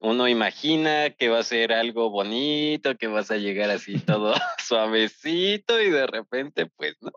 uno 0.03 0.27
imagina 0.27 1.11
que 1.11 1.29
va 1.29 1.39
a 1.39 1.43
ser 1.43 1.71
algo 1.71 2.09
bonito, 2.09 2.97
que 2.97 3.07
vas 3.07 3.31
a 3.31 3.37
llegar 3.37 3.69
así 3.71 3.95
todo 4.05 4.35
suavecito 4.59 5.81
y 5.81 5.89
de 5.89 6.05
repente, 6.05 6.67
pues 6.75 6.95
no. 7.01 7.11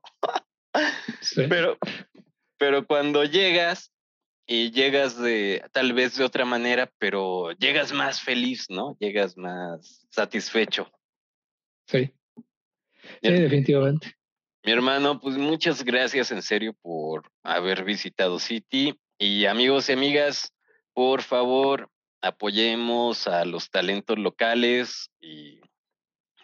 Pero, 1.34 1.78
pero 2.58 2.86
cuando 2.86 3.24
llegas 3.24 3.92
y 4.46 4.70
llegas 4.70 5.20
de 5.20 5.64
tal 5.72 5.94
vez 5.94 6.16
de 6.16 6.24
otra 6.24 6.44
manera, 6.44 6.92
pero 6.98 7.50
llegas 7.52 7.92
más 7.92 8.20
feliz, 8.20 8.66
¿no? 8.70 8.96
Llegas 9.00 9.36
más 9.36 10.06
satisfecho. 10.10 10.88
Sí. 11.86 12.12
Sí, 13.22 13.32
definitivamente. 13.32 14.14
Mi 14.64 14.72
hermano, 14.72 15.20
pues 15.20 15.36
muchas 15.36 15.82
gracias 15.84 16.30
en 16.30 16.42
serio 16.42 16.74
por 16.82 17.32
haber 17.42 17.82
visitado 17.84 18.38
City. 18.38 18.94
Y 19.18 19.46
amigos 19.46 19.88
y 19.88 19.92
amigas, 19.92 20.52
por 20.92 21.22
favor, 21.22 21.90
apoyemos 22.26 23.26
a 23.26 23.44
los 23.44 23.70
talentos 23.70 24.18
locales 24.18 25.10
y 25.20 25.60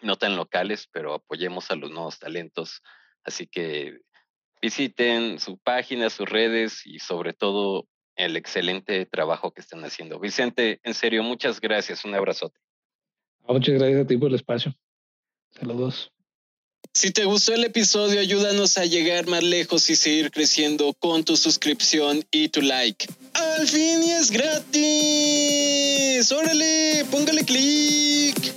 no 0.01 0.17
tan 0.17 0.35
locales, 0.35 0.87
pero 0.91 1.13
apoyemos 1.13 1.71
a 1.71 1.75
los 1.75 1.91
nuevos 1.91 2.19
talentos. 2.19 2.81
Así 3.23 3.47
que 3.47 3.99
visiten 4.61 5.39
su 5.39 5.57
página, 5.57 6.09
sus 6.09 6.29
redes 6.29 6.85
y 6.85 6.99
sobre 6.99 7.33
todo 7.33 7.87
el 8.15 8.37
excelente 8.37 9.05
trabajo 9.05 9.51
que 9.51 9.61
están 9.61 9.83
haciendo. 9.83 10.19
Vicente, 10.19 10.79
en 10.83 10.93
serio, 10.93 11.23
muchas 11.23 11.59
gracias. 11.59 12.05
Un 12.05 12.15
abrazote. 12.15 12.59
Muchas 13.41 13.75
gracias 13.75 14.01
a 14.01 14.07
ti 14.07 14.17
por 14.17 14.29
el 14.29 14.35
espacio. 14.35 14.73
Saludos. 15.51 16.12
Si 16.95 17.09
te 17.09 17.25
gustó 17.25 17.55
el 17.55 17.63
episodio, 17.63 18.19
ayúdanos 18.19 18.77
a 18.77 18.85
llegar 18.85 19.25
más 19.25 19.41
lejos 19.41 19.89
y 19.89 19.95
seguir 19.95 20.29
creciendo 20.29 20.93
con 20.93 21.23
tu 21.23 21.35
suscripción 21.35 22.23
y 22.29 22.49
tu 22.49 22.61
like. 22.61 23.07
¡Al 23.33 23.67
fin 23.67 24.03
y 24.03 24.11
es 24.11 24.29
gratis! 24.29 26.31
¡Órale! 26.31 27.03
¡Póngale 27.09 27.45
clic! 27.45 28.52